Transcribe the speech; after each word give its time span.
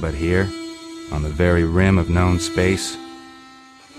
But 0.00 0.14
here, 0.14 0.48
on 1.10 1.22
the 1.22 1.28
very 1.28 1.64
rim 1.64 1.98
of 1.98 2.08
known 2.08 2.38
space, 2.38 2.96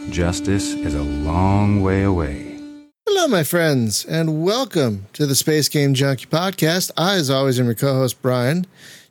justice 0.09 0.73
is 0.73 0.95
a 0.95 1.01
long 1.01 1.81
way 1.81 2.03
away. 2.03 2.57
Hello, 3.05 3.27
my 3.27 3.43
friends, 3.43 4.05
and 4.05 4.43
welcome 4.43 5.07
to 5.13 5.25
the 5.25 5.35
Space 5.35 5.67
Game 5.67 5.93
Junkie 5.93 6.27
podcast. 6.27 6.91
I, 6.95 7.15
as 7.15 7.29
always, 7.29 7.59
am 7.59 7.65
your 7.65 7.75
co 7.75 7.93
host, 7.95 8.21
Brian. 8.21 8.65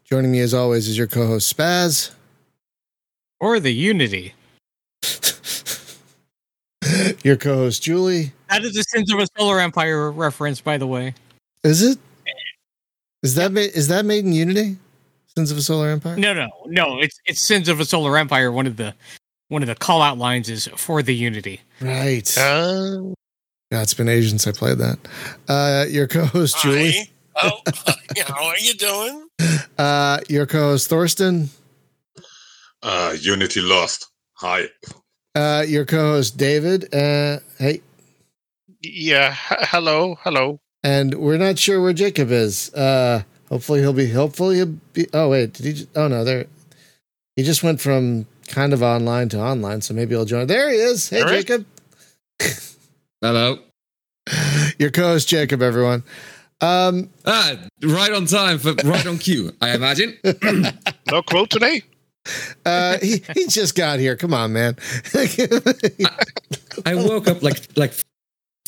Joining 0.05 0.33
me, 0.33 0.41
as 0.41 0.55
always, 0.55 0.89
is 0.89 0.97
your 0.97 1.07
co 1.07 1.27
host, 1.27 1.55
Spaz. 1.55 2.11
Or 3.41 3.61
the 3.61 3.73
Unity. 3.73 4.35
your 7.23 7.37
co 7.37 7.55
host, 7.55 7.83
Julie. 7.85 8.33
That 8.51 8.65
is 8.65 8.75
the 8.75 8.83
Sins 8.83 9.13
of 9.13 9.21
a 9.21 9.27
Solar 9.39 9.61
Empire 9.61 10.11
reference, 10.11 10.61
by 10.61 10.77
the 10.77 10.89
way. 10.89 11.15
Is 11.63 11.83
it? 11.83 11.99
Is 13.23 13.37
that 13.37 13.53
ma- 13.53 13.61
is 13.61 13.87
that 13.89 14.05
made 14.05 14.25
in 14.25 14.33
Unity? 14.33 14.79
Sins 15.39 15.53
of 15.53 15.57
a 15.59 15.63
Solar 15.63 15.89
Empire? 15.91 16.17
No, 16.17 16.35
no, 16.35 16.49
no. 16.67 16.99
It's 16.99 17.21
it's 17.25 17.41
Sins 17.41 17.69
of 17.69 17.79
a 17.79 17.85
Solar 17.85 18.19
Empire. 18.19 18.51
One 18.51 18.67
of 18.67 18.77
the 18.77 18.93
one 19.47 19.63
of 19.63 19.69
the 19.69 19.77
call 19.77 20.03
out 20.03 20.19
lines 20.19 20.51
is 20.51 20.67
for 20.77 21.01
the 21.01 21.15
Unity. 21.15 21.61
Right. 21.81 22.27
Uh, 22.37 23.13
Yeah, 23.71 23.83
it's 23.83 23.95
been 23.95 24.09
ages 24.09 24.31
since 24.31 24.49
I 24.49 24.51
played 24.53 24.79
that. 24.79 24.99
Uh, 25.49 25.85
your 25.89 26.09
co-host 26.09 26.61
Julie. 26.61 27.09
Oh, 27.41 27.61
how 28.27 28.47
are 28.47 28.59
you 28.59 28.75
doing? 28.75 29.29
Uh, 29.79 30.19
your 30.29 30.45
co-host 30.45 30.89
Thorsten. 30.91 31.51
Uh, 32.83 33.15
Unity 33.21 33.61
lost. 33.61 34.09
Hi. 34.39 34.65
Uh, 35.37 35.65
your 35.69 35.85
co-host 35.85 36.37
David. 36.37 36.93
Uh, 36.93 37.39
hey, 37.59 37.81
Yeah. 38.83 39.37
h- 39.53 39.59
hello. 39.71 40.17
Hello. 40.25 40.59
and 40.83 41.15
we're 41.15 41.37
not 41.39 41.61
sure 41.61 41.81
where 41.81 41.93
Jacob 41.93 42.33
is. 42.33 42.75
Uh, 42.75 43.23
hopefully 43.49 43.81
he'll 43.81 43.93
be. 43.93 44.11
Hopefully 44.11 44.57
he'll 44.57 44.77
be. 44.93 45.07
Oh 45.13 45.29
wait, 45.31 45.53
did 45.55 45.77
he? 45.77 45.87
Oh 45.97 46.09
no, 46.09 46.25
there. 46.25 46.47
He 47.37 47.43
just 47.45 47.63
went 47.63 47.81
from 47.81 48.27
kind 48.49 48.73
of 48.73 48.83
online 48.83 49.29
to 49.31 49.39
online, 49.41 49.81
so 49.83 49.95
maybe 49.95 50.15
he'll 50.15 50.25
join. 50.25 50.47
There 50.47 50.71
he 50.71 50.77
is. 50.77 51.09
Hey, 51.11 51.21
All 51.21 51.27
right. 51.27 51.47
Jacob. 51.47 51.67
Hello. 53.21 53.59
Your 54.79 54.91
co-host 54.91 55.29
Jacob. 55.29 55.63
Everyone. 55.63 56.03
Um, 56.61 57.11
Ah, 57.25 57.55
right 57.83 58.13
on 58.13 58.27
time 58.27 58.59
for 58.59 58.73
right 58.85 59.07
on 59.07 59.19
cue, 59.19 59.53
I 59.61 59.75
imagine. 59.75 60.19
No 61.11 61.23
quote 61.23 61.49
today. 61.49 61.83
uh, 62.67 62.99
he 62.99 63.23
he 63.35 63.47
just 63.47 63.75
got 63.75 63.99
here. 63.99 64.15
Come 64.17 64.35
on, 64.35 64.53
man. 64.53 64.77
I 66.85 66.95
woke 66.95 67.29
up 67.29 67.43
like 67.43 67.61
like 67.77 67.95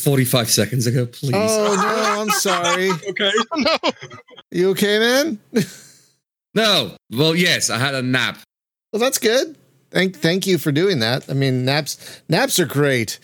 45 0.01 0.49
seconds 0.49 0.87
ago, 0.87 1.05
please. 1.05 1.33
oh 1.35 1.75
no, 1.75 2.21
I'm 2.21 2.29
sorry. 2.29 2.91
okay. 3.09 3.31
no. 3.55 3.77
You 4.51 4.69
okay, 4.71 4.99
man? 4.99 5.39
No. 6.53 6.97
Well, 7.09 7.33
yes, 7.33 7.69
I 7.69 7.77
had 7.77 7.95
a 7.95 8.01
nap. 8.01 8.37
Well, 8.91 8.99
that's 8.99 9.19
good. 9.19 9.55
Thank 9.89 10.17
thank 10.17 10.45
you 10.45 10.57
for 10.57 10.73
doing 10.73 10.99
that. 10.99 11.29
I 11.29 11.33
mean, 11.33 11.63
naps 11.63 12.21
naps 12.27 12.59
are 12.59 12.65
great. 12.65 13.19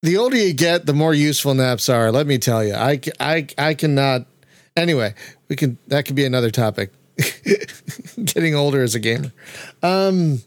The 0.00 0.16
older 0.16 0.36
you 0.38 0.54
get, 0.54 0.86
the 0.86 0.94
more 0.94 1.12
useful 1.12 1.52
naps 1.52 1.90
are. 1.90 2.10
Let 2.10 2.26
me 2.26 2.38
tell 2.38 2.64
you. 2.64 2.72
I 2.74 2.98
I 3.20 3.46
I 3.58 3.74
cannot. 3.74 4.24
Anyway, 4.74 5.14
we 5.48 5.56
can. 5.56 5.76
That 5.88 6.06
could 6.06 6.16
be 6.16 6.24
another 6.24 6.50
topic. 6.50 6.92
Getting 8.24 8.54
older 8.54 8.82
as 8.82 8.94
a 8.94 9.00
gamer. 9.00 9.32
Um. 9.82 10.40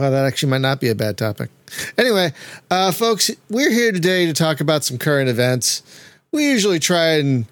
Well, 0.00 0.10
that 0.10 0.24
actually 0.24 0.48
might 0.48 0.62
not 0.62 0.80
be 0.80 0.88
a 0.88 0.94
bad 0.94 1.18
topic. 1.18 1.50
Anyway, 1.98 2.32
uh, 2.70 2.90
folks, 2.90 3.30
we're 3.50 3.70
here 3.70 3.92
today 3.92 4.24
to 4.24 4.32
talk 4.32 4.60
about 4.60 4.82
some 4.82 4.96
current 4.96 5.28
events. 5.28 5.82
We 6.32 6.48
usually 6.48 6.78
try 6.78 7.18
and 7.18 7.44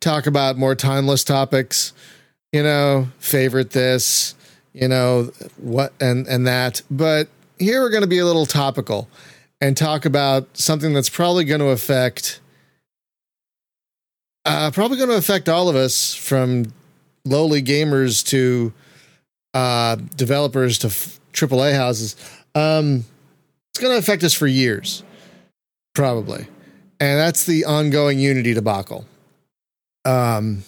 talk 0.00 0.26
about 0.26 0.58
more 0.58 0.74
timeless 0.74 1.24
topics. 1.24 1.94
You 2.52 2.62
know, 2.62 3.08
favorite 3.18 3.70
this 3.70 4.34
you 4.74 4.88
know 4.88 5.30
what 5.56 5.92
and 6.00 6.26
and 6.26 6.46
that 6.46 6.82
but 6.90 7.28
here 7.58 7.80
we're 7.80 7.90
going 7.90 8.02
to 8.02 8.08
be 8.08 8.18
a 8.18 8.26
little 8.26 8.44
topical 8.44 9.08
and 9.60 9.76
talk 9.76 10.04
about 10.04 10.48
something 10.56 10.92
that's 10.92 11.08
probably 11.08 11.44
going 11.44 11.60
to 11.60 11.68
affect 11.68 12.40
uh 14.44 14.70
probably 14.72 14.98
going 14.98 15.08
to 15.08 15.16
affect 15.16 15.48
all 15.48 15.68
of 15.68 15.76
us 15.76 16.14
from 16.14 16.72
lowly 17.24 17.62
gamers 17.62 18.26
to 18.26 18.72
uh 19.54 19.94
developers 20.16 20.76
to 20.78 20.88
f- 20.88 21.20
AAA 21.34 21.74
houses 21.74 22.16
um 22.54 23.04
it's 23.70 23.80
going 23.82 23.92
to 23.92 23.98
affect 23.98 24.22
us 24.24 24.32
for 24.32 24.46
years 24.46 25.02
probably 25.94 26.46
and 27.00 27.18
that's 27.18 27.44
the 27.44 27.64
ongoing 27.64 28.18
unity 28.18 28.54
debacle 28.54 29.04
um 30.04 30.62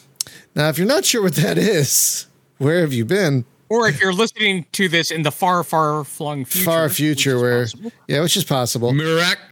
now 0.54 0.69
if 0.69 0.77
you're 0.78 0.87
not 0.87 1.04
sure 1.04 1.22
what 1.22 1.34
that 1.37 1.56
is 1.59 2.27
where 2.59 2.81
have 2.81 2.93
you 2.93 3.04
been 3.04 3.44
Or 3.69 3.88
if 3.88 4.00
you're 4.00 4.12
listening 4.15 4.65
to 4.78 4.88
this 4.88 5.10
in 5.10 5.22
the 5.22 5.31
far, 5.32 5.65
far 5.65 6.04
flung 6.04 6.44
future, 6.44 6.65
Far 6.65 6.88
future 6.88 7.38
where- 7.41 7.65
possible. 7.65 7.93
Yeah, 8.09 8.21
which 8.22 8.37
is 8.37 8.44
possible. 8.44 8.93
Mirac- 8.93 9.50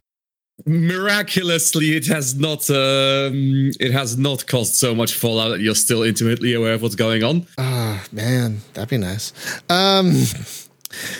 miraculously, 0.65 1.95
it 1.95 2.07
has 2.07 2.33
not 2.35 2.69
um, 2.69 3.71
it 3.79 3.91
has 3.91 4.17
not 4.17 4.47
caused 4.47 4.75
so 4.75 4.95
much 4.95 5.13
fallout 5.13 5.49
that 5.51 5.59
you're 5.59 5.75
still 5.75 6.03
intimately 6.03 6.53
aware 6.53 6.73
of 6.73 6.81
what's 6.81 6.95
going 6.95 7.23
on. 7.23 7.45
Ah, 7.57 8.03
man, 8.11 8.61
that'd 8.73 8.89
be 8.89 8.97
nice. 8.97 9.33
Um, 9.69 10.23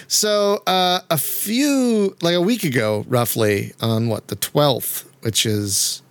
so 0.08 0.62
uh, 0.68 1.00
a 1.09 1.18
few, 1.18 2.16
like 2.22 2.36
a 2.36 2.41
week 2.41 2.63
ago, 2.63 3.06
roughly 3.08 3.74
on 3.81 4.08
what 4.08 4.28
the 4.28 4.36
twelfth, 4.36 5.09
which 5.22 5.46
is 5.46 6.02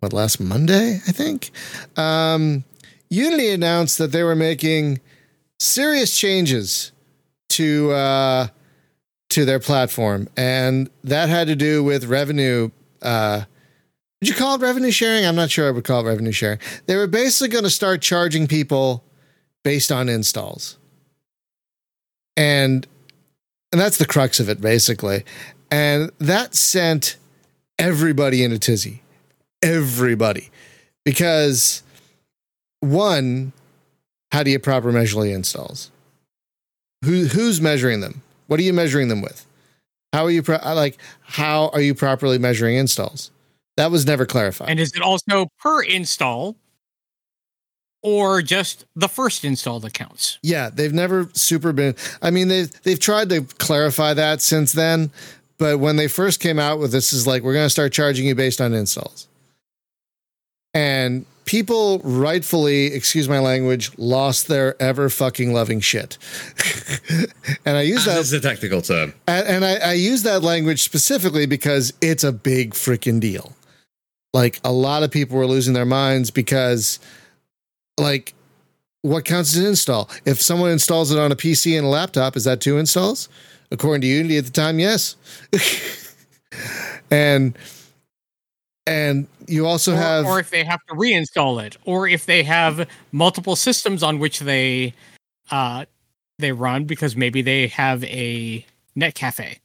what 0.00 0.12
last 0.12 0.40
Monday, 0.40 1.00
I 1.06 1.12
think. 1.12 1.50
Um, 1.96 2.64
Unity 3.10 3.50
announced 3.50 3.98
that 3.98 4.12
they 4.12 4.22
were 4.22 4.34
making 4.34 5.00
serious 5.58 6.16
changes 6.16 6.92
to 7.50 7.92
uh, 7.92 8.46
to 9.30 9.44
their 9.44 9.60
platform, 9.60 10.28
and 10.36 10.90
that 11.04 11.28
had 11.28 11.46
to 11.46 11.56
do 11.56 11.84
with 11.84 12.04
revenue. 12.06 12.70
Uh, 13.02 13.44
would 14.20 14.28
you 14.28 14.34
call 14.34 14.54
it 14.54 14.62
revenue 14.62 14.90
sharing? 14.90 15.26
I'm 15.26 15.36
not 15.36 15.50
sure 15.50 15.68
I 15.68 15.70
would 15.70 15.84
call 15.84 16.00
it 16.00 16.08
revenue 16.08 16.32
sharing. 16.32 16.58
They 16.86 16.96
were 16.96 17.06
basically 17.06 17.48
going 17.48 17.64
to 17.64 17.70
start 17.70 18.00
charging 18.00 18.46
people 18.46 19.04
based 19.62 19.92
on 19.92 20.08
installs. 20.08 20.78
And 22.36 22.86
and 23.74 23.80
that's 23.80 23.98
the 23.98 24.06
crux 24.06 24.38
of 24.38 24.48
it 24.48 24.60
basically. 24.60 25.24
And 25.68 26.12
that 26.20 26.54
sent 26.54 27.16
everybody 27.76 28.44
in 28.44 28.52
a 28.52 28.58
tizzy. 28.58 29.02
Everybody. 29.62 30.50
Because 31.04 31.82
one, 32.78 33.52
how 34.30 34.44
do 34.44 34.52
you 34.52 34.60
proper 34.60 34.92
measure 34.92 35.24
installs? 35.24 35.90
Who 37.04 37.24
who's 37.24 37.60
measuring 37.60 37.98
them? 37.98 38.22
What 38.46 38.60
are 38.60 38.62
you 38.62 38.72
measuring 38.72 39.08
them 39.08 39.22
with? 39.22 39.44
How 40.12 40.24
are 40.24 40.30
you 40.30 40.44
pro- 40.44 40.60
like 40.62 40.96
how 41.22 41.70
are 41.70 41.80
you 41.80 41.96
properly 41.96 42.38
measuring 42.38 42.76
installs? 42.76 43.32
That 43.76 43.90
was 43.90 44.06
never 44.06 44.24
clarified. 44.24 44.70
And 44.70 44.78
is 44.78 44.92
it 44.94 45.02
also 45.02 45.48
per 45.58 45.82
install 45.82 46.54
or 48.04 48.42
just 48.42 48.84
the 48.94 49.08
first 49.08 49.44
install 49.44 49.80
that 49.80 49.94
counts? 49.94 50.38
Yeah, 50.42 50.70
they've 50.70 50.92
never 50.92 51.28
super 51.32 51.72
been. 51.72 51.96
I 52.22 52.30
mean, 52.30 52.46
they've 52.46 52.70
they've 52.82 53.00
tried 53.00 53.30
to 53.30 53.42
clarify 53.58 54.14
that 54.14 54.40
since 54.40 54.72
then, 54.72 55.10
but 55.58 55.80
when 55.80 55.96
they 55.96 56.06
first 56.06 56.38
came 56.38 56.60
out 56.60 56.78
with 56.78 56.92
this, 56.92 57.12
is 57.12 57.26
like 57.26 57.42
we're 57.42 57.54
going 57.54 57.66
to 57.66 57.70
start 57.70 57.92
charging 57.92 58.26
you 58.26 58.34
based 58.34 58.60
on 58.60 58.74
installs, 58.74 59.26
and 60.74 61.26
people 61.44 62.00
rightfully, 62.00 62.86
excuse 62.86 63.28
my 63.28 63.38
language, 63.38 63.90
lost 63.98 64.48
their 64.48 64.80
ever 64.80 65.08
fucking 65.08 65.52
loving 65.52 65.80
shit. 65.80 66.18
and 67.64 67.76
I 67.76 67.82
use 67.82 68.06
ah, 68.06 68.10
that 68.10 68.16
That's 68.16 68.32
a 68.32 68.40
technical 68.40 68.82
term. 68.82 69.14
and, 69.26 69.46
and 69.46 69.64
I, 69.64 69.76
I 69.76 69.92
use 69.94 70.22
that 70.24 70.42
language 70.42 70.82
specifically 70.82 71.46
because 71.46 71.92
it's 72.00 72.24
a 72.24 72.32
big 72.32 72.74
freaking 72.74 73.20
deal. 73.20 73.52
Like 74.32 74.58
a 74.64 74.72
lot 74.72 75.02
of 75.02 75.10
people 75.10 75.38
were 75.38 75.46
losing 75.46 75.74
their 75.74 75.86
minds 75.86 76.30
because, 76.30 76.98
like, 77.98 78.34
what 79.02 79.24
counts 79.24 79.54
as 79.54 79.60
an 79.62 79.66
install? 79.66 80.08
If 80.24 80.40
someone 80.40 80.70
installs 80.70 81.10
it 81.12 81.18
on 81.18 81.30
a 81.32 81.36
PC 81.36 81.76
and 81.76 81.86
a 81.86 81.88
laptop, 81.90 82.36
is 82.36 82.44
that 82.44 82.60
two 82.60 82.78
installs? 82.78 83.28
According 83.70 84.02
to 84.02 84.06
Unity 84.06 84.38
at 84.38 84.44
the 84.44 84.50
time, 84.50 84.78
yes. 84.78 85.16
and 87.10 87.56
and 88.86 89.26
you 89.46 89.66
also 89.66 89.92
Or, 89.92 89.96
have 89.96 90.26
or 90.26 90.40
if 90.40 90.50
they 90.50 90.64
have 90.64 90.80
to 90.88 90.94
reinstall 90.94 91.62
it, 91.64 91.76
or 91.84 92.06
if 92.08 92.26
they 92.26 92.42
have 92.42 92.88
multiple 93.12 93.56
systems 93.56 94.02
on 94.02 94.18
which 94.18 94.40
they 94.40 94.94
uh, 95.50 95.84
they 96.38 96.52
run 96.52 96.84
because 96.84 97.16
maybe 97.16 97.42
they 97.42 97.66
have 97.68 98.04
a 98.04 98.64
net 98.94 99.14
cafe. 99.14 99.58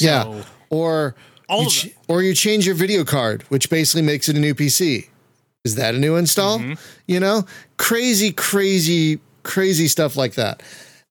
Yeah. 0.00 0.42
or 0.70 1.14
all 1.48 1.64
you 1.64 1.70
ch- 1.70 1.88
or 2.08 2.22
you 2.22 2.34
change 2.34 2.64
your 2.66 2.74
video 2.74 3.04
card, 3.04 3.42
which 3.44 3.68
basically 3.70 4.02
makes 4.02 4.28
it 4.28 4.36
a 4.36 4.40
new 4.40 4.54
PC. 4.54 5.08
Is 5.64 5.74
that 5.74 5.94
a 5.94 5.98
new 5.98 6.16
install? 6.16 6.58
Mhm. 6.58 6.78
You 7.06 7.20
know, 7.20 7.44
crazy, 7.76 8.32
crazy, 8.32 9.20
crazy 9.42 9.88
stuff 9.88 10.16
like 10.16 10.34
that. 10.34 10.62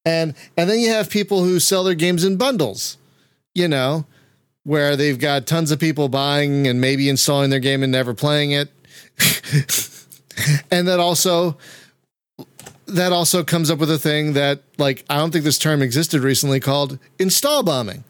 And 0.05 0.33
and 0.57 0.69
then 0.69 0.79
you 0.79 0.89
have 0.89 1.09
people 1.09 1.43
who 1.43 1.59
sell 1.59 1.83
their 1.83 1.95
games 1.95 2.23
in 2.23 2.37
bundles. 2.37 2.97
You 3.55 3.67
know, 3.67 4.05
where 4.63 4.95
they've 4.95 5.19
got 5.19 5.47
tons 5.47 5.71
of 5.71 5.79
people 5.79 6.09
buying 6.09 6.67
and 6.67 6.79
maybe 6.79 7.09
installing 7.09 7.49
their 7.49 7.59
game 7.59 7.83
and 7.83 7.91
never 7.91 8.13
playing 8.13 8.51
it. 8.51 8.69
and 10.71 10.87
that 10.87 10.99
also 10.99 11.57
that 12.87 13.11
also 13.11 13.43
comes 13.43 13.69
up 13.69 13.79
with 13.79 13.91
a 13.91 13.99
thing 13.99 14.33
that 14.33 14.61
like 14.77 15.05
I 15.09 15.17
don't 15.17 15.31
think 15.31 15.43
this 15.43 15.57
term 15.57 15.81
existed 15.81 16.21
recently 16.21 16.59
called 16.59 16.97
install 17.19 17.63
bombing. 17.63 18.03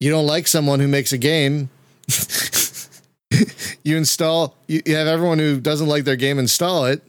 You 0.00 0.10
don't 0.10 0.26
like 0.26 0.46
someone 0.46 0.80
who 0.80 0.88
makes 0.88 1.12
a 1.12 1.18
game. 1.18 1.68
you 3.84 3.96
install 3.96 4.56
you, 4.66 4.82
have 4.86 5.06
everyone 5.06 5.38
who 5.38 5.60
doesn't 5.60 5.86
like 5.86 6.04
their 6.04 6.16
game 6.16 6.38
install 6.38 6.86
it. 6.86 7.02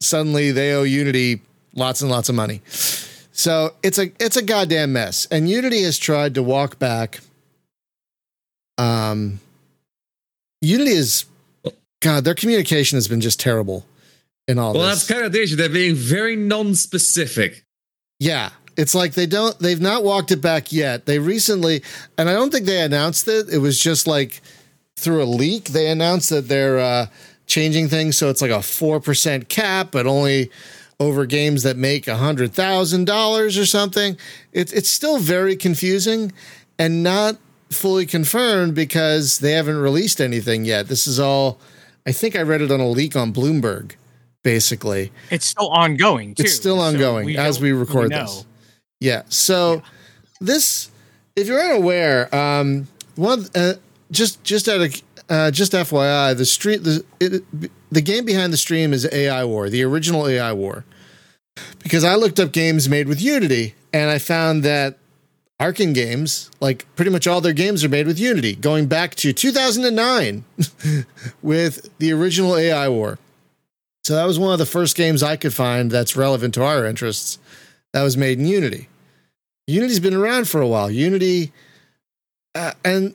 Suddenly 0.00 0.52
they 0.52 0.72
owe 0.72 0.82
Unity 0.82 1.40
lots 1.74 2.00
and 2.00 2.10
lots 2.10 2.28
of 2.28 2.34
money. 2.34 2.62
So 2.66 3.74
it's 3.82 3.98
a 3.98 4.10
it's 4.18 4.36
a 4.36 4.42
goddamn 4.42 4.92
mess. 4.92 5.26
And 5.30 5.48
Unity 5.48 5.82
has 5.82 5.98
tried 5.98 6.34
to 6.34 6.42
walk 6.42 6.78
back. 6.78 7.20
Um 8.78 9.40
Unity 10.60 10.92
is 10.92 11.26
God, 12.00 12.24
their 12.24 12.34
communication 12.34 12.96
has 12.96 13.08
been 13.08 13.20
just 13.20 13.40
terrible 13.40 13.84
in 14.48 14.58
all 14.58 14.72
this. 14.72 14.80
Well, 14.80 14.88
this. 14.88 15.06
that's 15.06 15.10
kind 15.10 15.26
of 15.26 15.32
the 15.32 15.42
issue. 15.42 15.56
They're 15.56 15.68
being 15.68 15.94
very 15.94 16.36
non-specific. 16.36 17.64
Yeah. 18.18 18.50
It's 18.76 18.94
like 18.94 19.14
they 19.14 19.26
don't 19.26 19.58
they've 19.58 19.80
not 19.80 20.04
walked 20.04 20.30
it 20.30 20.40
back 20.40 20.72
yet. 20.72 21.06
They 21.06 21.18
recently 21.18 21.82
and 22.16 22.28
I 22.28 22.32
don't 22.32 22.50
think 22.50 22.66
they 22.66 22.80
announced 22.80 23.28
it. 23.28 23.48
It 23.50 23.58
was 23.58 23.78
just 23.78 24.06
like 24.06 24.40
through 24.96 25.22
a 25.22 25.24
leak 25.24 25.64
they 25.66 25.88
announced 25.88 26.30
that 26.30 26.48
they're 26.48 26.78
uh 26.78 27.06
changing 27.46 27.88
things 27.88 28.16
so 28.16 28.28
it's 28.28 28.42
like 28.42 28.50
a 28.50 28.54
4% 28.54 29.48
cap 29.48 29.88
but 29.92 30.06
only 30.06 30.50
over 30.98 31.26
games 31.26 31.62
that 31.62 31.76
make 31.76 32.06
$100,000 32.06 33.62
or 33.62 33.66
something. 33.66 34.16
It's 34.52 34.72
it's 34.72 34.88
still 34.88 35.18
very 35.18 35.54
confusing 35.54 36.32
and 36.78 37.02
not 37.02 37.36
fully 37.70 38.06
confirmed 38.06 38.74
because 38.74 39.38
they 39.40 39.52
haven't 39.52 39.76
released 39.76 40.20
anything 40.20 40.64
yet. 40.64 40.88
This 40.88 41.06
is 41.06 41.20
all 41.20 41.58
I 42.06 42.12
think 42.12 42.34
I 42.36 42.42
read 42.42 42.62
it 42.62 42.70
on 42.72 42.80
a 42.80 42.88
leak 42.88 43.14
on 43.14 43.32
Bloomberg 43.32 43.92
basically. 44.42 45.12
It's 45.30 45.44
still 45.44 45.68
ongoing. 45.70 46.34
Too, 46.34 46.44
It's 46.44 46.54
still 46.54 46.76
so 46.76 46.82
ongoing 46.82 47.36
as 47.36 47.60
we 47.60 47.72
record 47.72 48.10
know. 48.10 48.22
this. 48.22 48.46
Yeah. 49.00 49.22
So 49.28 49.82
this, 50.40 50.90
if 51.34 51.48
you're 51.48 51.60
unaware, 51.60 52.32
um, 52.34 52.86
one 53.16 53.44
uh, 53.54 53.74
just 54.10 54.42
just 54.44 54.68
out 54.68 54.80
of 54.80 55.02
uh, 55.28 55.50
just 55.50 55.72
FYI, 55.72 56.36
the 56.36 56.44
street 56.44 56.84
the 56.84 57.04
it, 57.20 57.42
the 57.90 58.00
game 58.00 58.24
behind 58.24 58.52
the 58.52 58.58
stream 58.58 58.92
is 58.92 59.08
AI 59.12 59.44
War, 59.44 59.68
the 59.68 59.82
original 59.82 60.26
AI 60.26 60.52
War, 60.52 60.84
because 61.82 62.04
I 62.04 62.14
looked 62.14 62.40
up 62.40 62.52
games 62.52 62.88
made 62.88 63.08
with 63.08 63.20
Unity 63.20 63.74
and 63.92 64.10
I 64.10 64.18
found 64.18 64.62
that 64.62 64.98
Arcen 65.60 65.94
games, 65.94 66.50
like 66.60 66.84
pretty 66.96 67.10
much 67.10 67.26
all 67.26 67.40
their 67.40 67.52
games 67.52 67.82
are 67.82 67.88
made 67.88 68.06
with 68.06 68.18
Unity, 68.18 68.54
going 68.54 68.86
back 68.86 69.14
to 69.16 69.32
2009 69.32 70.44
with 71.42 71.98
the 71.98 72.12
original 72.12 72.56
AI 72.56 72.88
War. 72.88 73.18
So 74.04 74.14
that 74.14 74.26
was 74.26 74.38
one 74.38 74.52
of 74.52 74.58
the 74.58 74.66
first 74.66 74.96
games 74.96 75.22
I 75.22 75.36
could 75.36 75.54
find 75.54 75.90
that's 75.90 76.14
relevant 76.14 76.54
to 76.54 76.62
our 76.62 76.84
interests 76.84 77.38
that 77.92 78.02
was 78.02 78.16
made 78.16 78.38
in 78.38 78.46
Unity. 78.46 78.88
Unity's 79.66 79.98
been 79.98 80.14
around 80.14 80.46
for 80.46 80.60
a 80.60 80.68
while. 80.68 80.90
Unity, 80.90 81.52
uh, 82.54 82.72
and 82.84 83.14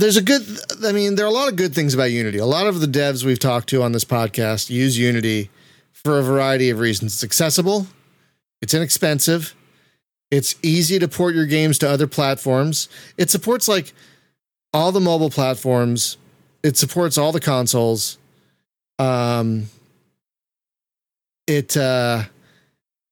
there's 0.00 0.16
a 0.16 0.22
good, 0.22 0.42
I 0.84 0.92
mean, 0.92 1.14
there 1.14 1.26
are 1.26 1.28
a 1.28 1.32
lot 1.32 1.48
of 1.48 1.56
good 1.56 1.74
things 1.74 1.94
about 1.94 2.10
Unity. 2.10 2.38
A 2.38 2.46
lot 2.46 2.66
of 2.66 2.80
the 2.80 2.86
devs 2.86 3.24
we've 3.24 3.38
talked 3.38 3.68
to 3.68 3.82
on 3.82 3.92
this 3.92 4.04
podcast 4.04 4.70
use 4.70 4.98
Unity 4.98 5.50
for 5.92 6.18
a 6.18 6.22
variety 6.22 6.70
of 6.70 6.78
reasons. 6.78 7.14
It's 7.14 7.24
accessible, 7.24 7.86
it's 8.62 8.74
inexpensive, 8.74 9.54
it's 10.30 10.54
easy 10.62 10.98
to 10.98 11.08
port 11.08 11.34
your 11.34 11.46
games 11.46 11.78
to 11.78 11.88
other 11.88 12.06
platforms. 12.06 12.88
It 13.18 13.30
supports 13.30 13.68
like 13.68 13.92
all 14.72 14.90
the 14.90 15.00
mobile 15.00 15.30
platforms, 15.30 16.16
it 16.62 16.76
supports 16.76 17.18
all 17.18 17.32
the 17.32 17.40
consoles. 17.40 18.18
Um, 18.98 19.66
it 21.46 21.76
uh 21.76 22.24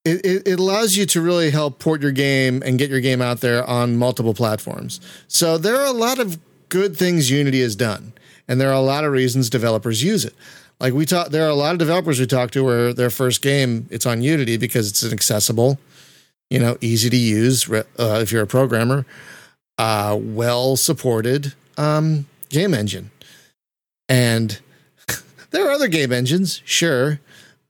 it, 0.04 0.46
it, 0.46 0.58
allows 0.60 0.96
you 0.96 1.04
to 1.06 1.20
really 1.20 1.50
help 1.50 1.80
port 1.80 2.00
your 2.00 2.12
game 2.12 2.62
and 2.64 2.78
get 2.78 2.88
your 2.88 3.00
game 3.00 3.20
out 3.20 3.40
there 3.40 3.68
on 3.68 3.96
multiple 3.96 4.32
platforms. 4.32 5.00
So 5.26 5.58
there 5.58 5.76
are 5.76 5.86
a 5.86 5.92
lot 5.92 6.18
of 6.18 6.38
good 6.68 6.96
things 6.96 7.30
Unity 7.30 7.60
has 7.62 7.76
done, 7.76 8.12
and 8.46 8.60
there 8.60 8.68
are 8.68 8.74
a 8.74 8.80
lot 8.80 9.04
of 9.04 9.12
reasons 9.12 9.50
developers 9.50 10.02
use 10.02 10.24
it. 10.24 10.34
Like 10.80 10.94
we 10.94 11.06
talk, 11.06 11.28
there 11.28 11.44
are 11.44 11.50
a 11.50 11.54
lot 11.54 11.72
of 11.72 11.78
developers 11.78 12.20
we 12.20 12.26
talk 12.26 12.50
to 12.52 12.62
where 12.62 12.92
their 12.92 13.10
first 13.10 13.42
game 13.42 13.86
it's 13.90 14.06
on 14.06 14.22
Unity 14.22 14.56
because 14.56 14.88
it's 14.88 15.02
an 15.02 15.12
accessible, 15.12 15.78
you 16.50 16.58
know, 16.58 16.76
easy 16.80 17.10
to 17.10 17.16
use 17.16 17.68
uh, 17.70 17.84
if 17.98 18.30
you're 18.30 18.42
a 18.42 18.46
programmer, 18.46 19.04
uh, 19.76 20.16
well 20.20 20.76
supported 20.76 21.54
um, 21.76 22.26
game 22.48 22.74
engine, 22.74 23.10
and 24.08 24.60
there 25.50 25.66
are 25.66 25.72
other 25.72 25.88
game 25.88 26.12
engines, 26.12 26.62
sure, 26.64 27.20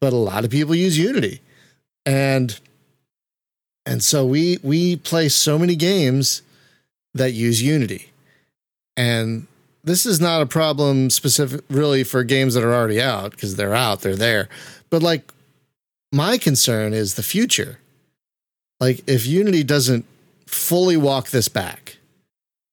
but 0.00 0.12
a 0.12 0.16
lot 0.16 0.44
of 0.44 0.50
people 0.50 0.74
use 0.74 0.98
Unity. 0.98 1.40
And 2.04 2.58
and 3.86 4.02
so 4.02 4.26
we 4.26 4.58
we 4.62 4.96
play 4.96 5.28
so 5.28 5.58
many 5.58 5.76
games 5.76 6.42
that 7.14 7.32
use 7.32 7.62
Unity. 7.62 8.10
And 8.98 9.46
this 9.84 10.04
is 10.04 10.20
not 10.20 10.42
a 10.42 10.46
problem 10.46 11.08
specific 11.08 11.60
really 11.70 12.02
for 12.02 12.24
games 12.24 12.54
that 12.54 12.64
are 12.64 12.74
already 12.74 13.00
out 13.00 13.30
because 13.30 13.54
they're 13.54 13.76
out, 13.76 14.00
they're 14.00 14.16
there. 14.16 14.48
But 14.90 15.04
like 15.04 15.32
my 16.10 16.36
concern 16.36 16.92
is 16.92 17.14
the 17.14 17.22
future. 17.22 17.78
Like 18.80 19.04
if 19.06 19.24
Unity 19.24 19.62
doesn't 19.62 20.04
fully 20.46 20.96
walk 20.96 21.30
this 21.30 21.46
back, 21.46 21.98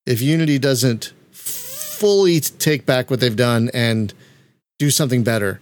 if 0.07 0.19
Unity 0.19 0.57
doesn't 0.57 1.13
fully 1.31 2.39
take 2.39 2.87
back 2.87 3.11
what 3.11 3.19
they've 3.19 3.35
done 3.35 3.69
and 3.71 4.11
do 4.79 4.89
something 4.89 5.23
better, 5.23 5.61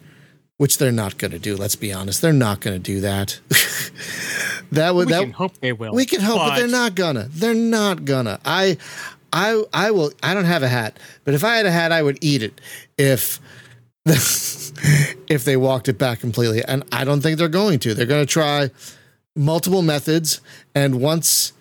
which 0.57 0.77
they're 0.77 0.93
not 0.93 1.17
going 1.17 1.31
to 1.31 1.39
do. 1.39 1.57
Let's 1.57 1.75
be 1.75 1.91
honest, 1.91 2.21
they're 2.21 2.31
not 2.31 2.61
going 2.61 2.75
to 2.75 2.81
do 2.81 3.01
that. 3.01 3.39
that 4.71 4.95
would 4.95 5.07
We 5.07 5.11
that 5.11 5.23
can 5.23 5.31
hope 5.31 5.57
they 5.59 5.73
will. 5.73 5.93
we 5.93 6.05
can 6.05 6.21
hope, 6.21 6.37
but, 6.37 6.55
they're 6.55 6.67
not 6.67 6.95
gonna. 6.95 7.27
They're 7.29 7.53
not 7.53 8.05
gonna. 8.05 8.39
I, 8.45 8.77
I, 9.33 9.63
I 9.73 9.91
will. 9.91 10.11
I 10.21 10.33
don't 10.35 10.45
have 10.45 10.61
a 10.63 10.67
hat, 10.69 10.97
but 11.25 11.33
if 11.33 11.43
I 11.43 11.55
had 11.57 11.65
a 11.65 11.71
hat, 11.71 11.91
I 11.91 12.01
would 12.03 12.19
eat 12.21 12.43
it. 12.43 12.61
If 12.97 13.39
if 14.05 15.43
they 15.43 15.57
walked 15.57 15.89
it 15.89 15.97
back 15.97 16.19
completely, 16.19 16.63
and 16.63 16.83
I 16.91 17.03
don't 17.03 17.21
think 17.21 17.37
they're 17.37 17.47
going 17.47 17.79
to. 17.79 17.93
They're 17.93 18.05
going 18.05 18.25
to 18.25 18.31
try 18.31 18.69
multiple 19.35 19.81
methods, 19.81 20.39
and 20.75 21.01
once 21.01 21.53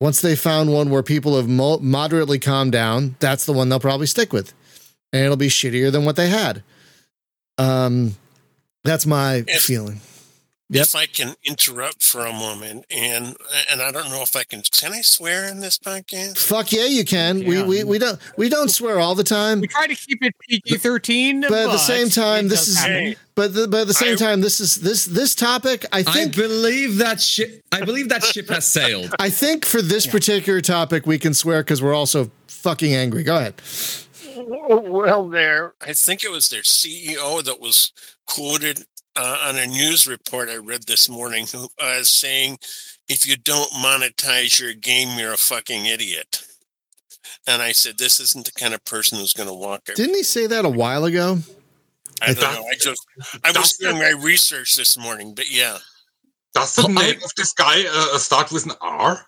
once 0.00 0.20
they 0.22 0.36
found 0.36 0.72
one 0.72 0.88
where 0.90 1.02
people 1.02 1.36
have 1.36 1.48
mo- 1.48 1.78
moderately 1.78 2.38
calmed 2.38 2.72
down, 2.72 3.16
that's 3.18 3.44
the 3.44 3.52
one 3.52 3.68
they'll 3.68 3.80
probably 3.80 4.06
stick 4.06 4.32
with, 4.32 4.54
and 5.12 5.24
it'll 5.24 5.36
be 5.36 5.48
shittier 5.48 5.90
than 5.90 6.04
what 6.04 6.16
they 6.16 6.28
had. 6.28 6.62
Um, 7.58 8.16
that's 8.84 9.04
my 9.04 9.44
If- 9.46 9.62
feeling. 9.62 10.00
Yep. 10.72 10.82
If 10.86 10.94
I 10.94 11.06
can 11.06 11.34
interrupt 11.44 12.00
for 12.00 12.24
a 12.24 12.32
moment, 12.32 12.86
and 12.90 13.36
and 13.72 13.82
I 13.82 13.90
don't 13.90 14.08
know 14.08 14.22
if 14.22 14.36
I 14.36 14.44
can. 14.44 14.62
Can 14.70 14.92
I 14.92 15.00
swear 15.00 15.48
in 15.48 15.58
this 15.58 15.78
podcast? 15.78 16.38
Fuck 16.38 16.70
yeah, 16.70 16.84
you 16.84 17.04
can. 17.04 17.44
We, 17.44 17.56
Yeah. 17.58 17.64
we 17.64 17.82
we 17.82 17.98
don't 17.98 18.20
we 18.36 18.48
don't 18.48 18.70
swear 18.70 19.00
all 19.00 19.16
the 19.16 19.24
time. 19.24 19.60
We 19.60 19.66
try 19.66 19.88
to 19.88 19.96
keep 19.96 20.22
it 20.24 20.32
PG 20.48 20.76
thirteen, 20.78 21.40
But 21.40 21.52
at 21.52 21.72
the 21.72 21.76
same 21.78 22.08
time, 22.08 22.46
this 22.46 22.68
is- 22.68 22.78
Hey, 22.78 23.16
But 23.34 23.52
the, 23.54 23.66
but 23.66 23.80
at 23.82 23.86
the 23.88 23.94
same 23.94 24.12
I- 24.12 24.16
time, 24.16 24.42
this 24.42 24.60
is 24.60 24.76
this 24.76 25.06
this 25.06 25.34
topic. 25.34 25.86
I 25.90 26.04
think 26.04 26.08
I 26.08 26.12
think 26.20 26.36
believe 26.36 26.98
that 26.98 27.20
ship. 27.20 27.64
I 27.72 27.80
believe 27.84 28.08
that 28.10 28.22
ship 28.24 28.48
has 28.50 28.64
sailed. 28.64 29.12
I 29.18 29.28
think 29.28 29.64
for 29.64 29.82
this 29.82 30.06
particular 30.06 30.60
topic, 30.60 31.04
we 31.04 31.18
can 31.18 31.34
swear 31.34 31.62
because 31.64 31.82
we're 31.82 31.94
also 31.96 32.30
fucking 32.46 32.94
angry. 32.94 33.24
Go 33.24 33.36
ahead. 33.38 33.54
well, 34.36 35.28
there. 35.28 35.74
I 35.80 35.94
think 35.94 36.22
it 36.22 36.30
was 36.30 36.48
their 36.48 36.62
CEO 36.62 37.42
that 37.42 37.58
was 37.60 37.92
quoted 38.26 38.84
uh, 39.20 39.38
on 39.48 39.56
a 39.58 39.66
news 39.66 40.06
report 40.06 40.48
I 40.48 40.56
read 40.56 40.84
this 40.86 41.08
morning, 41.08 41.46
who 41.52 41.68
uh, 41.80 42.02
saying, 42.02 42.58
"If 43.08 43.26
you 43.28 43.36
don't 43.36 43.70
monetize 43.72 44.58
your 44.60 44.72
game, 44.74 45.18
you're 45.18 45.32
a 45.34 45.36
fucking 45.36 45.84
idiot." 45.86 46.42
And 47.46 47.60
I 47.62 47.72
said, 47.72 47.98
"This 47.98 48.18
isn't 48.20 48.46
the 48.46 48.52
kind 48.52 48.74
of 48.74 48.84
person 48.84 49.18
who's 49.18 49.32
going 49.34 49.48
to 49.48 49.54
walk." 49.54 49.82
a- 49.88 49.94
Didn't 49.94 50.14
he 50.16 50.22
say 50.22 50.46
that 50.46 50.64
a 50.64 50.68
while 50.70 51.04
ago? 51.04 51.38
I 52.22 52.34
don't 52.34 52.54
know. 52.54 52.64
I 52.70 52.74
just 52.78 53.00
I 53.44 53.50
was 53.52 53.76
doing 53.78 53.96
my 53.98 54.10
research 54.10 54.76
this 54.76 54.96
morning, 54.98 55.34
but 55.34 55.50
yeah, 55.50 55.78
Does 56.54 56.74
the 56.74 56.82
Oh, 56.84 56.92
name 56.92 57.16
of 57.24 57.30
this 57.36 57.52
guy 57.52 57.84
uh, 57.90 58.18
start 58.18 58.50
with 58.52 58.66
an 58.66 58.72
R? 58.80 59.24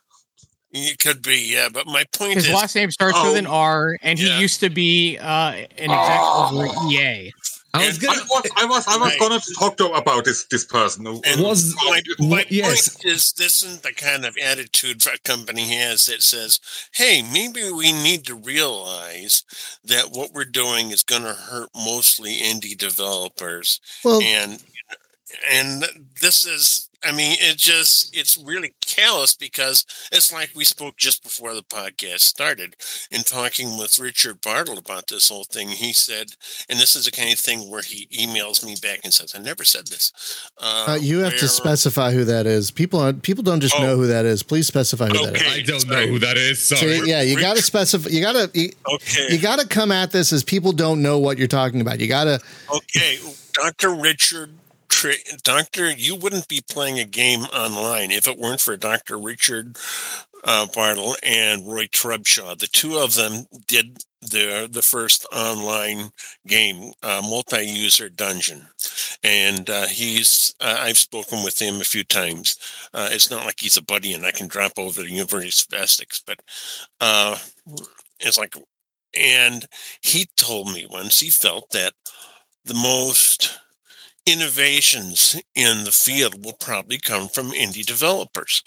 it 0.75 0.99
could 0.99 1.23
be. 1.23 1.53
Yeah, 1.53 1.69
but 1.73 1.87
my 1.87 2.05
point 2.17 2.35
His 2.35 2.47
is, 2.49 2.53
last 2.53 2.75
name 2.75 2.91
starts 2.91 3.23
with 3.23 3.37
an 3.37 3.47
Oh. 3.47 3.51
R, 3.51 3.99
and 4.03 4.19
he 4.19 4.27
Yeah. 4.27 4.41
used 4.41 4.61
to 4.61 4.71
be 4.71 5.19
uh, 5.19 5.53
an 5.53 5.91
exec 5.91 6.19
Oh. 6.21 6.51
over 6.53 6.93
EA. 6.93 7.33
I 7.75 7.87
was 7.87 7.99
gonna. 7.99 8.21
was, 8.29 8.51
I 8.57 8.65
was, 8.67 8.87
I 8.87 8.97
was 8.99 9.11
Right. 9.11 9.19
gonna 9.19 9.41
talk 9.59 9.77
to 9.79 9.87
about 9.93 10.25
this 10.27 10.45
this 10.51 10.65
person. 10.67 11.07
And 11.07 11.41
Was- 11.43 11.75
my, 11.87 12.03
my 12.19 12.45
yes. 12.51 12.91
point 12.97 13.05
is, 13.07 13.33
this 13.33 13.63
isn't 13.65 13.83
the 13.83 13.93
kind 13.95 14.27
of 14.27 14.37
attitude 14.37 15.03
a 15.07 15.19
company 15.27 15.69
has 15.77 16.05
that 16.07 16.23
says, 16.23 16.61
"Hey, 16.95 17.23
maybe 17.23 17.71
we 17.71 17.93
need 17.93 18.27
to 18.27 18.35
realize 18.35 19.45
that 19.85 20.11
what 20.13 20.33
we're 20.35 20.45
doing 20.45 20.91
is 20.91 21.03
going 21.03 21.23
to 21.23 21.33
hurt 21.33 21.71
mostly 21.75 22.41
indie 22.41 22.77
developers," 22.77 23.81
Well, 24.05 24.21
and 24.23 24.63
and 25.51 25.85
this 26.21 26.45
is 26.45 26.89
I 27.05 27.13
mean, 27.13 27.37
it 27.41 27.57
just, 27.57 28.17
it's 28.17 28.37
really 28.39 28.75
callous 28.81 29.35
because 29.35 29.85
it's 30.13 30.33
like 30.33 30.51
we 30.55 30.65
spoke 30.65 30.97
just 30.97 31.23
before 31.23 31.55
the 31.55 31.63
podcast 31.63 32.21
started 32.21 32.77
in 33.11 33.23
talking 33.23 33.77
with 33.79 33.99
Richard 33.99 34.41
Bartle 34.41 34.79
about 34.79 35.09
this 35.09 35.29
whole 35.29 35.45
thing. 35.45 35.69
He 35.69 35.93
said, 35.93 36.33
and 36.69 36.79
this 36.79 36.95
is 36.95 37.07
the 37.07 37.11
kind 37.11 37.33
of 37.33 37.39
thing 37.39 37.71
where 37.71 37.83
he 37.83 38.07
emails 38.13 38.65
me 38.65 38.77
back 38.81 39.01
and 39.05 39.13
says, 39.13 39.35
I 39.35 39.39
never 39.41 39.65
said 39.65 39.89
this. 39.89 40.13
Uh, 40.59 40.99
you 41.01 41.19
have 41.21 41.37
to 41.39 41.49
specify 41.49 42.13
who 42.13 42.25
that 42.25 42.47
is. 42.47 42.71
People 42.71 43.01
aren't, 43.01 43.23
people 43.23 43.43
don't 43.43 43.61
just 43.61 43.75
Oh. 43.79 43.83
know 43.83 43.97
who 43.97 44.07
that 44.09 44.25
is. 44.27 44.43
Please 44.43 44.67
specify 44.67 45.09
who 45.09 45.27
that 45.27 45.37
is. 45.37 45.43
I 45.43 45.63
don't 45.63 45.89
know 45.89 46.07
who 46.07 46.19
that 46.21 46.37
is. 46.37 46.67
So, 46.69 46.77
Sorry. 46.77 47.01
yeah, 47.09 47.23
you 47.23 47.41
got 47.41 47.57
to 47.57 47.63
specify. 47.63 48.11
You 48.11 48.21
got 48.21 48.33
to 48.33 48.51
you, 48.61 48.71
Okay. 48.95 49.27
you 49.33 49.39
got 49.39 49.59
to 49.59 49.67
come 49.67 49.91
at 49.91 50.13
this 50.13 50.33
as 50.33 50.45
people 50.45 50.73
don't 50.73 51.03
know 51.03 51.19
what 51.19 51.39
you're 51.39 51.49
talking 51.49 51.81
about. 51.81 51.99
You 52.01 52.07
got 52.09 52.25
to 52.25 52.41
Okay, 52.75 53.19
Dr. 53.55 53.95
Richard, 53.95 54.51
Doctor, 55.43 55.91
you 55.91 56.17
wouldn't 56.17 56.49
be 56.49 56.63
playing 56.69 56.99
a 56.99 57.05
game 57.05 57.43
online 57.55 58.11
if 58.11 58.29
it 58.29 58.39
weren't 58.39 58.61
for 58.61 58.77
Dr. 58.77 59.19
Richard 59.19 59.77
uh, 60.45 60.67
Bartle 60.75 61.17
and 61.23 61.67
Roy 61.67 61.87
Trubshaw. 61.87 62.59
The 62.59 62.67
two 62.67 62.99
of 62.99 63.15
them 63.15 63.47
did 63.67 63.99
the 64.21 64.69
the 64.71 64.83
first 64.83 65.27
online 65.33 66.11
game, 66.47 66.93
uh, 67.03 67.21
multi-user 67.23 68.09
dungeon, 68.09 68.69
and 69.23 69.69
uh, 69.69 69.87
he's 69.87 70.55
uh, 70.61 70.77
I've 70.81 70.99
spoken 70.99 71.43
with 71.45 71.61
him 71.61 71.81
a 71.81 71.85
few 71.85 72.05
times. 72.05 72.57
Uh, 72.95 73.09
it's 73.11 73.31
not 73.31 73.45
like 73.45 73.61
he's 73.61 73.77
a 73.77 73.83
buddy 73.83 74.13
and 74.15 74.25
I 74.25 74.31
can 74.31 74.49
drop 74.49 74.73
over 74.79 75.03
to 75.03 75.11
University 75.11 75.77
of 75.77 75.83
Essex, 75.83 76.23
but 76.25 76.41
uh, 77.01 77.37
it's 78.21 78.39
like, 78.39 78.55
and 79.17 79.67
he 80.01 80.27
told 80.37 80.73
me 80.73 80.87
once 80.89 81.21
he 81.21 81.31
felt 81.31 81.71
that 81.71 81.93
the 82.65 82.75
most 82.75 83.59
innovations 84.27 85.41
in 85.55 85.85
the 85.85 85.91
field 85.91 86.45
will 86.45 86.53
probably 86.53 86.99
come 86.99 87.29
from 87.29 87.51
indie 87.51 87.85
developers. 87.85 88.63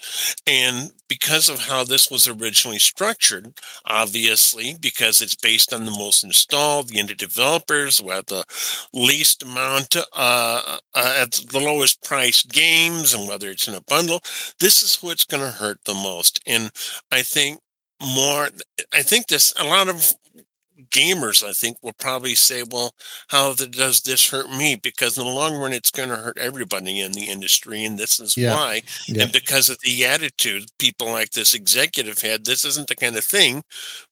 And 0.46 0.90
because 1.08 1.48
of 1.48 1.60
how 1.60 1.84
this 1.84 2.10
was 2.10 2.28
originally 2.28 2.78
structured, 2.78 3.58
obviously, 3.86 4.76
because 4.80 5.20
it's 5.20 5.34
based 5.34 5.72
on 5.72 5.84
the 5.84 5.90
most 5.90 6.24
installed, 6.24 6.88
the 6.88 6.98
indie 6.98 7.16
developers 7.16 7.98
who 7.98 8.10
have 8.10 8.26
the 8.26 8.44
least 8.92 9.42
amount, 9.42 9.96
uh, 9.96 10.02
uh, 10.14 10.78
at 10.94 11.32
the 11.32 11.60
lowest 11.60 12.02
price 12.04 12.42
games, 12.42 13.14
and 13.14 13.28
whether 13.28 13.48
it's 13.48 13.68
in 13.68 13.74
a 13.74 13.80
bundle, 13.82 14.20
this 14.60 14.82
is 14.82 15.02
what's 15.02 15.24
going 15.24 15.42
to 15.42 15.50
hurt 15.50 15.78
the 15.84 15.94
most. 15.94 16.40
And 16.46 16.70
I 17.10 17.22
think 17.22 17.60
more, 18.02 18.48
I 18.92 19.02
think 19.02 19.28
this, 19.28 19.54
a 19.58 19.64
lot 19.64 19.88
of 19.88 20.14
gamers, 20.90 21.42
I 21.42 21.52
think, 21.52 21.78
will 21.82 21.92
probably 21.94 22.34
say, 22.34 22.62
well, 22.70 22.94
how 23.28 23.54
does 23.54 24.00
this 24.02 24.28
hurt 24.30 24.50
me? 24.50 24.76
Because 24.76 25.18
in 25.18 25.24
the 25.24 25.30
long 25.30 25.56
run, 25.56 25.72
it's 25.72 25.90
going 25.90 26.08
to 26.10 26.16
hurt 26.16 26.38
everybody 26.38 27.00
in 27.00 27.12
the 27.12 27.24
industry. 27.24 27.84
And 27.84 27.98
this 27.98 28.20
is 28.20 28.36
Yeah. 28.36 28.54
why. 28.54 28.82
Yeah. 29.08 29.24
And 29.24 29.32
because 29.32 29.68
of 29.70 29.78
the 29.82 30.04
attitude 30.04 30.66
people 30.78 31.08
like 31.10 31.30
this 31.32 31.54
executive 31.54 32.18
had, 32.20 32.44
this 32.44 32.64
isn't 32.64 32.88
the 32.88 32.96
kind 32.96 33.16
of 33.16 33.24
thing 33.24 33.62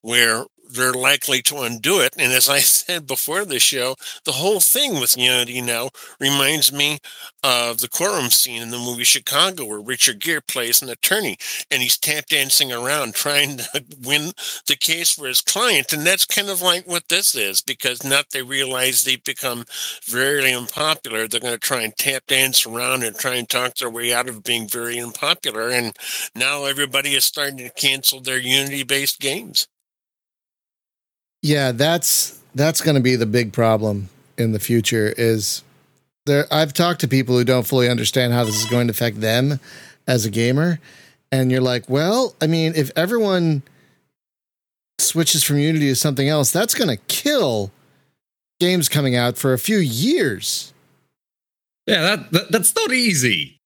where 0.02 0.44
they're 0.70 0.92
likely 0.92 1.42
to 1.42 1.58
undo 1.58 2.00
it. 2.00 2.14
And 2.18 2.32
as 2.32 2.48
I 2.48 2.58
said 2.60 3.06
before 3.06 3.44
the 3.44 3.58
show, 3.58 3.96
the 4.24 4.32
whole 4.32 4.60
thing 4.60 5.00
with 5.00 5.16
Unity 5.16 5.60
now 5.60 5.90
reminds 6.20 6.72
me 6.72 6.98
of 7.42 7.80
the 7.80 7.88
courtroom 7.88 8.30
scene 8.30 8.62
in 8.62 8.70
the 8.70 8.78
movie 8.78 9.04
Chicago, 9.04 9.64
where 9.66 9.80
Richard 9.80 10.20
Gere 10.20 10.40
plays 10.40 10.82
an 10.82 10.88
attorney 10.88 11.36
and 11.70 11.82
he's 11.82 11.98
tap 11.98 12.26
dancing 12.26 12.72
around 12.72 13.14
trying 13.14 13.58
to 13.58 13.84
win 14.04 14.32
the 14.66 14.76
case 14.76 15.12
for 15.12 15.26
his 15.26 15.40
client. 15.40 15.92
And 15.92 16.06
that's 16.06 16.24
kind 16.24 16.48
of 16.48 16.62
like 16.62 16.86
what 16.86 17.08
this 17.08 17.34
is, 17.34 17.60
because 17.60 18.04
now 18.04 18.22
they 18.32 18.42
realize 18.42 19.04
they've 19.04 19.22
become 19.22 19.64
very 20.04 20.52
unpopular. 20.52 21.28
They're 21.28 21.40
going 21.40 21.54
to 21.54 21.58
try 21.58 21.82
and 21.82 21.96
tap 21.96 22.26
dance 22.26 22.66
around 22.66 23.02
and 23.02 23.16
try 23.16 23.34
and 23.34 23.48
talk 23.48 23.74
their 23.76 23.90
way 23.90 24.12
out 24.12 24.28
of 24.28 24.42
being 24.42 24.68
very 24.68 24.98
unpopular. 24.98 25.68
And 25.70 25.94
now 26.34 26.64
everybody 26.64 27.14
is 27.14 27.24
starting 27.24 27.58
to 27.58 27.70
cancel 27.70 28.20
their 28.20 28.38
Unity 28.38 28.82
based 28.82 29.20
games. 29.20 29.68
Yeah, 31.44 31.72
that's 31.72 32.40
that's 32.54 32.80
going 32.80 32.94
to 32.94 33.02
be 33.02 33.16
the 33.16 33.26
big 33.26 33.52
problem 33.52 34.08
in 34.38 34.52
the 34.52 34.58
future. 34.58 35.12
Is 35.18 35.62
there? 36.24 36.46
I've 36.50 36.72
talked 36.72 37.02
to 37.02 37.08
people 37.08 37.36
who 37.36 37.44
don't 37.44 37.66
fully 37.66 37.90
understand 37.90 38.32
how 38.32 38.44
this 38.44 38.56
is 38.56 38.64
going 38.64 38.86
to 38.86 38.92
affect 38.92 39.20
them 39.20 39.60
as 40.08 40.24
a 40.24 40.30
gamer, 40.30 40.80
and 41.30 41.52
you're 41.52 41.60
like, 41.60 41.86
well, 41.86 42.34
I 42.40 42.46
mean, 42.46 42.72
if 42.74 42.90
everyone 42.96 43.62
switches 44.98 45.44
from 45.44 45.58
Unity 45.58 45.88
to 45.88 45.94
something 45.94 46.26
else, 46.26 46.50
that's 46.50 46.74
going 46.74 46.88
to 46.88 46.96
kill 47.08 47.70
games 48.58 48.88
coming 48.88 49.14
out 49.14 49.36
for 49.36 49.52
a 49.52 49.58
few 49.58 49.76
years. 49.76 50.72
Yeah, 51.86 52.00
that, 52.16 52.32
that 52.32 52.52
that's 52.52 52.74
not 52.74 52.90
easy. 52.90 53.58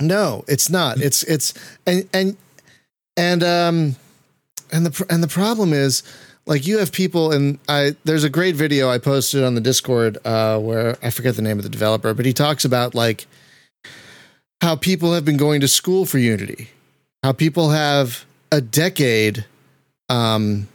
No, 0.00 0.44
it's 0.48 0.68
not. 0.68 1.00
It's 1.00 1.22
it's 1.22 1.54
and 1.86 2.08
and 2.12 2.36
and 3.16 3.44
um 3.44 3.96
and 4.72 4.84
the 4.84 5.06
and 5.08 5.22
the 5.22 5.28
problem 5.28 5.72
is 5.72 6.02
like 6.48 6.66
you 6.66 6.78
have 6.78 6.90
people 6.90 7.30
and 7.30 7.60
I 7.68 7.94
there's 8.04 8.24
a 8.24 8.30
great 8.30 8.56
video 8.56 8.90
I 8.90 8.98
posted 8.98 9.44
on 9.44 9.54
the 9.54 9.60
Discord 9.60 10.18
uh 10.24 10.58
where 10.58 10.96
I 11.02 11.10
forget 11.10 11.36
the 11.36 11.42
name 11.42 11.58
of 11.58 11.62
the 11.62 11.70
developer, 11.70 12.12
but 12.14 12.26
he 12.26 12.32
talks 12.32 12.64
about 12.64 12.94
like 12.94 13.26
how 14.60 14.74
people 14.74 15.14
have 15.14 15.24
been 15.24 15.36
going 15.36 15.60
to 15.60 15.68
school 15.68 16.04
for 16.04 16.18
Unity. 16.18 16.70
How 17.22 17.32
people 17.32 17.70
have 17.70 18.24
a 18.50 18.60
decade 18.60 19.44
um 20.08 20.66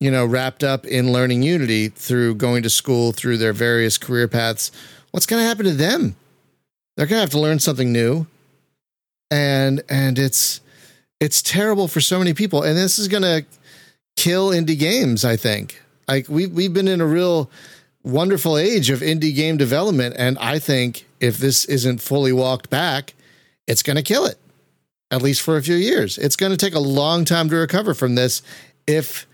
you 0.00 0.10
know 0.10 0.24
wrapped 0.24 0.64
up 0.64 0.86
in 0.86 1.12
learning 1.12 1.42
Unity 1.42 1.88
through 1.88 2.36
going 2.36 2.62
to 2.62 2.70
school 2.70 3.12
through 3.12 3.36
their 3.36 3.52
various 3.52 3.98
career 3.98 4.28
paths. 4.28 4.72
What's 5.10 5.26
going 5.26 5.42
to 5.42 5.46
happen 5.46 5.66
to 5.66 5.72
them? 5.72 6.16
they're 6.96 7.06
gonna 7.06 7.20
have 7.20 7.30
to 7.30 7.40
learn 7.40 7.58
something 7.58 7.92
new 7.92 8.26
and 9.30 9.82
and 9.88 10.18
it's 10.18 10.60
it's 11.20 11.42
terrible 11.42 11.88
for 11.88 12.00
so 12.00 12.18
many 12.18 12.34
people 12.34 12.62
and 12.62 12.76
this 12.76 12.98
is 12.98 13.08
gonna 13.08 13.42
kill 14.16 14.50
indie 14.50 14.78
games 14.78 15.24
i 15.24 15.36
think 15.36 15.82
like 16.08 16.28
we, 16.28 16.46
we've 16.46 16.74
been 16.74 16.88
in 16.88 17.00
a 17.00 17.06
real 17.06 17.50
wonderful 18.02 18.56
age 18.56 18.90
of 18.90 19.00
indie 19.00 19.34
game 19.34 19.56
development 19.56 20.14
and 20.18 20.38
i 20.38 20.58
think 20.58 21.06
if 21.20 21.38
this 21.38 21.64
isn't 21.66 22.00
fully 22.00 22.32
walked 22.32 22.70
back 22.70 23.14
it's 23.66 23.82
gonna 23.82 24.02
kill 24.02 24.26
it 24.26 24.38
at 25.10 25.22
least 25.22 25.42
for 25.42 25.56
a 25.56 25.62
few 25.62 25.76
years 25.76 26.18
it's 26.18 26.36
gonna 26.36 26.56
take 26.56 26.74
a 26.74 26.80
long 26.80 27.24
time 27.24 27.48
to 27.48 27.56
recover 27.56 27.94
from 27.94 28.14
this 28.14 28.42
if 28.86 29.26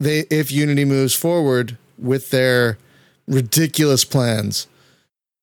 they 0.00 0.20
if 0.30 0.50
unity 0.50 0.84
moves 0.84 1.14
forward 1.14 1.76
with 1.98 2.30
their 2.30 2.78
ridiculous 3.26 4.04
plans 4.04 4.66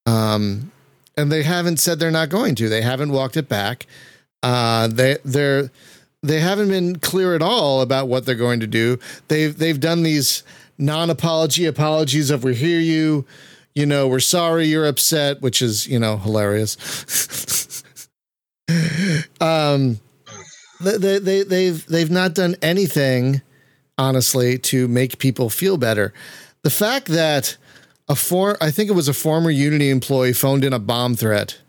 um 0.06 0.72
and 1.18 1.32
they 1.32 1.44
haven't 1.44 1.78
said 1.78 2.00
they're 2.00 2.12
not 2.12 2.30
going 2.30 2.56
to. 2.56 2.70
They 2.70 2.82
haven't 2.82 3.12
walked 3.12 3.38
it 3.38 3.48
back. 3.48 3.86
Uh, 4.44 4.88
they 4.88 5.18
they're 5.24 5.70
they 6.24 6.40
haven't 6.40 6.70
been 6.70 6.98
clear 6.98 7.36
at 7.36 7.42
all 7.42 7.82
about 7.82 8.08
what 8.08 8.26
they're 8.26 8.36
going 8.36 8.60
to 8.60 8.68
do. 8.68 9.00
They've 9.28 9.58
they've 9.58 9.80
done 9.80 10.04
these 10.04 10.44
non-apology 10.78 11.66
apologies 11.66 12.30
of 12.30 12.44
we 12.44 12.56
hear 12.56 12.80
you, 12.80 13.26
you 13.76 13.86
know, 13.86 14.08
we're 14.08 14.20
sorry 14.20 14.66
you're 14.66 14.88
upset, 14.88 15.42
which 15.42 15.62
is 15.62 15.88
you 15.88 16.00
know 16.00 16.18
hilarious. 16.18 17.84
um, 19.42 20.00
they, 20.80 20.98
they 20.98 21.20
they 21.20 21.44
they've 21.44 21.86
they've 21.88 22.12
not 22.12 22.34
done 22.34 22.56
anything 22.62 23.42
honestly 23.98 24.58
to 24.58 24.88
make 24.88 25.18
people 25.18 25.50
feel 25.50 25.78
better. 25.78 26.14
The 26.64 26.70
fact 26.70 27.08
that 27.08 27.58
a 28.08 28.16
for 28.16 28.58
I 28.62 28.72
think 28.72 28.90
it 28.90 28.94
was 28.94 29.08
a 29.08 29.14
former 29.14 29.50
Unity 29.50 29.90
employee 29.90 30.34
phoned 30.34 30.64
in 30.64 30.74
a 30.74 30.80
bomb 30.80 31.16
threat. 31.16 31.60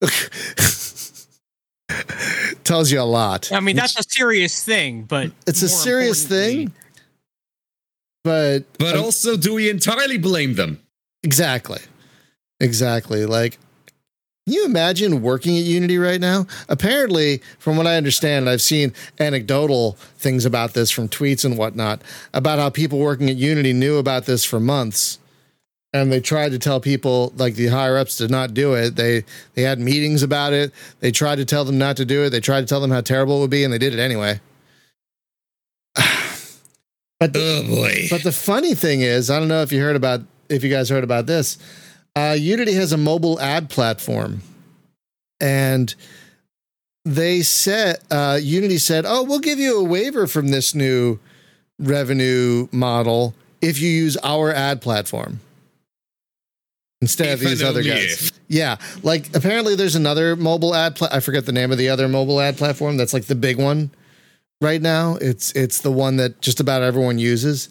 Tells 2.70 2.92
you 2.92 3.00
a 3.00 3.02
lot. 3.02 3.50
I 3.50 3.58
mean, 3.58 3.74
that's 3.74 3.98
a 3.98 4.04
serious 4.08 4.62
thing, 4.62 5.02
but 5.02 5.32
it's 5.44 5.60
a 5.62 5.68
serious 5.68 6.24
thing. 6.24 6.72
But 8.22 8.60
But 8.78 8.94
um, 8.94 9.04
also, 9.04 9.36
do 9.36 9.54
we 9.54 9.68
entirely 9.68 10.18
blame 10.18 10.54
them? 10.54 10.80
exactly. 11.24 11.80
Exactly. 12.60 13.26
Like 13.26 13.58
can 14.50 14.54
you 14.56 14.64
imagine 14.64 15.22
working 15.22 15.56
at 15.56 15.62
Unity 15.62 15.96
right 15.96 16.20
now? 16.20 16.44
Apparently, 16.68 17.40
from 17.60 17.76
what 17.76 17.86
I 17.86 17.96
understand, 17.96 18.48
I've 18.48 18.60
seen 18.60 18.92
anecdotal 19.20 19.92
things 20.16 20.44
about 20.44 20.72
this 20.72 20.90
from 20.90 21.08
tweets 21.08 21.44
and 21.44 21.56
whatnot 21.56 22.02
about 22.34 22.58
how 22.58 22.68
people 22.68 22.98
working 22.98 23.30
at 23.30 23.36
Unity 23.36 23.72
knew 23.72 23.98
about 23.98 24.24
this 24.24 24.44
for 24.44 24.58
months 24.58 25.19
and 25.92 26.10
they 26.12 26.20
tried 26.20 26.52
to 26.52 26.58
tell 26.58 26.80
people 26.80 27.32
like 27.36 27.54
the 27.54 27.66
higher 27.66 27.96
ups 27.98 28.16
to 28.18 28.28
not 28.28 28.54
do 28.54 28.74
it. 28.74 28.96
They 28.96 29.24
they 29.54 29.62
had 29.62 29.78
meetings 29.80 30.22
about 30.22 30.52
it. 30.52 30.72
They 31.00 31.10
tried 31.10 31.36
to 31.36 31.44
tell 31.44 31.64
them 31.64 31.78
not 31.78 31.96
to 31.96 32.04
do 32.04 32.24
it. 32.24 32.30
They 32.30 32.40
tried 32.40 32.60
to 32.62 32.66
tell 32.66 32.80
them 32.80 32.90
how 32.90 33.00
terrible 33.00 33.38
it 33.38 33.40
would 33.40 33.50
be 33.50 33.64
and 33.64 33.72
they 33.72 33.78
did 33.78 33.92
it 33.94 33.98
anyway. 34.00 34.40
But 37.18 37.34
the, 37.34 37.62
Oh 37.62 37.68
boy. 37.68 38.06
but 38.08 38.22
the 38.22 38.32
funny 38.32 38.74
thing 38.74 39.02
is 39.02 39.28
i 39.28 39.38
don't 39.38 39.48
know 39.48 39.60
if 39.60 39.72
you 39.72 39.82
heard 39.82 39.94
about 39.94 40.22
if 40.48 40.64
you 40.64 40.70
guys 40.70 40.88
heard 40.88 41.04
about 41.04 41.26
this 41.26 41.58
uh, 42.16 42.34
unity 42.38 42.72
has 42.72 42.92
a 42.92 42.96
mobile 42.96 43.38
ad 43.40 43.68
platform. 43.70 44.42
And 45.40 45.94
they 47.04 47.42
said 47.42 47.98
uh, 48.10 48.38
unity 48.42 48.78
said 48.78 49.04
oh 49.06 49.22
we'll 49.22 49.38
give 49.38 49.58
you 49.58 49.80
a 49.80 49.84
waiver 49.84 50.26
from 50.26 50.48
this 50.48 50.74
new 50.74 51.18
revenue 51.78 52.68
model 52.72 53.34
if 53.60 53.78
you 53.82 53.90
use 53.90 54.16
our 54.22 54.50
ad 54.52 54.80
platform 54.80 55.40
instead 57.00 57.28
of 57.32 57.40
these 57.40 57.62
other 57.62 57.82
guys. 57.82 58.30
if. 58.30 58.32
Yeah, 58.48 58.76
like 59.02 59.34
apparently 59.34 59.74
there's 59.76 59.94
another 59.94 60.36
mobile 60.36 60.74
ad. 60.74 60.96
Pla- 60.96 61.08
I 61.12 61.20
forget 61.20 61.46
the 61.46 61.52
name 61.52 61.70
of 61.72 61.78
the 61.78 61.88
other 61.88 62.08
mobile 62.08 62.40
ad 62.40 62.56
platform. 62.56 62.96
That's 62.96 63.14
like 63.14 63.24
the 63.24 63.34
big 63.34 63.58
one 63.58 63.90
right 64.60 64.82
now. 64.82 65.16
It's 65.20 65.52
it's 65.52 65.80
the 65.80 65.92
one 65.92 66.16
that 66.16 66.40
just 66.40 66.60
about 66.60 66.82
everyone 66.82 67.18
uses. 67.18 67.68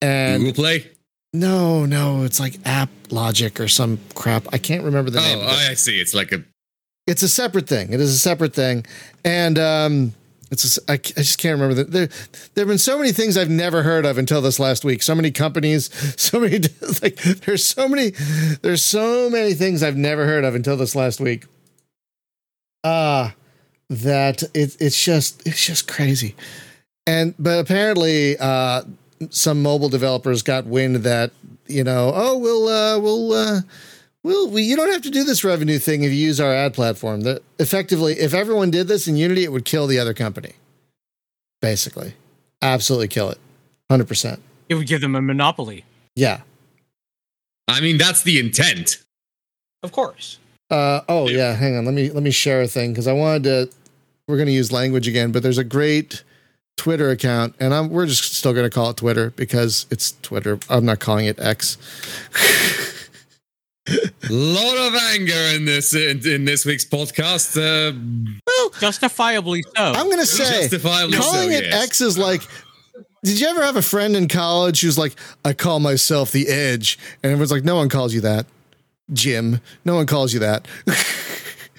And 0.00 0.42
Google 0.42 0.54
Play. 0.64 0.90
no, 1.32 1.86
no, 1.86 2.24
it's 2.24 2.40
like 2.40 2.58
App 2.64 2.90
Logic 3.10 3.58
or 3.60 3.68
some 3.68 3.98
crap. 4.14 4.46
I 4.52 4.58
can't 4.58 4.84
remember 4.84 5.10
the 5.10 5.20
name. 5.20 5.38
Oh. 5.40 5.46
I 5.46 5.74
see. 5.74 6.00
It's 6.00 6.14
like 6.14 6.32
a 6.32 6.42
it's 7.06 7.22
a 7.22 7.28
separate 7.28 7.68
thing. 7.68 7.92
It 7.92 8.00
is 8.00 8.14
a 8.14 8.18
separate 8.18 8.54
thing, 8.54 8.86
and 9.24 9.58
um, 9.58 10.14
it's 10.52 10.64
s 10.64 10.78
I 10.86 10.92
I 10.92 10.96
just 10.96 11.38
can't 11.38 11.58
remember. 11.58 11.82
The, 11.82 11.84
there 11.84 12.06
there 12.54 12.62
have 12.62 12.68
been 12.68 12.78
so 12.78 12.98
many 12.98 13.10
things 13.10 13.36
I've 13.36 13.50
never 13.50 13.82
heard 13.82 14.04
of 14.04 14.18
until 14.18 14.42
this 14.42 14.60
last 14.60 14.84
week. 14.84 15.02
So 15.02 15.14
many 15.14 15.30
companies, 15.30 15.90
so 16.20 16.38
many 16.38 16.58
like 17.02 17.16
there's 17.16 17.64
so 17.64 17.88
many 17.88 18.10
there's 18.60 18.84
so 18.84 19.30
many 19.30 19.54
things 19.54 19.82
I've 19.82 19.96
never 19.96 20.26
heard 20.26 20.44
of 20.44 20.54
until 20.54 20.76
this 20.76 20.94
last 20.94 21.20
week. 21.20 21.46
Ah, 22.84 23.34
that 23.88 24.42
it, 24.54 24.76
it's 24.78 25.02
just 25.02 25.46
it's 25.46 25.64
just 25.64 25.88
crazy, 25.88 26.36
and 27.06 27.34
but 27.38 27.58
apparently 27.58 28.36
uh, 28.38 28.82
some 29.30 29.62
mobile 29.62 29.88
developers 29.88 30.42
got 30.42 30.66
wind 30.66 30.96
that 30.96 31.32
you 31.66 31.82
know 31.82 32.12
oh 32.14 32.36
we'll 32.36 32.68
uh, 32.68 32.98
we'll. 32.98 33.64
Well, 34.24 34.48
we, 34.48 34.62
you 34.62 34.76
don't 34.76 34.92
have 34.92 35.02
to 35.02 35.10
do 35.10 35.24
this 35.24 35.42
revenue 35.42 35.78
thing 35.78 36.04
if 36.04 36.12
you 36.12 36.18
use 36.18 36.40
our 36.40 36.52
ad 36.52 36.74
platform. 36.74 37.22
That 37.22 37.42
effectively, 37.58 38.14
if 38.14 38.34
everyone 38.34 38.70
did 38.70 38.86
this 38.86 39.08
in 39.08 39.16
Unity, 39.16 39.44
it 39.44 39.50
would 39.52 39.64
kill 39.64 39.86
the 39.86 39.98
other 39.98 40.14
company. 40.14 40.52
Basically, 41.60 42.14
absolutely 42.60 43.08
kill 43.08 43.30
it, 43.30 43.38
hundred 43.90 44.08
percent. 44.08 44.40
It 44.68 44.74
would 44.74 44.86
give 44.86 45.00
them 45.00 45.16
a 45.16 45.22
monopoly. 45.22 45.84
Yeah. 46.14 46.42
I 47.68 47.80
mean, 47.80 47.98
that's 47.98 48.22
the 48.22 48.38
intent. 48.38 49.02
Of 49.82 49.92
course. 49.92 50.38
Uh, 50.70 51.00
oh 51.08 51.28
yeah. 51.28 51.52
Hang 51.54 51.76
on. 51.76 51.84
Let 51.84 51.94
me 51.94 52.10
let 52.10 52.22
me 52.22 52.30
share 52.30 52.62
a 52.62 52.68
thing 52.68 52.92
because 52.92 53.06
I 53.06 53.12
wanted 53.12 53.44
to. 53.44 53.70
We're 54.28 54.36
going 54.36 54.46
to 54.46 54.52
use 54.52 54.70
language 54.70 55.08
again, 55.08 55.32
but 55.32 55.42
there's 55.42 55.58
a 55.58 55.64
great 55.64 56.22
Twitter 56.76 57.10
account, 57.10 57.54
and 57.58 57.74
I'm 57.74 57.90
we're 57.90 58.06
just 58.06 58.34
still 58.34 58.52
going 58.52 58.68
to 58.68 58.74
call 58.74 58.90
it 58.90 58.96
Twitter 58.96 59.30
because 59.30 59.86
it's 59.90 60.12
Twitter. 60.22 60.58
I'm 60.70 60.84
not 60.84 61.00
calling 61.00 61.26
it 61.26 61.40
X. 61.40 61.76
lot 64.30 64.76
of 64.76 64.94
anger 65.12 65.34
in 65.54 65.64
this 65.64 65.94
in, 65.94 66.26
in 66.26 66.44
this 66.44 66.64
week's 66.64 66.84
podcast. 66.84 67.56
Uh, 67.56 67.92
Justifiably 68.80 69.62
so. 69.62 69.70
I'm 69.76 70.06
going 70.06 70.18
to 70.18 70.26
say 70.26 70.62
justifiably 70.62 71.18
calling 71.18 71.50
so, 71.50 71.56
it 71.56 71.64
yes. 71.64 71.84
X 71.84 72.00
is 72.00 72.18
like. 72.18 72.42
Did 73.24 73.40
you 73.40 73.46
ever 73.46 73.62
have 73.62 73.76
a 73.76 73.82
friend 73.82 74.16
in 74.16 74.26
college 74.26 74.80
who's 74.80 74.98
like, 74.98 75.14
I 75.44 75.52
call 75.52 75.78
myself 75.78 76.32
the 76.32 76.48
Edge, 76.48 76.98
and 77.22 77.30
everyone's 77.30 77.52
like, 77.52 77.62
no 77.62 77.76
one 77.76 77.88
calls 77.88 78.12
you 78.12 78.20
that, 78.22 78.46
Jim. 79.12 79.60
No 79.84 79.94
one 79.94 80.06
calls 80.06 80.34
you 80.34 80.40
that. 80.40 80.66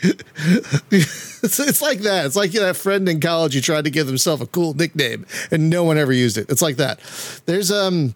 it's, 0.03 1.59
it's 1.59 1.81
like 1.81 1.99
that. 1.99 2.25
It's 2.25 2.37
like 2.37 2.51
that 2.51 2.77
friend 2.77 3.09
in 3.09 3.19
college 3.19 3.55
who 3.55 3.61
tried 3.61 3.83
to 3.83 3.89
give 3.89 4.07
himself 4.07 4.39
a 4.39 4.45
cool 4.45 4.73
nickname, 4.73 5.25
and 5.51 5.69
no 5.69 5.83
one 5.83 5.97
ever 5.97 6.13
used 6.13 6.37
it. 6.37 6.49
It's 6.49 6.61
like 6.61 6.77
that. 6.77 7.01
There's 7.45 7.71
um, 7.71 8.15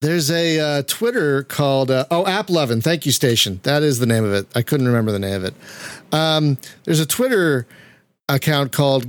there's 0.00 0.30
a 0.30 0.58
uh, 0.58 0.82
Twitter 0.86 1.42
called 1.42 1.90
uh, 1.90 2.06
oh 2.10 2.24
AppLovin. 2.24 2.82
Thank 2.82 3.06
you, 3.06 3.12
Station. 3.12 3.60
That 3.62 3.82
is 3.82 3.98
the 3.98 4.06
name 4.06 4.24
of 4.24 4.32
it. 4.32 4.46
I 4.54 4.62
couldn't 4.62 4.86
remember 4.86 5.12
the 5.12 5.18
name 5.18 5.34
of 5.34 5.44
it. 5.44 5.54
Um, 6.12 6.58
there's 6.84 7.00
a 7.00 7.06
Twitter 7.06 7.66
account 8.28 8.72
called 8.72 9.06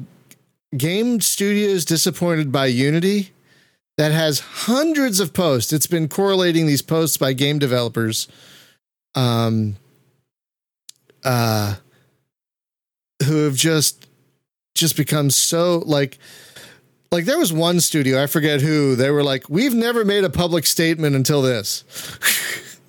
Game 0.76 1.22
Studios 1.22 1.86
Disappointed 1.86 2.52
by 2.52 2.66
Unity 2.68 3.32
that 3.98 4.12
has 4.12 4.40
hundreds 4.40 5.20
of 5.20 5.34
posts. 5.34 5.74
It's 5.74 5.88
been 5.88 6.08
correlating 6.08 6.66
these 6.66 6.82
posts 6.82 7.18
by 7.18 7.34
game 7.34 7.60
developers. 7.60 8.28
Um, 9.14 9.76
uh, 11.24 11.76
who 13.26 13.44
have 13.44 13.56
just 13.56 14.08
just 14.74 14.98
become 14.98 15.30
so 15.30 15.84
like 15.86 16.18
like 17.12 17.26
there 17.26 17.40
was 17.40 17.52
one 17.52 17.80
studio 17.80 18.22
i 18.22 18.28
forget 18.28 18.62
who 18.62 18.96
they 18.96 19.10
were 19.12 19.24
like 19.24 19.50
we've 19.50 19.74
never 19.74 20.06
made 20.06 20.24
a 20.24 20.30
public 20.30 20.66
statement 20.66 21.16
until 21.16 21.42
this 21.42 21.84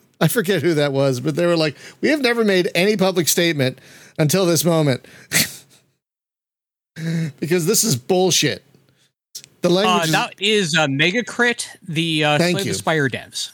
i 0.21 0.29
forget 0.29 0.62
who 0.62 0.75
that 0.75 0.93
was 0.93 1.21
but 1.21 1.37
they 1.37 1.47
were 1.47 1.57
like 1.57 1.76
we 2.00 2.09
have 2.09 2.21
never 2.21 2.45
made 2.45 2.71
any 2.75 2.97
public 2.97 3.29
statement 3.29 3.79
until 4.19 4.47
this 4.47 4.64
moment 4.64 5.05
because 7.41 7.67
this 7.67 7.85
is 7.85 7.97
bullshit 7.97 8.62
the 9.62 9.70
language 9.70 10.11
Uh, 10.11 10.18
language 10.18 10.37
is, 10.40 10.73
that 10.73 10.75
is 10.77 10.77
uh, 10.77 10.87
Megacrit, 10.88 11.66
the 11.87 12.25
uh, 12.25 12.38
Thank 12.38 12.59
Slay 12.59 12.66
you. 12.66 12.73
the 12.73 12.79
Spire 12.79 13.09
devs. 13.09 13.53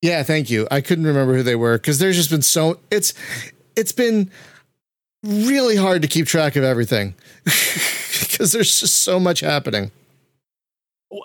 Yeah, 0.00 0.22
thank 0.22 0.48
you. 0.48 0.66
I 0.70 0.80
couldn't 0.80 1.06
remember 1.06 1.34
who 1.36 1.42
they 1.42 1.56
were 1.56 1.76
because 1.76 1.98
there's 1.98 2.16
just 2.16 2.30
been 2.30 2.40
so 2.40 2.78
it's 2.90 3.12
it's 3.76 3.92
been 3.92 4.30
really 5.22 5.76
hard 5.76 6.00
to 6.02 6.08
keep 6.08 6.26
track 6.26 6.56
of 6.56 6.64
everything 6.64 7.14
because 8.36 8.52
there's 8.52 8.80
just 8.80 9.02
so 9.02 9.18
much 9.18 9.40
happening. 9.40 9.90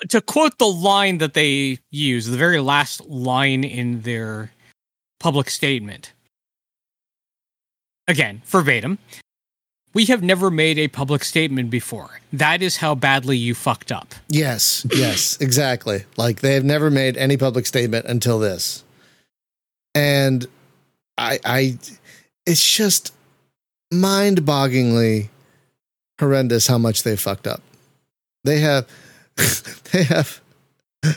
To 0.10 0.22
quote 0.22 0.58
the 0.60 0.68
line 0.68 1.18
that 1.18 1.34
they 1.34 1.80
use, 1.90 2.28
the 2.28 2.38
very 2.38 2.62
last 2.62 3.06
line 3.06 3.66
in 3.66 4.04
their 4.04 4.52
public 5.20 5.50
statement. 5.50 6.14
Again, 8.08 8.42
verbatim. 8.46 8.98
We 9.94 10.06
have 10.06 10.24
never 10.24 10.50
made 10.50 10.80
a 10.80 10.88
public 10.88 11.26
statement 11.26 11.70
before. 11.70 12.22
That 12.32 12.62
is 12.62 12.78
how 12.78 12.96
badly 12.96 13.36
you 13.36 13.54
fucked 13.54 13.92
up. 13.92 14.16
Yes, 14.30 14.88
yes, 14.94 15.38
exactly. 15.42 16.06
Like 16.16 16.40
they 16.40 16.54
have 16.54 16.64
never 16.64 16.90
made 16.90 17.18
any 17.18 17.36
public 17.36 17.66
statement 17.66 18.06
until 18.06 18.40
this, 18.40 18.86
and 19.94 20.48
I, 21.18 21.40
I, 21.44 21.78
it's 22.46 22.66
just 22.66 23.14
mind-bogglingly 23.92 25.28
horrendous 26.22 26.68
how 26.68 26.78
much 26.78 27.04
they 27.04 27.18
fucked 27.18 27.48
up. 27.48 27.62
They 28.46 28.60
have, 28.62 28.88
they 29.92 30.04
have 30.04 30.40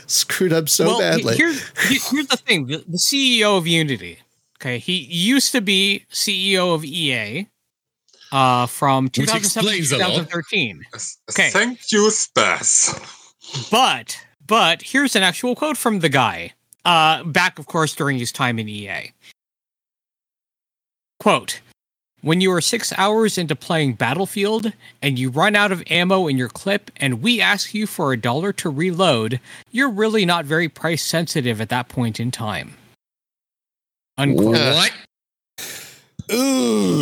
screwed 0.07 0.51
up 0.51 0.67
so 0.67 0.87
well, 0.87 0.99
badly. 0.99 1.37
Here's, 1.37 1.61
here's 2.09 2.27
the 2.27 2.37
thing: 2.37 2.65
the, 2.65 2.83
the 2.85 2.97
CEO 2.97 3.57
of 3.57 3.65
Unity, 3.65 4.19
okay, 4.59 4.79
he 4.79 4.97
used 4.97 5.53
to 5.53 5.61
be 5.61 6.05
CEO 6.11 6.75
of 6.75 6.83
EA, 6.83 7.47
uh, 8.31 8.65
from 8.65 9.09
2007 9.09 9.63
to 9.63 9.77
explains 9.77 9.91
a 9.91 9.97
lot. 9.97 10.27
2013. 10.27 10.83
Okay. 11.31 11.49
Thank 11.51 11.91
you, 11.91 12.09
Spaz. 12.09 12.91
But 13.71 14.25
but 14.45 14.81
here's 14.81 15.15
an 15.15 15.23
actual 15.23 15.55
quote 15.55 15.77
from 15.77 15.99
the 15.99 16.09
guy. 16.09 16.53
Uh, 16.83 17.23
back, 17.23 17.57
of 17.57 17.65
course, 17.65 17.95
during 17.95 18.19
his 18.19 18.31
time 18.31 18.59
in 18.59 18.69
EA. 18.69 19.11
Quote. 21.19 21.61
When 22.25 22.41
you 22.41 22.51
are 22.53 22.59
six 22.59 22.91
hours 22.97 23.37
into 23.37 23.55
playing 23.55 23.93
Battlefield 23.93 24.73
and 24.99 25.19
you 25.19 25.29
run 25.29 25.55
out 25.55 25.71
of 25.71 25.83
ammo 25.91 26.25
in 26.25 26.39
your 26.39 26.49
clip 26.49 26.89
and 26.97 27.21
we 27.21 27.39
ask 27.39 27.75
you 27.75 27.85
for 27.85 28.13
a 28.13 28.17
dollar 28.17 28.51
to 28.53 28.69
reload, 28.71 29.39
you're 29.69 29.91
really 29.91 30.25
not 30.25 30.43
very 30.43 30.67
price 30.67 31.03
sensitive 31.03 31.61
at 31.61 31.69
that 31.69 31.87
point 31.87 32.19
in 32.19 32.31
time. 32.31 32.77
Unquote. 34.17 34.55
What? 34.55 34.91
Ooh, 36.33 36.97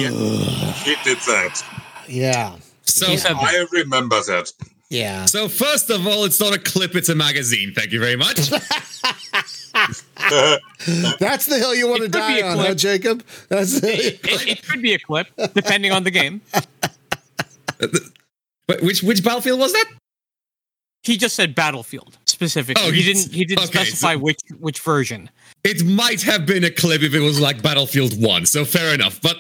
He 0.84 0.96
did 1.06 1.18
that. 1.20 1.64
yeah, 2.10 2.58
So, 2.82 3.06
He 3.06 3.16
that. 3.16 3.34
I 3.34 3.66
remember 3.72 4.22
that. 4.24 4.52
yeah. 4.90 5.24
so 5.24 5.48
first 5.48 5.90
of 5.90 6.06
all, 6.06 6.26
it's 6.26 6.42
not 6.42 6.54
a 6.54 6.60
clip; 6.60 6.98
it's 6.98 7.08
a 7.08 7.16
magazine. 7.16 7.72
Thank 7.74 7.94
you 7.94 8.02
very 8.02 8.18
much. 8.18 8.52
That's 11.20 11.46
the 11.48 11.58
hill 11.58 11.74
you 11.76 11.88
want 11.88 12.00
to 12.00 12.06
It 12.06 12.12
could 12.12 12.20
die 12.20 12.42
on, 12.42 12.58
huh. 12.58 12.76
Jacob? 12.76 13.24
That's 13.50 13.78
It, 13.84 14.20
it- 14.24 14.48
it 14.48 14.64
could 14.68 14.82
be 14.82 14.94
a 14.94 15.00
clip, 15.00 15.28
depending 15.54 15.92
on 15.92 16.04
the 16.04 16.12
game. 16.12 16.42
but 17.80 18.82
which 18.82 19.04
which 19.04 19.24
battlefield 19.24 19.60
was 19.60 19.74
that? 19.74 19.86
He 21.04 21.18
just 21.18 21.36
said 21.36 21.54
Battlefield 21.54 22.18
specifically. 22.26 22.82
Oh, 22.86 22.92
he 22.92 23.04
didn't. 23.04 23.34
He 23.34 23.44
didn't 23.44 23.66
okay, 23.66 23.84
specify 23.84 24.14
so- 24.14 24.20
which 24.20 24.40
which 24.60 24.80
version. 24.80 25.30
It 25.64 25.84
might 25.86 26.22
have 26.22 26.46
been 26.46 26.64
a 26.64 26.72
clip 26.72 27.02
if 27.04 27.14
it 27.14 27.20
was 27.20 27.40
like 27.40 27.62
Battlefield 27.62 28.22
One. 28.22 28.46
So 28.46 28.64
fair 28.66 28.94
enough. 28.94 29.22
But 29.22 29.38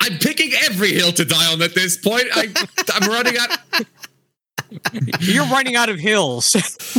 I'm 0.00 0.18
picking 0.18 0.52
every 0.64 0.92
hill 0.92 1.12
to 1.12 1.24
die 1.24 1.52
on 1.52 1.62
at 1.62 1.74
this 1.74 1.96
point. 1.96 2.24
I, 2.34 2.48
I'm 2.94 3.08
running 3.08 3.36
out. 3.38 3.58
You're 5.20 5.46
running 5.46 5.76
out 5.76 5.88
of 5.88 5.98
hills. 5.98 6.54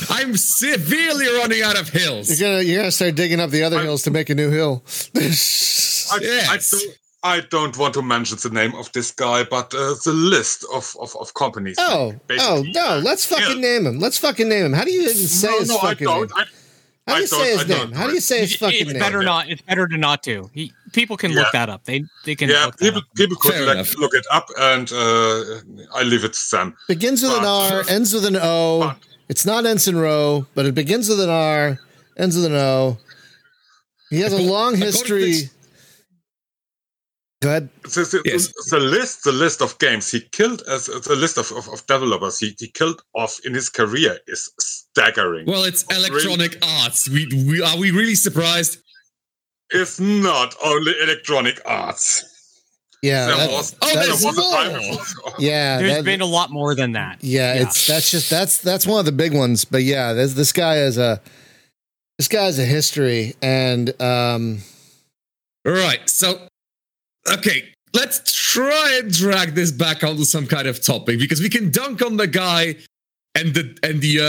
I'm 0.09 0.35
severely 0.37 1.27
running 1.37 1.61
out 1.61 1.79
of 1.79 1.89
hills. 1.89 2.39
You're 2.39 2.49
gonna 2.49 2.63
you're 2.63 2.79
gonna 2.81 2.91
start 2.91 3.15
digging 3.15 3.39
up 3.39 3.49
the 3.49 3.63
other 3.63 3.79
I- 3.79 3.83
hills 3.83 4.03
to 4.03 4.11
make 4.11 4.29
a 4.29 4.35
new 4.35 4.49
hill. 4.49 4.83
I, 5.15 5.19
I, 5.19 6.17
Yes. 6.21 6.71
don't, 6.71 6.97
I 7.23 7.39
don't 7.41 7.77
want 7.77 7.93
to 7.93 8.01
mention 8.01 8.37
the 8.41 8.49
name 8.49 8.73
of 8.75 8.91
this 8.91 9.11
guy, 9.11 9.43
but 9.43 9.73
uh, 9.73 9.95
the 10.03 10.11
list 10.13 10.65
of, 10.73 10.95
of, 10.99 11.15
of 11.19 11.33
companies. 11.35 11.75
oh, 11.79 12.13
oh 12.39 12.63
no! 12.67 12.99
Let's 13.03 13.25
fucking 13.25 13.61
yeah. 13.63 13.69
name 13.77 13.85
him. 13.85 13.99
Let's 13.99 14.17
fucking 14.17 14.49
name 14.49 14.65
him. 14.65 14.73
How 14.73 14.83
do 14.83 14.91
you 14.91 15.03
even 15.03 15.15
say 15.15 15.47
no, 15.47 15.59
his 15.59 15.69
no, 15.69 15.77
I 15.77 15.81
fucking 15.81 16.07
don't. 16.07 16.35
name? 16.35 16.45
I, 17.11 17.13
How 17.13 17.17
do 17.17 17.17
I 17.17 17.21
you 17.21 17.27
say 17.27 17.57
his 17.57 17.67
name? 17.67 17.91
How 17.91 18.07
do 18.07 18.13
you 18.13 18.19
say 18.21 18.39
his 18.41 18.55
fucking 18.55 18.81
it's 18.81 18.91
name? 18.93 18.99
better 18.99 19.21
not. 19.23 19.49
It's 19.49 19.61
better 19.61 19.87
to 19.87 19.97
not 19.97 20.23
to. 20.23 20.49
He, 20.53 20.71
people 20.93 21.17
can 21.17 21.31
look 21.33 21.51
that 21.53 21.69
up. 21.69 21.83
They 21.85 22.03
they 22.25 22.35
can. 22.35 22.49
yeah, 22.49 22.65
look 22.65 22.77
people, 22.77 23.01
people 23.15 23.37
could 23.37 23.53
Fair 23.53 23.65
like, 23.65 23.75
enough. 23.75 23.97
look 23.97 24.13
it 24.13 24.25
up, 24.31 24.47
and 24.59 24.91
uh, 24.91 25.95
I 25.95 26.03
leave 26.03 26.23
it 26.23 26.33
to 26.33 26.51
them. 26.51 26.75
Begins 26.87 27.21
with 27.21 27.31
an 27.33 27.45
R, 27.45 27.83
ends 27.89 28.13
with 28.13 28.25
an 28.25 28.35
O. 28.37 28.79
But- 28.79 28.97
It's 29.29 29.45
not 29.45 29.65
Ensign 29.65 29.95
Ro, 29.95 30.45
but 30.55 30.65
it 30.65 30.75
begins 30.75 31.07
with 31.07 31.21
an 31.21 31.29
R, 31.29 31.79
ends 32.17 32.35
with 32.35 32.45
an 32.45 32.53
O. 32.55 32.97
He 34.09 34.19
has 34.21 34.33
a 34.33 34.37
long 34.41 34.73
according 34.75 34.79
to 34.79 34.85
history. 34.85 35.49
This- 37.41 37.43
Go 37.43 37.49
ahead. 37.49 37.69
The, 37.83 37.89
the, 37.89 38.21
Yes. 38.25 38.53
the 38.69 38.79
list, 38.79 39.23
the 39.23 39.31
list 39.31 39.61
of 39.61 39.77
games 39.79 40.11
he 40.11 40.21
killed, 40.31 40.61
as 40.69 40.85
the 40.85 41.15
list 41.15 41.37
of, 41.37 41.51
of, 41.51 41.67
of 41.69 41.85
developers 41.87 42.39
he, 42.39 42.55
he 42.59 42.67
killed 42.69 43.01
off 43.15 43.39
in 43.45 43.53
his 43.53 43.67
career 43.69 44.19
is 44.27 44.51
staggering. 44.59 45.45
Well, 45.47 45.63
it's 45.63 45.83
Really? 45.89 46.07
Electronic 46.07 46.57
Arts. 46.81 47.09
We, 47.09 47.27
we 47.47 47.61
are 47.61 47.77
we 47.77 47.91
really 47.91 48.15
surprised? 48.15 48.77
it's 49.73 49.99
not 50.01 50.53
only 50.63 50.93
Electronic 51.01 51.59
Arts. 51.65 52.25
Yeah, 53.01 53.25
There 53.27 53.37
that- 53.37 53.51
was, 53.51 53.75
Oh, 53.81 53.87
there 53.95 54.05
there's 54.05 54.23
was 54.23 54.37
more. 54.37 55.33
yeah. 55.39 55.77
There's 55.79 55.95
that- 55.95 56.05
been 56.05 56.21
a 56.21 56.25
lot 56.25 56.51
more 56.51 56.75
than 56.75 56.91
that. 56.91 57.17
yeah, 57.23 57.53
it's 57.55 57.87
that's 57.87 58.11
just 58.11 58.29
that's 58.29 58.59
that's 58.59 58.85
one 58.85 58.99
of 58.99 59.05
the 59.05 59.11
big 59.11 59.33
ones. 59.33 59.65
But 59.65 59.81
yeah, 59.83 60.13
this 60.13 60.33
this 60.35 60.51
guy 60.53 60.75
has 60.75 60.99
a 60.99 61.19
this 62.19 62.27
guy 62.27 62.43
has 62.45 62.59
a 62.59 62.65
history, 62.65 63.33
and 63.41 63.99
um, 63.99 64.59
Right. 65.65 66.07
So, 66.07 66.47
okay, 67.29 67.73
let's 67.93 68.31
try 68.31 68.99
and 69.01 69.11
drag 69.11 69.53
this 69.55 69.71
back 69.71 70.03
onto 70.03 70.23
some 70.23 70.47
kind 70.47 70.67
of 70.67 70.83
topic 70.83 71.19
because 71.19 71.41
we 71.41 71.49
can 71.49 71.71
dunk 71.71 72.01
on 72.01 72.17
the 72.17 72.27
guy 72.27 72.75
and 73.35 73.53
the 73.53 73.77
and 73.83 74.01
the 74.01 74.19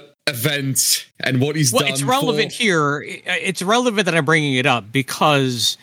uh, 0.00 0.30
event 0.30 1.06
and 1.20 1.40
what 1.40 1.56
he's 1.56 1.72
Well, 1.72 1.82
done. 1.82 1.92
it's 1.92 2.02
relevant 2.02 2.52
for- 2.52 2.62
here. 2.62 3.02
It's 3.06 3.62
relevant 3.62 4.04
that 4.06 4.14
I'm 4.14 4.24
bringing 4.24 4.54
it 4.54 4.66
up 4.66 4.92
because 4.92 5.76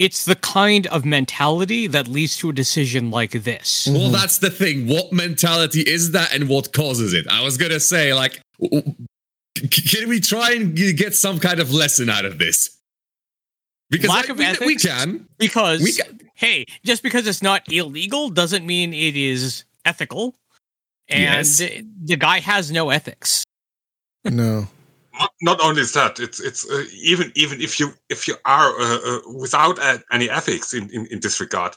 it's 0.00 0.24
the 0.24 0.34
kind 0.36 0.86
of 0.88 1.04
mentality 1.04 1.86
that 1.86 2.08
leads 2.08 2.36
to 2.38 2.50
a 2.50 2.52
decision 2.52 3.10
like 3.10 3.30
this. 3.30 3.86
Well, 3.90 4.10
that's 4.10 4.38
the 4.38 4.50
thing. 4.50 4.88
What 4.88 5.12
mentality 5.12 5.82
is 5.82 6.10
that, 6.12 6.34
and 6.34 6.48
what 6.48 6.72
causes 6.72 7.12
it? 7.12 7.26
I 7.28 7.42
was 7.42 7.56
gonna 7.56 7.78
say, 7.80 8.12
like, 8.12 8.40
w- 8.60 8.82
w- 8.82 8.96
c- 9.70 9.82
can 10.00 10.08
we 10.08 10.18
try 10.20 10.52
and 10.52 10.74
get 10.74 11.14
some 11.14 11.38
kind 11.38 11.60
of 11.60 11.72
lesson 11.72 12.10
out 12.10 12.24
of 12.24 12.38
this? 12.38 12.70
Because 13.94 14.10
Lack 14.10 14.22
like, 14.24 14.30
of 14.30 14.38
we, 14.38 14.44
we 14.44 14.74
ethics? 14.74 14.82
can. 14.84 15.28
Because, 15.38 15.82
We 15.82 15.92
ca- 15.92 16.10
hey, 16.34 16.66
just 16.84 17.02
because 17.02 17.26
it's 17.26 17.42
not 17.42 17.62
illegal 17.72 18.28
doesn't 18.28 18.66
mean 18.66 18.92
it 18.92 19.16
is 19.16 19.64
ethical. 19.84 20.34
And 21.08 21.46
Yes. 21.46 21.58
the 21.58 22.16
guy 22.16 22.40
has 22.40 22.70
no 22.72 22.90
ethics. 22.90 23.44
no, 24.24 24.66
not, 25.18 25.30
not 25.42 25.60
only 25.60 25.84
that, 25.84 26.18
it's 26.18 26.40
it's 26.40 26.68
uh, 26.68 26.84
even 26.94 27.30
even 27.36 27.60
if 27.60 27.78
you 27.78 27.92
if 28.08 28.26
you 28.26 28.36
are 28.46 28.70
uh, 28.80 28.98
uh, 29.04 29.20
without 29.38 29.78
uh, 29.78 29.98
any 30.10 30.28
ethics 30.30 30.72
in, 30.74 30.90
in 30.90 31.06
in 31.10 31.20
this 31.20 31.40
regard, 31.40 31.76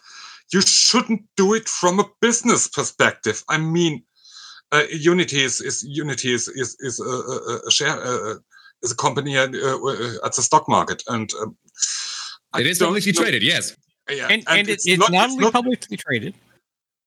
you 0.53 0.61
shouldn't 0.61 1.21
do 1.35 1.53
it 1.53 1.67
from 1.67 1.99
a 1.99 2.09
business 2.21 2.67
perspective. 2.67 3.43
I 3.49 3.57
mean, 3.57 4.03
uh, 4.71 4.83
Unity 4.89 5.43
is 5.43 5.61
is 5.61 5.83
Unity 5.83 6.33
is 6.33 6.47
is 6.47 6.77
is 6.79 6.99
a, 6.99 7.03
a, 7.03 7.59
a 7.67 7.71
share 7.71 8.01
uh, 8.01 8.35
is 8.83 8.91
a 8.91 8.95
company 8.95 9.37
at, 9.37 9.53
uh, 9.53 9.77
uh, 9.83 10.25
at 10.25 10.35
the 10.35 10.41
stock 10.41 10.67
market, 10.69 11.03
and 11.07 11.31
um, 11.41 11.57
I 12.53 12.61
It 12.61 12.67
is 12.67 12.79
don't 12.79 12.89
publicly 12.89 13.11
know- 13.13 13.21
traded, 13.21 13.43
yes. 13.43 13.75
Yeah, 14.09 14.27
And, 14.29 14.43
and, 14.47 14.69
it's, 14.69 14.87
it's 14.87 15.09
not, 15.09 15.29
only 15.31 15.51
publicly 15.51 15.97
traded. 15.97 16.33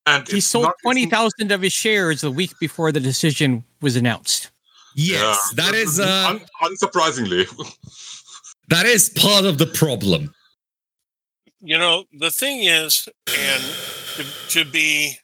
and 0.06 0.28
He 0.28 0.40
sold 0.40 0.64
not- 0.64 0.74
it's 0.74 0.82
20,000 0.82 1.50
of 1.52 1.62
his 1.62 1.72
shares 1.72 2.20
the 2.20 2.30
week 2.30 2.52
before 2.60 2.92
the 2.92 3.00
decision 3.00 3.64
was 3.80 3.96
announced. 3.96 4.50
Yes, 4.94 5.52
Yeah, 5.56 5.64
that 5.64 5.74
is 5.74 5.98
uh, 6.00 6.26
un- 6.28 6.42
unsurprisingly. 6.62 7.46
that 8.68 8.84
is 8.86 9.08
part 9.08 9.44
of 9.46 9.56
the 9.58 9.66
problem. 9.66 10.34
You 11.62 11.78
know, 11.78 12.04
the 12.12 12.30
thing 12.30 12.64
is, 12.64 13.08
and 13.28 13.62
to, 14.16 14.24
to 14.64 14.64
be, 14.70 15.16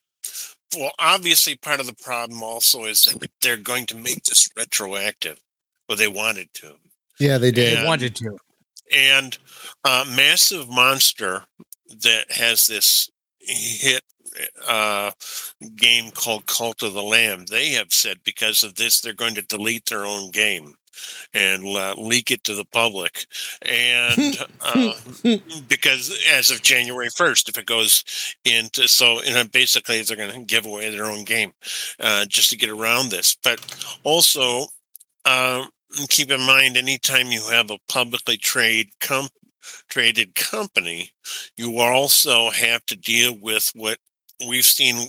well, 0.76 0.92
obviously 0.98 1.56
part 1.56 1.80
of 1.80 1.86
the 1.86 1.94
problem 1.94 2.42
also 2.42 2.84
is 2.84 3.02
that 3.02 3.30
they're 3.42 3.56
going 3.56 3.86
to 3.86 3.96
make 3.96 4.22
this 4.24 4.48
retroactive, 4.56 5.38
or 5.88 5.96
they 5.96 6.08
wanted 6.08 6.52
to. 6.54 6.74
yeah, 7.18 7.38
they 7.38 7.50
did. 7.50 7.78
They 7.78 7.84
wanted 7.84 8.14
to. 8.16 8.36
And 8.94 9.36
uh, 9.84 10.04
Massive 10.14 10.68
Monster, 10.68 11.44
that 12.02 12.30
has 12.30 12.66
this 12.66 13.10
hit 13.40 14.02
uh, 14.66 15.12
game 15.74 16.10
called 16.10 16.46
Cult 16.46 16.82
of 16.82 16.94
the 16.94 17.02
Lamb, 17.02 17.46
they 17.46 17.70
have 17.70 17.92
said 17.92 18.18
because 18.24 18.62
of 18.62 18.74
this, 18.74 19.00
they're 19.00 19.12
going 19.12 19.34
to 19.34 19.42
delete 19.42 19.86
their 19.86 20.04
own 20.04 20.30
game 20.30 20.74
and 21.34 21.64
uh, 21.76 21.94
leak 21.96 22.30
it 22.30 22.44
to 22.44 22.54
the 22.54 22.64
public. 22.64 23.26
And 23.62 24.38
uh, 24.60 24.92
because 25.68 26.18
as 26.30 26.50
of 26.50 26.62
January 26.62 27.08
1st, 27.08 27.48
if 27.48 27.58
it 27.58 27.66
goes 27.66 28.04
into, 28.44 28.88
so 28.88 29.22
you 29.22 29.34
know, 29.34 29.44
basically 29.44 30.02
they're 30.02 30.16
going 30.16 30.32
to 30.32 30.40
give 30.40 30.66
away 30.66 30.90
their 30.90 31.06
own 31.06 31.24
game 31.24 31.52
uh, 32.00 32.26
just 32.26 32.50
to 32.50 32.56
get 32.56 32.70
around 32.70 33.10
this. 33.10 33.36
But 33.42 33.60
also, 34.04 34.66
um, 35.24 35.68
keep 36.08 36.30
in 36.30 36.40
mind, 36.40 36.76
anytime 36.76 37.28
you 37.28 37.42
have 37.50 37.70
a 37.70 37.78
publicly 37.88 38.36
trade 38.36 38.88
traded 39.88 40.34
company, 40.34 41.10
you 41.56 41.78
also 41.78 42.50
have 42.50 42.84
to 42.86 42.96
deal 42.96 43.36
with 43.40 43.70
what 43.74 43.98
we've 44.46 44.64
seen 44.64 45.08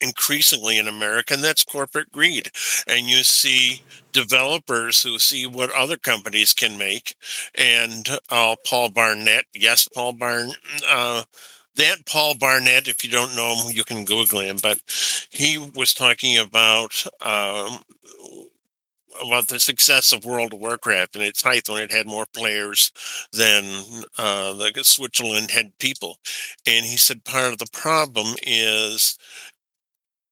increasingly 0.00 0.78
in 0.78 0.88
America, 0.88 1.34
and 1.34 1.44
that's 1.44 1.64
corporate 1.64 2.10
greed. 2.10 2.50
And 2.86 3.06
you 3.06 3.22
see 3.22 3.82
developers 4.12 5.02
who 5.02 5.18
see 5.18 5.46
what 5.46 5.70
other 5.72 5.96
companies 5.96 6.54
can 6.54 6.78
make. 6.78 7.14
And 7.54 8.08
uh, 8.30 8.56
Paul 8.66 8.90
Barnett, 8.90 9.44
yes, 9.54 9.88
Paul 9.88 10.14
Barnett. 10.14 10.56
Uh, 10.88 11.22
that 11.76 12.04
Paul 12.04 12.34
Barnett, 12.34 12.88
if 12.88 13.04
you 13.04 13.10
don't 13.10 13.36
know 13.36 13.54
him, 13.54 13.72
you 13.74 13.84
can 13.84 14.04
Google 14.04 14.40
him. 14.40 14.58
But 14.60 14.80
he 15.30 15.58
was 15.74 15.94
talking 15.94 16.38
about 16.38 16.92
um, 17.22 17.80
about 19.22 19.48
the 19.48 19.60
success 19.60 20.12
of 20.12 20.24
World 20.24 20.54
of 20.54 20.60
Warcraft 20.60 21.16
and 21.16 21.24
its 21.24 21.42
height 21.42 21.68
when 21.68 21.82
it 21.82 21.92
had 21.92 22.06
more 22.06 22.26
players 22.34 22.92
than 23.32 23.64
uh, 24.18 24.52
the 24.54 24.72
Switzerland 24.84 25.50
had 25.50 25.76
people. 25.78 26.18
And 26.66 26.84
he 26.84 26.96
said 26.96 27.24
part 27.24 27.52
of 27.52 27.58
the 27.58 27.70
problem 27.72 28.34
is 28.42 29.18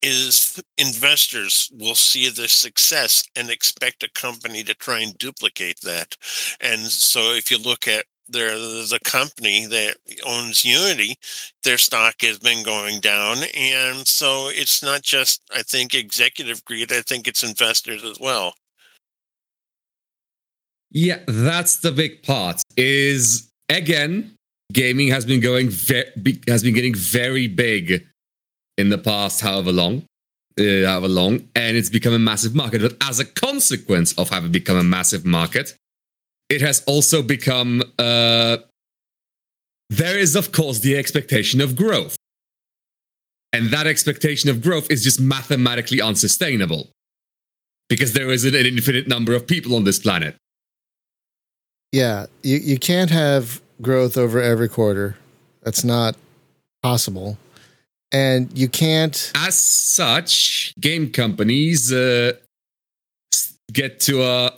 is 0.03 0.62
investors 0.77 1.70
will 1.74 1.94
see 1.94 2.29
the 2.29 2.48
success 2.48 3.22
and 3.35 3.51
expect 3.51 4.03
a 4.03 4.11
company 4.11 4.62
to 4.62 4.74
try 4.74 5.01
and 5.01 5.16
duplicate 5.18 5.81
that. 5.81 6.16
And 6.61 6.83
so 6.83 7.33
if 7.33 7.51
you 7.51 7.59
look 7.59 7.88
at 7.88 8.05
there 8.29 8.51
the 8.51 9.01
company 9.05 9.66
that 9.66 9.96
owns 10.27 10.64
Unity, 10.64 11.16
their 11.64 11.79
stock 11.79 12.16
has 12.20 12.38
been 12.38 12.62
going 12.62 13.01
down. 13.01 13.38
And 13.57 14.07
so 14.07 14.51
it's 14.51 14.83
not 14.83 15.03
just 15.03 15.42
I 15.55 15.62
think 15.62 15.94
executive 15.94 16.64
greed, 16.64 16.92
I 16.92 17.01
think 17.03 17.27
it's 17.27 17.42
investors 17.42 18.05
as 18.05 18.18
well. 18.20 18.55
Yeah, 20.90 21.18
that's 21.27 21.77
the 21.77 21.92
big 21.92 22.22
part. 22.22 22.62
Is 22.77 23.51
again, 23.68 24.35
gaming 24.72 25.09
has 25.09 25.24
been 25.27 25.40
going 25.40 25.68
ve- 25.68 26.40
has 26.48 26.62
been 26.62 26.74
getting 26.74 26.94
very 26.94 27.46
big 27.46 28.07
in 28.77 28.88
the 28.88 28.98
past, 28.98 29.40
however 29.40 29.72
long, 29.72 30.05
uh, 30.59 30.87
however 30.87 31.09
long, 31.09 31.48
and 31.55 31.77
it's 31.77 31.90
become 31.90 32.14
a 32.14 32.18
massive 32.18 32.55
market. 32.55 32.81
But 32.81 32.96
as 33.03 33.18
a 33.20 33.24
consequence 33.24 34.12
of 34.18 34.31
having 34.31 34.53
become 34.53 34.77
a 34.77 34.85
massive 34.85 35.24
market, 35.27 35.74
it 36.48 36.61
has 36.62 36.83
also 36.87 37.22
become. 37.22 37.83
Uh, 37.98 38.59
there 39.90 40.18
is, 40.18 40.37
of 40.37 40.53
course, 40.53 40.81
the 40.81 40.98
expectation 40.98 41.61
of 41.61 41.74
growth, 41.74 42.16
and 43.53 43.70
that 43.70 43.87
expectation 43.87 44.48
of 44.48 44.62
growth 44.62 44.90
is 44.90 45.03
just 45.03 45.20
mathematically 45.20 46.01
unsustainable 46.01 46.90
because 47.88 48.12
there 48.12 48.31
isn't 48.31 48.55
an 48.55 48.66
infinite 48.66 49.09
number 49.09 49.35
of 49.35 49.46
people 49.46 49.74
on 49.74 49.85
this 49.85 49.98
planet. 49.98 50.37
Yeah, 51.92 52.27
you, 52.42 52.59
you 52.59 52.79
can't 52.79 53.11
have 53.11 53.62
growth 53.81 54.16
over 54.16 54.40
every 54.42 54.68
quarter. 54.68 55.16
That's 55.62 55.85
not 55.85 56.16
possible. 56.83 57.38
And 58.12 58.57
you 58.57 58.68
can't. 58.68 59.33
as 59.35 59.59
such, 59.59 60.74
game 60.81 61.11
companies 61.11 61.92
uh, 61.92 62.33
get 63.72 64.01
to 64.01 64.22
a 64.22 64.53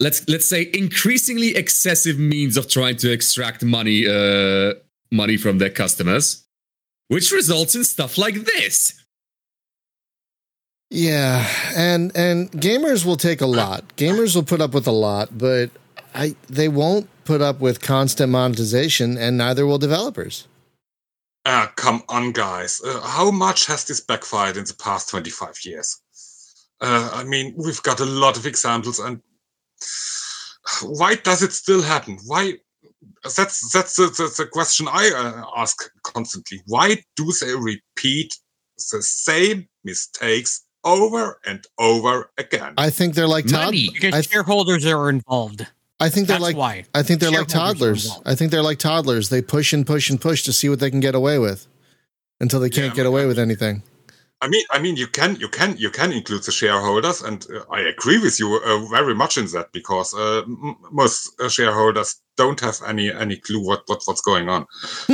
let's 0.00 0.28
let's 0.28 0.48
say 0.48 0.70
increasingly 0.74 1.56
excessive 1.56 2.18
means 2.18 2.56
of 2.56 2.68
trying 2.68 2.96
to 2.96 3.10
extract 3.10 3.64
money 3.64 4.06
uh, 4.06 4.74
money 5.10 5.36
from 5.36 5.58
their 5.58 5.70
customers, 5.70 6.44
which 7.08 7.32
results 7.32 7.74
in 7.74 7.84
stuff 7.84 8.18
like 8.18 8.34
this. 8.44 9.02
Yeah, 10.90 11.46
and 11.74 12.14
and 12.14 12.50
gamers 12.52 13.04
will 13.04 13.16
take 13.16 13.40
a 13.40 13.46
lot. 13.46 13.96
Gamers 13.96 14.34
will 14.36 14.44
put 14.44 14.60
up 14.60 14.74
with 14.74 14.86
a 14.86 14.92
lot, 14.92 15.36
but 15.36 15.70
I 16.16 16.34
they 16.48 16.68
won't 16.68 17.08
put 17.24 17.42
up 17.42 17.60
with 17.60 17.80
constant 17.82 18.32
monetization, 18.32 19.18
and 19.18 19.36
neither 19.36 19.66
will 19.66 19.78
developers. 19.78 20.48
Ah, 21.44 21.72
come 21.76 22.02
on, 22.08 22.32
guys. 22.32 22.80
Uh, 22.84 23.00
how 23.00 23.30
much 23.30 23.66
has 23.66 23.84
this 23.84 24.00
backfired 24.00 24.56
in 24.56 24.64
the 24.64 24.74
past 24.74 25.08
25 25.10 25.64
years? 25.64 26.00
Uh, 26.80 27.10
I 27.12 27.22
mean, 27.22 27.54
we've 27.56 27.82
got 27.82 28.00
a 28.00 28.04
lot 28.04 28.36
of 28.36 28.46
examples, 28.46 28.98
and 28.98 29.20
why 30.82 31.14
does 31.14 31.42
it 31.42 31.52
still 31.52 31.82
happen? 31.82 32.18
Why? 32.26 32.54
That's 33.22 33.70
that's 33.72 33.96
the, 33.96 34.06
the, 34.06 34.34
the 34.36 34.46
question 34.46 34.88
I 34.90 35.10
uh, 35.14 35.60
ask 35.60 35.76
constantly. 36.02 36.62
Why 36.66 36.96
do 37.14 37.32
they 37.40 37.54
repeat 37.54 38.36
the 38.90 39.02
same 39.02 39.68
mistakes 39.84 40.64
over 40.84 41.38
and 41.46 41.64
over 41.78 42.30
again? 42.38 42.74
I 42.76 42.90
think 42.90 43.14
they're 43.14 43.28
like 43.28 43.46
Todd. 43.46 43.66
Money. 43.66 43.90
Because 43.92 44.14
I, 44.14 44.20
shareholders 44.22 44.84
are 44.86 45.08
involved. 45.08 45.66
I 45.98 46.08
think 46.10 46.26
they're 46.28 46.34
That's 46.34 46.42
like 46.42 46.56
why. 46.56 46.84
I 46.94 47.02
think 47.02 47.20
they're 47.20 47.30
like 47.30 47.48
toddlers. 47.48 48.10
I 48.26 48.34
think 48.34 48.50
they're 48.50 48.62
like 48.62 48.78
toddlers. 48.78 49.30
They 49.30 49.40
push 49.40 49.72
and 49.72 49.86
push 49.86 50.10
and 50.10 50.20
push 50.20 50.42
to 50.44 50.52
see 50.52 50.68
what 50.68 50.78
they 50.80 50.90
can 50.90 51.00
get 51.00 51.14
away 51.14 51.38
with 51.38 51.66
until 52.40 52.60
they 52.60 52.68
can't 52.70 52.92
I 52.92 52.96
get 52.96 53.06
away 53.06 53.22
I 53.22 53.26
with 53.26 53.38
anything. 53.38 53.82
I 54.42 54.48
mean, 54.48 54.64
I 54.70 54.78
mean, 54.78 54.96
you 54.96 55.06
can, 55.06 55.36
you 55.36 55.48
can, 55.48 55.78
you 55.78 55.88
can 55.88 56.12
include 56.12 56.42
the 56.42 56.52
shareholders, 56.52 57.22
and 57.22 57.46
uh, 57.50 57.64
I 57.72 57.80
agree 57.80 58.18
with 58.18 58.38
you 58.38 58.60
uh, 58.62 58.84
very 58.90 59.14
much 59.14 59.38
in 59.38 59.46
that 59.52 59.72
because 59.72 60.12
uh, 60.12 60.42
m- 60.42 60.76
most 60.92 61.32
uh, 61.40 61.48
shareholders 61.48 62.20
don't 62.36 62.60
have 62.60 62.76
any 62.86 63.10
any 63.10 63.36
clue 63.38 63.64
what, 63.66 63.80
what 63.86 64.02
what's 64.04 64.20
going 64.20 64.50
on. 64.50 64.66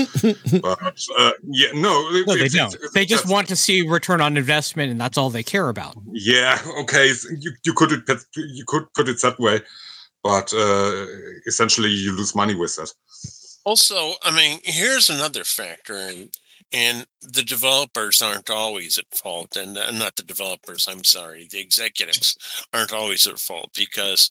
but 0.60 0.98
uh, 1.18 1.30
yeah, 1.44 1.68
no, 1.74 2.10
No, 2.10 2.34
they 2.34 2.46
it's- 2.46 2.52
don't. 2.52 2.74
it's- 2.74 2.92
They 2.92 3.06
just 3.06 3.28
want 3.28 3.46
to 3.46 3.54
see 3.56 3.82
return 3.86 4.20
on 4.20 4.36
investment, 4.36 4.90
and 4.90 5.00
that's 5.00 5.16
all 5.16 5.30
they 5.30 5.44
care 5.44 5.68
about. 5.68 5.94
Yeah, 6.10 6.58
okay, 6.80 7.12
you 7.38 7.52
you 7.64 7.74
could 7.74 8.04
put- 8.04 8.26
you 8.34 8.64
could 8.66 8.92
put 8.92 9.08
it 9.08 9.20
that 9.22 9.38
way, 9.38 9.60
but 10.22 10.52
uh, 10.52 11.06
essentially 11.46 11.90
you 11.90 12.12
lose 12.16 12.34
money 12.34 12.54
with 12.54 12.76
that. 12.76 12.92
Also, 13.64 14.14
I 14.22 14.34
mean, 14.34 14.60
here's 14.64 15.08
another 15.10 15.44
factor, 15.44 15.94
and 15.94 16.30
and 16.72 17.06
the 17.20 17.42
developers 17.42 18.20
aren't 18.22 18.50
always 18.50 18.98
at 18.98 19.14
fault, 19.14 19.56
and 19.56 19.78
uh, 19.78 19.90
not 19.92 20.16
the 20.16 20.22
developers. 20.22 20.88
I'm 20.88 21.04
sorry, 21.04 21.46
the 21.50 21.60
executives 21.60 22.36
aren't 22.72 22.92
always 22.92 23.26
at 23.26 23.38
fault 23.38 23.70
because 23.74 24.30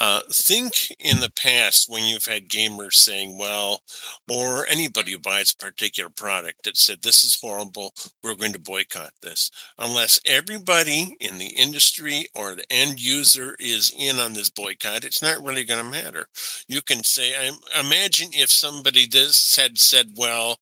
uh, 0.00 0.20
think 0.30 0.92
in 1.00 1.20
the 1.20 1.30
past 1.30 1.88
when 1.90 2.04
you've 2.04 2.26
had 2.26 2.48
gamers 2.48 2.94
saying, 2.94 3.38
"Well," 3.38 3.82
or 4.30 4.66
anybody 4.66 5.12
who 5.12 5.18
buys 5.18 5.52
a 5.52 5.56
particular 5.64 6.10
product 6.10 6.64
that 6.64 6.76
said, 6.76 7.02
"This 7.02 7.24
is 7.24 7.38
horrible. 7.40 7.94
We're 8.22 8.34
going 8.34 8.52
to 8.52 8.58
boycott 8.60 9.12
this," 9.22 9.50
unless 9.78 10.20
everybody 10.26 11.16
in 11.20 11.38
the 11.38 11.48
industry 11.48 12.26
or 12.34 12.54
the 12.54 12.70
end 12.72 13.00
user 13.00 13.56
is 13.58 13.92
in 13.96 14.18
on 14.18 14.34
this 14.34 14.50
boycott, 14.50 15.04
it's 15.04 15.22
not 15.22 15.42
really 15.42 15.64
going 15.64 15.84
to 15.84 15.90
matter 15.90 16.28
you 16.68 16.82
can 16.82 17.02
say 17.04 17.34
I 17.34 17.80
imagine 17.80 18.28
if 18.32 18.50
somebody 18.50 19.06
this 19.06 19.56
had 19.56 19.78
said, 19.78 20.12
well, 20.16 20.58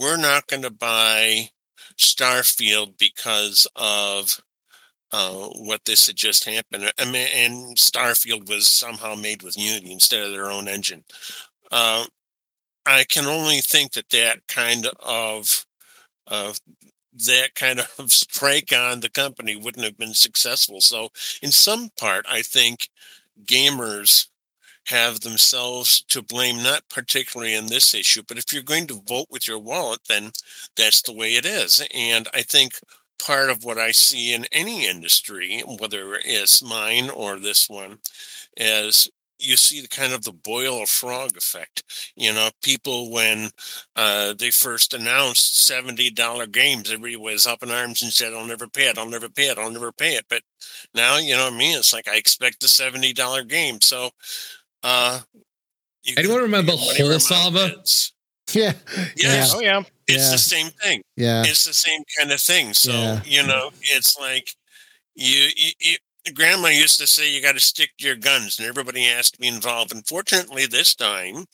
we're 0.00 0.16
not 0.16 0.46
going 0.46 0.62
to 0.62 0.70
buy 0.70 1.50
Starfield 1.98 2.98
because 2.98 3.66
of 3.76 4.40
uh, 5.12 5.48
what 5.56 5.84
this 5.84 6.06
had 6.06 6.16
just 6.16 6.44
happened. 6.44 6.92
I 6.98 7.04
mean, 7.04 7.28
and 7.34 7.76
Starfield 7.76 8.48
was 8.48 8.68
somehow 8.68 9.14
made 9.14 9.42
with 9.42 9.58
Unity 9.58 9.92
instead 9.92 10.24
of 10.24 10.32
their 10.32 10.50
own 10.50 10.68
engine. 10.68 11.04
Uh, 11.70 12.04
I 12.86 13.04
can 13.04 13.26
only 13.26 13.58
think 13.58 13.92
that 13.92 14.10
that 14.10 14.40
kind 14.48 14.88
of 15.00 15.66
uh, 16.26 16.54
that 17.26 17.54
kind 17.54 17.80
of 17.98 18.10
strike 18.12 18.72
on 18.72 19.00
the 19.00 19.10
company 19.10 19.56
wouldn't 19.56 19.84
have 19.84 19.98
been 19.98 20.14
successful. 20.14 20.80
So, 20.80 21.10
in 21.42 21.50
some 21.52 21.90
part, 21.98 22.24
I 22.28 22.42
think 22.42 22.88
gamers 23.44 24.26
have 24.90 25.20
themselves 25.20 26.02
to 26.08 26.22
blame, 26.22 26.62
not 26.62 26.82
particularly 26.88 27.54
in 27.54 27.66
this 27.66 27.94
issue, 27.94 28.22
but 28.26 28.38
if 28.38 28.52
you're 28.52 28.62
going 28.62 28.86
to 28.88 29.02
vote 29.06 29.26
with 29.30 29.48
your 29.48 29.58
wallet, 29.58 30.00
then 30.08 30.30
that's 30.76 31.02
the 31.02 31.12
way 31.12 31.34
it 31.36 31.46
is. 31.46 31.86
And 31.94 32.28
I 32.34 32.42
think 32.42 32.74
part 33.24 33.50
of 33.50 33.64
what 33.64 33.78
I 33.78 33.92
see 33.92 34.32
in 34.34 34.46
any 34.52 34.86
industry, 34.86 35.62
whether 35.78 36.14
it's 36.24 36.62
mine 36.62 37.10
or 37.10 37.38
this 37.38 37.68
one, 37.68 37.98
is 38.56 39.08
you 39.38 39.56
see 39.56 39.80
the 39.80 39.88
kind 39.88 40.12
of 40.12 40.22
the 40.22 40.32
boil 40.32 40.82
a 40.82 40.86
frog 40.86 41.36
effect. 41.36 41.82
You 42.14 42.32
know, 42.32 42.50
people 42.62 43.10
when 43.10 43.50
uh, 43.96 44.34
they 44.34 44.50
first 44.50 44.92
announced 44.92 45.66
seventy 45.66 46.10
dollar 46.10 46.46
games, 46.46 46.90
everybody 46.90 47.16
was 47.16 47.46
up 47.46 47.62
in 47.62 47.70
arms 47.70 48.02
and 48.02 48.12
said, 48.12 48.34
"I'll 48.34 48.46
never 48.46 48.68
pay 48.68 48.88
it. 48.88 48.98
I'll 48.98 49.08
never 49.08 49.28
pay 49.30 49.48
it. 49.48 49.58
I'll 49.58 49.70
never 49.70 49.92
pay 49.92 50.16
it." 50.16 50.26
But 50.28 50.42
now, 50.94 51.16
you 51.18 51.34
know 51.36 51.44
what 51.44 51.54
I 51.54 51.56
mean? 51.58 51.78
It's 51.78 51.92
like 51.92 52.08
I 52.08 52.16
expect 52.16 52.60
the 52.60 52.68
seventy 52.68 53.12
dollar 53.14 53.42
game. 53.44 53.80
So, 53.80 54.10
uh, 54.82 55.20
you 56.02 56.14
Anyone 56.16 56.36
can- 56.38 56.42
remember 56.44 56.72
whatever 56.72 57.10
Horse 57.10 57.30
amount 57.30 57.56
Armor? 57.56 57.74
Yeah. 58.52 58.72
Oh 59.54 59.60
yeah. 59.60 59.82
it's 60.08 60.24
Yeah. 60.24 60.30
the 60.32 60.38
same 60.38 60.70
thing 60.70 61.02
Yeah. 61.16 61.42
it's 61.46 61.64
the 61.64 61.72
same 61.74 62.02
kind 62.18 62.32
of 62.32 62.40
thing. 62.40 62.74
So 62.74 62.90
Yeah. 62.92 63.22
you 63.24 63.46
know, 63.46 63.70
it's 63.82 64.18
like 64.18 64.54
you, 65.14 65.48
you, 65.56 65.70
you 65.80 65.96
grandma 66.34 66.68
used 66.68 66.98
to 67.00 67.06
say 67.06 67.30
you 67.32 67.40
got 67.42 67.52
to 67.54 67.60
stick 67.60 67.90
to 67.98 68.06
your 68.06 68.16
guns, 68.16 68.58
and 68.58 68.66
everybody 68.66 69.04
has 69.04 69.30
to 69.30 69.38
be 69.38 69.46
involved. 69.46 69.92
Unfortunately, 69.94 70.66
this 70.66 70.94
time 70.94 71.44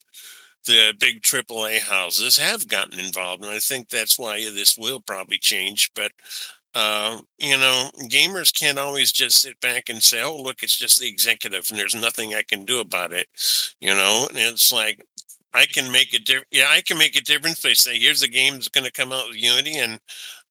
the 0.65 0.95
big 0.99 1.23
AAA 1.23 1.81
houses 1.81 2.37
have 2.39 2.67
gotten 2.67 2.99
involved, 2.99 3.43
and 3.45 3.53
I 3.53 3.59
think 3.59 3.89
that's 3.89 4.19
why 4.19 4.39
this 4.51 4.77
will 4.79 5.01
probably 5.01 5.39
change. 5.39 5.91
But 5.95 6.13
uh, 6.77 7.21
you 7.39 7.57
know, 7.57 7.91
gamers 8.03 8.53
can't 8.55 8.79
always 8.79 9.11
just 9.11 9.41
sit 9.41 9.59
back 9.61 9.89
and 9.89 10.03
say, 10.03 10.23
"Oh, 10.23 10.37
look, 10.37 10.63
it's 10.63 10.77
just 10.77 11.01
the 11.01 11.09
executive, 11.09 11.67
and 11.71 11.79
there's 11.79 11.95
nothing 11.95 12.35
I 12.35 12.43
can 12.43 12.65
do 12.67 12.81
about 12.81 13.13
it." 13.15 13.29
You 13.81 13.95
know, 13.95 14.27
and 14.29 14.39
it's 14.39 14.71
like 14.73 15.03
I 15.55 15.65
can 15.67 15.91
make 15.91 16.13
a 16.15 16.19
difference. 16.19 16.49
Yeah, 16.51 16.67
I 16.69 16.83
can 16.83 16.99
make 16.99 17.17
a 17.17 17.23
difference. 17.23 17.63
They 17.63 17.75
say, 17.75 17.99
"Here's 17.99 18.23
a 18.23 18.29
game 18.29 18.55
that's 18.55 18.69
going 18.69 18.85
to 18.85 18.93
come 18.93 19.11
out 19.13 19.29
with 19.29 19.39
Unity," 19.43 19.79
and 19.79 19.95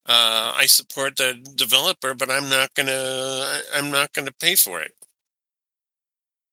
uh, 0.07 0.53
I 0.55 0.65
support 0.65 1.15
the 1.17 1.35
developer, 1.55 2.15
but 2.15 2.31
I'm 2.31 2.49
not 2.49 2.73
gonna. 2.73 3.61
I'm 3.75 3.91
not 3.91 4.11
gonna 4.13 4.31
pay 4.31 4.55
for 4.55 4.81
it. 4.81 4.93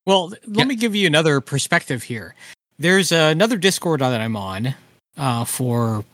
Well, 0.07 0.29
let 0.31 0.43
Yeah. 0.49 0.65
me 0.65 0.77
give 0.77 0.95
you 0.95 1.07
another 1.07 1.41
perspective 1.41 2.03
here. 2.03 2.35
There's 2.79 3.13
another 3.13 3.57
Discord 3.57 4.01
that 4.01 4.21
I'm 4.21 4.37
on 4.37 4.75
uh, 5.17 5.45
for 5.47 6.05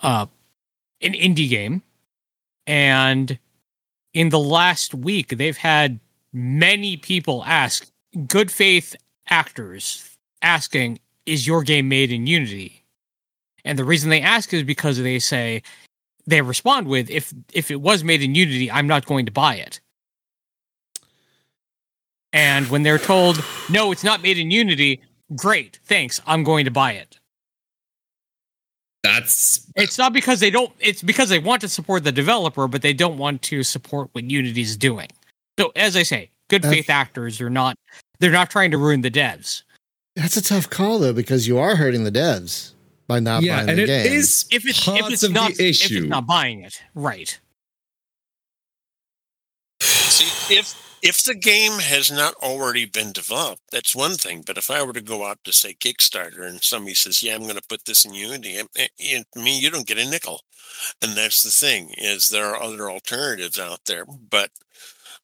uh, 0.00 0.26
an 1.02 1.12
indie 1.12 1.48
game, 1.48 1.82
and 2.66 3.38
in 4.12 4.28
the 4.28 4.38
last 4.38 4.94
week, 4.94 5.28
they've 5.36 5.56
had 5.56 6.00
many 6.32 6.96
people 6.96 7.44
ask, 7.44 7.90
good 8.26 8.50
faith 8.50 8.94
actors 9.28 10.16
asking, 10.42 10.98
"Is 11.26 11.46
your 11.46 11.62
game 11.62 11.88
made 11.88 12.12
in 12.12 12.26
Unity?" 12.26 12.84
And 13.64 13.78
the 13.78 13.84
reason 13.84 14.10
they 14.10 14.20
ask 14.20 14.52
is 14.52 14.62
because 14.62 14.98
they 14.98 15.18
say 15.18 15.62
they 16.26 16.42
respond 16.42 16.86
with, 16.86 17.10
"If 17.10 17.32
if 17.52 17.70
it 17.70 17.80
was 17.80 18.04
made 18.04 18.22
in 18.22 18.34
Unity, 18.34 18.70
I'm 18.70 18.86
not 18.86 19.06
going 19.06 19.26
to 19.26 19.32
buy 19.32 19.56
it." 19.56 19.80
And 22.34 22.68
when 22.68 22.82
they're 22.82 22.98
told, 22.98 23.42
no, 23.70 23.92
it's 23.92 24.02
not 24.02 24.20
made 24.20 24.38
in 24.38 24.50
Unity, 24.50 25.00
great, 25.36 25.78
thanks, 25.84 26.20
I'm 26.26 26.42
going 26.42 26.64
to 26.64 26.70
buy 26.70 26.92
it. 26.92 27.20
That's 29.04 29.66
It's 29.76 29.98
not 29.98 30.14
because 30.14 30.40
they 30.40 30.50
don't, 30.50 30.72
it's 30.80 31.02
because 31.02 31.28
they 31.28 31.38
want 31.38 31.60
to 31.60 31.68
support 31.68 32.04
the 32.04 32.10
developer, 32.10 32.66
but 32.66 32.80
they 32.80 32.94
don't 32.94 33.18
want 33.18 33.42
to 33.42 33.62
support 33.62 34.08
what 34.12 34.24
Unity's 34.24 34.76
doing. 34.76 35.08
So, 35.60 35.72
as 35.76 35.94
I 35.94 36.02
say, 36.02 36.30
good 36.48 36.62
That's- 36.62 36.74
faith 36.74 36.90
actors 36.90 37.38
are 37.40 37.50
not, 37.50 37.76
they're 38.18 38.32
not 38.32 38.48
trying 38.50 38.70
to 38.70 38.78
ruin 38.78 39.02
the 39.02 39.10
devs. 39.10 39.62
That's 40.16 40.36
a 40.38 40.42
tough 40.42 40.70
call 40.70 41.00
though, 41.00 41.12
because 41.12 41.46
you 41.46 41.58
are 41.58 41.76
hurting 41.76 42.04
the 42.04 42.12
devs 42.12 42.70
by 43.06 43.20
not 43.20 43.42
yeah, 43.42 43.56
buying 43.56 43.68
and 43.68 43.78
the 43.78 43.82
it 43.82 43.86
game. 43.88 44.12
is 44.12 44.46
If 44.50 44.64
it's, 44.66 44.82
parts 44.84 45.00
if 45.06 45.12
it's 45.12 45.22
of 45.22 45.32
not, 45.32 45.54
the 45.54 45.68
if 45.68 45.90
it's 45.90 46.06
not 46.06 46.26
buying 46.26 46.62
it, 46.62 46.80
right. 46.94 47.38
See, 49.80 50.54
if 50.56 50.93
if 51.04 51.24
the 51.24 51.36
game 51.36 51.80
has 51.80 52.10
not 52.10 52.34
already 52.36 52.86
been 52.86 53.12
developed, 53.12 53.62
that's 53.72 53.94
one 53.96 54.14
thing. 54.14 54.42
But 54.46 54.58
if 54.58 54.70
I 54.70 54.82
were 54.82 54.94
to 54.94 55.02
go 55.02 55.26
out 55.26 55.38
to 55.44 55.52
say 55.52 55.74
Kickstarter 55.74 56.48
and 56.48 56.64
somebody 56.64 56.94
says, 56.94 57.22
"Yeah, 57.22 57.36
I'm 57.36 57.44
going 57.44 57.56
to 57.56 57.62
put 57.68 57.86
this 57.86 58.04
in 58.06 58.14
Unity," 58.14 58.56
it, 58.56 58.68
it, 58.76 58.90
it, 58.98 59.26
I 59.36 59.42
mean, 59.42 59.62
you 59.62 59.70
don't 59.70 59.86
get 59.86 59.98
a 59.98 60.10
nickel. 60.10 60.42
And 61.02 61.16
that's 61.16 61.42
the 61.42 61.50
thing 61.50 61.94
is 61.98 62.30
there 62.30 62.46
are 62.46 62.62
other 62.62 62.90
alternatives 62.90 63.58
out 63.60 63.80
there, 63.86 64.04
but 64.06 64.50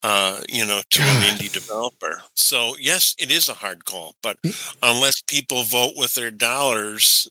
uh, 0.02 0.40
you 0.48 0.66
know, 0.66 0.82
to 0.90 1.02
an 1.02 1.22
indie 1.36 1.52
developer. 1.52 2.22
So 2.34 2.76
yes, 2.80 3.14
it 3.18 3.30
is 3.30 3.48
a 3.48 3.54
hard 3.54 3.84
call, 3.84 4.16
but 4.22 4.38
unless 4.82 5.22
people 5.22 5.64
vote 5.64 5.94
with 5.96 6.14
their 6.14 6.30
dollars, 6.30 7.28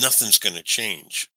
nothing's 0.00 0.38
going 0.38 0.56
to 0.56 0.62
change. 0.62 1.28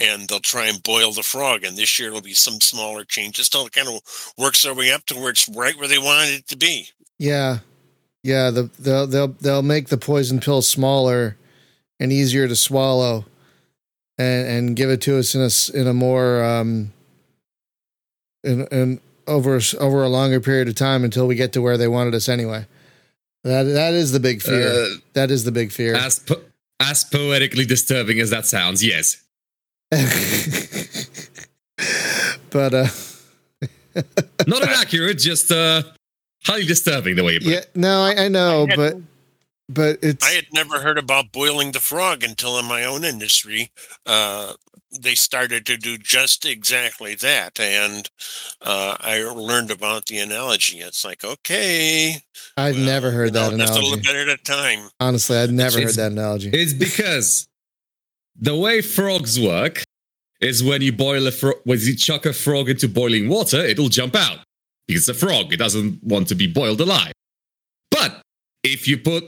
And 0.00 0.26
they'll 0.28 0.40
try 0.40 0.66
and 0.66 0.82
boil 0.82 1.12
the 1.12 1.22
frog. 1.22 1.62
And 1.62 1.76
this 1.76 1.98
year 1.98 2.08
it'll 2.08 2.22
be 2.22 2.32
some 2.32 2.60
smaller 2.60 3.04
changes 3.04 3.48
till 3.50 3.66
it 3.66 3.72
kind 3.72 3.86
of 3.88 4.00
works 4.38 4.62
their 4.62 4.74
way 4.74 4.90
up 4.90 5.04
to 5.06 5.14
where 5.14 5.28
it's 5.30 5.46
right 5.50 5.76
where 5.78 5.88
they 5.88 5.98
wanted 5.98 6.34
it 6.38 6.48
to 6.48 6.56
be. 6.56 6.88
Yeah, 7.18 7.58
yeah. 8.22 8.50
The, 8.50 8.70
they'll 8.78 9.06
they'll 9.06 9.28
they'll 9.28 9.62
make 9.62 9.88
the 9.88 9.98
poison 9.98 10.40
pill 10.40 10.62
smaller 10.62 11.36
and 12.00 12.10
easier 12.12 12.48
to 12.48 12.56
swallow, 12.56 13.26
and 14.16 14.48
and 14.48 14.76
give 14.76 14.88
it 14.88 15.02
to 15.02 15.18
us 15.18 15.34
in 15.34 15.42
a 15.42 15.46
s- 15.46 15.68
in 15.68 15.86
a 15.86 15.92
more 15.92 16.42
um 16.42 16.92
in 18.42 18.66
in 18.68 19.00
over 19.26 19.60
over 19.78 20.02
a 20.02 20.08
longer 20.08 20.40
period 20.40 20.66
of 20.68 20.74
time 20.76 21.04
until 21.04 21.26
we 21.26 21.34
get 21.34 21.52
to 21.52 21.60
where 21.60 21.76
they 21.76 21.88
wanted 21.88 22.14
us 22.14 22.26
anyway. 22.28 22.64
That 23.44 23.64
that 23.64 23.92
is 23.92 24.12
the 24.12 24.20
big 24.20 24.40
fear. 24.40 24.66
uh, 24.70 24.88
that 25.12 25.30
is 25.30 25.44
the 25.44 25.52
big 25.52 25.72
fear. 25.72 25.94
as 25.94 26.18
po- 26.20 26.40
as 26.80 27.04
poetically 27.04 27.66
disturbing 27.66 28.18
as 28.20 28.30
that 28.30 28.46
sounds. 28.46 28.82
Yes, 28.82 29.18
but 32.50 32.74
uh 32.74 32.86
not 34.46 34.62
inaccurate, 34.62 35.18
just 35.18 35.50
uh, 35.50 35.82
highly 36.44 36.64
disturbing 36.64 37.16
the 37.16 37.24
way 37.24 37.34
you 37.34 37.40
put 37.40 37.48
yeah, 37.48 37.58
it. 37.58 37.70
no, 37.74 38.02
I, 38.02 38.24
I 38.24 38.28
know, 38.28 38.66
I 38.66 38.70
had- 38.70 38.76
but 38.76 38.96
but 39.68 39.98
it's 40.02 40.26
I 40.26 40.32
had 40.32 40.46
never 40.52 40.80
heard 40.80 40.98
about 40.98 41.32
boiling 41.32 41.72
the 41.72 41.80
frog 41.80 42.22
until 42.24 42.58
in 42.58 42.64
my 42.66 42.84
own 42.84 43.04
industry, 43.04 43.70
uh, 44.06 44.54
they 45.00 45.14
started 45.14 45.64
to 45.66 45.76
do 45.76 45.96
just 45.98 46.44
exactly 46.44 47.14
that. 47.16 47.60
And 47.60 48.08
uh, 48.62 48.96
I 48.98 49.22
learned 49.22 49.70
about 49.70 50.06
the 50.06 50.18
analogy. 50.18 50.80
It's 50.80 51.04
like, 51.04 51.22
okay, 51.24 52.16
I've 52.56 52.74
well, 52.76 52.84
never 52.84 53.10
heard 53.12 53.28
you 53.28 53.32
know, 53.40 53.50
that 53.50 53.58
just 53.58 53.78
a 53.78 53.82
little 53.82 53.98
bit 53.98 54.16
at 54.16 54.28
a 54.28 54.36
time. 54.42 54.88
Honestly, 54.98 55.36
I'd 55.36 55.52
never 55.52 55.78
It's- 55.78 55.96
heard 55.96 56.04
that 56.04 56.12
analogy. 56.12 56.50
It's 56.52 56.72
because 56.72 57.46
the 58.40 58.56
way 58.56 58.80
frogs 58.80 59.38
work 59.38 59.84
is 60.40 60.64
when 60.64 60.80
you 60.80 60.92
boil 60.92 61.26
a 61.26 61.30
frog, 61.30 61.56
when 61.64 61.78
you 61.80 61.94
chuck 61.94 62.26
a 62.26 62.32
frog 62.32 62.68
into 62.70 62.88
boiling 62.88 63.28
water, 63.28 63.58
it'll 63.58 63.90
jump 63.90 64.16
out 64.16 64.38
because 64.86 65.08
it's 65.08 65.22
a 65.22 65.26
frog. 65.26 65.52
It 65.52 65.58
doesn't 65.58 66.02
want 66.02 66.28
to 66.28 66.34
be 66.34 66.46
boiled 66.46 66.80
alive. 66.80 67.12
But 67.90 68.22
if 68.64 68.88
you 68.88 68.96
put 68.96 69.24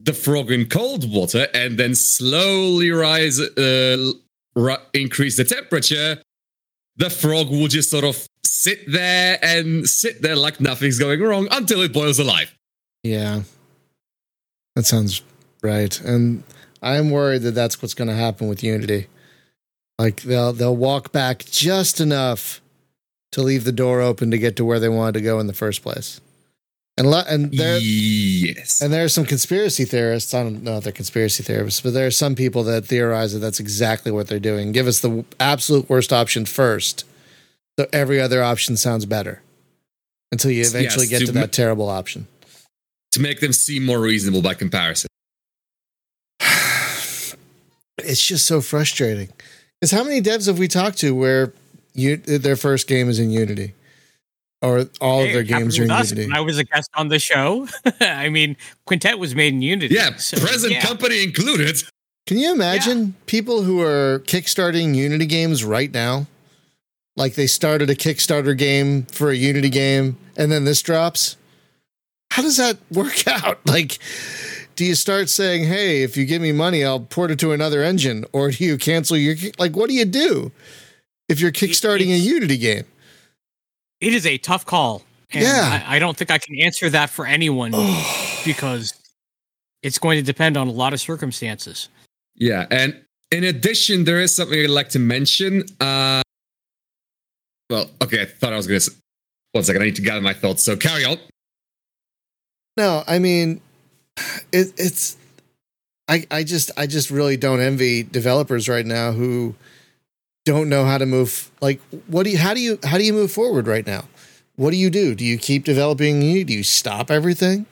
the 0.00 0.12
frog 0.12 0.50
in 0.50 0.66
cold 0.66 1.10
water 1.10 1.48
and 1.54 1.78
then 1.78 1.94
slowly 1.94 2.90
rise, 2.90 3.40
uh, 3.40 4.12
ri- 4.54 4.76
increase 4.92 5.36
the 5.36 5.44
temperature, 5.44 6.20
the 6.96 7.10
frog 7.10 7.48
will 7.48 7.68
just 7.68 7.90
sort 7.90 8.04
of 8.04 8.26
sit 8.44 8.80
there 8.90 9.38
and 9.42 9.88
sit 9.88 10.20
there 10.20 10.36
like 10.36 10.60
nothing's 10.60 10.98
going 10.98 11.20
wrong 11.22 11.48
until 11.50 11.80
it 11.80 11.92
boils 11.92 12.18
alive. 12.18 12.54
Yeah. 13.02 13.42
That 14.76 14.84
sounds 14.86 15.22
right. 15.62 15.98
And 16.00 16.42
I'm 16.84 17.10
worried 17.10 17.42
that 17.42 17.52
that's 17.54 17.80
what's 17.80 17.94
going 17.94 18.08
to 18.08 18.14
happen 18.14 18.46
with 18.46 18.62
Unity. 18.62 19.06
Like 19.98 20.22
they'll 20.22 20.52
they'll 20.52 20.76
walk 20.76 21.12
back 21.12 21.44
just 21.46 22.00
enough 22.00 22.60
to 23.32 23.42
leave 23.42 23.64
the 23.64 23.72
door 23.72 24.00
open 24.00 24.30
to 24.30 24.38
get 24.38 24.56
to 24.56 24.64
where 24.64 24.78
they 24.78 24.88
wanted 24.88 25.14
to 25.14 25.20
go 25.20 25.40
in 25.40 25.46
the 25.46 25.52
first 25.52 25.82
place. 25.82 26.20
And 26.96 27.06
and 27.08 27.50
there 27.52 27.78
yes. 27.78 28.80
and 28.80 28.92
there 28.92 29.04
are 29.04 29.08
some 29.08 29.24
conspiracy 29.24 29.84
theorists. 29.84 30.32
I 30.34 30.42
don't 30.44 30.62
know 30.62 30.76
if 30.76 30.84
they're 30.84 30.92
conspiracy 30.92 31.42
theorists, 31.42 31.80
but 31.80 31.92
there 31.92 32.06
are 32.06 32.12
some 32.12 32.34
people 32.36 32.62
that 32.64 32.84
theorize 32.84 33.32
that 33.32 33.40
that's 33.40 33.58
exactly 33.58 34.12
what 34.12 34.28
they're 34.28 34.38
doing. 34.38 34.70
Give 34.70 34.86
us 34.86 35.00
the 35.00 35.24
absolute 35.40 35.88
worst 35.88 36.12
option 36.12 36.44
first, 36.44 37.04
so 37.78 37.86
every 37.92 38.20
other 38.20 38.44
option 38.44 38.76
sounds 38.76 39.06
better. 39.06 39.42
Until 40.30 40.50
you 40.52 40.58
Yes, 40.58 40.74
eventually 40.74 41.06
get 41.08 41.20
to 41.20 41.26
to 41.26 41.32
ma- 41.32 41.40
that 41.42 41.52
terrible 41.52 41.88
option. 41.88 42.26
to 43.12 43.20
make 43.20 43.40
them 43.40 43.52
seem 43.52 43.84
more 43.84 44.00
reasonable 44.00 44.42
by 44.42 44.54
comparison. 44.54 45.08
It's 47.98 48.24
just 48.26 48.46
so 48.46 48.60
frustrating. 48.60 49.28
Because 49.80 49.90
how 49.90 50.04
many 50.04 50.20
devs 50.20 50.46
have 50.46 50.58
we 50.58 50.68
talked 50.68 50.98
to 50.98 51.14
where 51.14 51.52
you, 51.94 52.16
their 52.16 52.56
first 52.56 52.88
game 52.88 53.08
is 53.08 53.18
in 53.18 53.30
Unity, 53.30 53.74
or 54.62 54.86
all 55.00 55.20
Hey, 55.20 55.28
of 55.28 55.32
their 55.34 55.42
games 55.42 55.78
are 55.78 55.84
in 55.84 55.90
us 55.90 56.10
Unity? 56.10 56.32
I 56.34 56.40
was 56.40 56.58
a 56.58 56.64
guest 56.64 56.90
on 56.94 57.08
the 57.08 57.18
show. 57.18 57.68
I 58.00 58.28
mean, 58.28 58.56
Quintet 58.86 59.18
was 59.18 59.34
made 59.34 59.52
in 59.52 59.62
Unity. 59.62 59.94
Yeah, 59.94 60.16
so, 60.16 60.38
present 60.38 60.72
yeah. 60.72 60.80
company 60.80 61.22
included. 61.22 61.82
Can 62.26 62.38
you 62.38 62.52
imagine 62.52 63.14
people 63.26 63.62
who 63.62 63.82
are 63.82 64.20
kickstarting 64.20 64.94
Unity 64.94 65.26
games 65.26 65.62
right 65.62 65.92
now? 65.92 66.26
Like 67.16 67.34
they 67.34 67.46
started 67.46 67.90
a 67.90 67.94
Kickstarter 67.94 68.56
game 68.56 69.04
for 69.04 69.30
a 69.30 69.36
Unity 69.36 69.70
game, 69.70 70.16
and 70.36 70.50
then 70.50 70.64
this 70.64 70.82
drops. 70.82 71.36
How 72.32 72.42
does 72.42 72.56
that 72.56 72.78
work 72.90 73.28
out? 73.28 73.64
Like, 73.66 73.98
do 74.76 74.84
you 74.84 74.94
start 74.94 75.28
saying, 75.28 75.64
"Hey, 75.64 76.02
if 76.02 76.16
you 76.16 76.24
give 76.24 76.42
me 76.42 76.52
money, 76.52 76.84
I'll 76.84 77.00
port 77.00 77.30
it 77.30 77.38
to 77.40 77.52
another 77.52 77.82
engine," 77.82 78.24
or 78.32 78.50
do 78.50 78.64
you 78.64 78.78
cancel 78.78 79.16
your 79.16 79.36
like? 79.58 79.76
What 79.76 79.88
do 79.88 79.94
you 79.94 80.04
do 80.04 80.52
if 81.28 81.40
you're 81.40 81.52
kickstarting 81.52 82.12
a 82.12 82.18
Unity 82.18 82.58
game? 82.58 82.84
It 84.00 84.12
is 84.14 84.26
a 84.26 84.38
tough 84.38 84.66
call. 84.66 85.02
And 85.32 85.42
Yeah. 85.42 85.82
I, 85.86 85.96
I 85.96 85.98
don't 85.98 86.16
think 86.16 86.30
I 86.30 86.38
can 86.38 86.60
answer 86.60 86.90
that 86.90 87.10
for 87.10 87.26
anyone 87.26 87.72
because 88.44 88.92
it's 89.82 89.98
going 89.98 90.18
to 90.18 90.22
depend 90.22 90.56
on 90.56 90.68
a 90.68 90.72
lot 90.72 90.92
of 90.92 91.00
circumstances. 91.00 91.88
Yeah, 92.34 92.66
and 92.70 93.00
in 93.30 93.44
addition, 93.44 94.04
there 94.04 94.20
is 94.20 94.34
something 94.34 94.58
I'd 94.58 94.70
like 94.70 94.90
to 94.90 94.98
mention. 94.98 95.64
Uh, 95.80 96.22
well, 97.70 97.90
okay, 98.02 98.22
I 98.22 98.24
thought 98.26 98.52
I 98.52 98.56
was 98.56 98.66
going 98.66 98.80
to. 98.80 98.90
One 99.52 99.62
second, 99.64 99.82
I 99.82 99.86
need 99.86 99.96
to 99.96 100.02
gather 100.02 100.20
my 100.20 100.34
thoughts. 100.34 100.64
So 100.64 100.76
carry 100.76 101.04
on. 101.04 101.16
No, 102.76 103.04
I 103.06 103.18
mean, 103.20 103.60
it, 104.52 104.72
it's. 104.76 105.16
I 106.08 106.26
I 106.30 106.44
just 106.44 106.70
I 106.76 106.86
just 106.86 107.10
really 107.10 107.36
don't 107.36 107.60
envy 107.60 108.02
developers 108.02 108.68
right 108.68 108.84
now 108.84 109.12
who 109.12 109.54
don't 110.44 110.68
know 110.68 110.84
how 110.84 110.98
to 110.98 111.06
move. 111.06 111.50
Like, 111.60 111.80
what 112.06 112.24
do 112.24 112.30
you? 112.30 112.38
How 112.38 112.54
do 112.54 112.60
you? 112.60 112.78
How 112.84 112.98
do 112.98 113.04
you 113.04 113.12
move 113.12 113.32
forward 113.32 113.66
right 113.66 113.86
now? 113.86 114.04
What 114.56 114.70
do 114.70 114.76
you 114.76 114.90
do? 114.90 115.14
Do 115.14 115.24
you 115.24 115.38
keep 115.38 115.64
developing? 115.64 116.20
Do 116.20 116.52
you 116.52 116.62
stop 116.62 117.10
everything? 117.10 117.66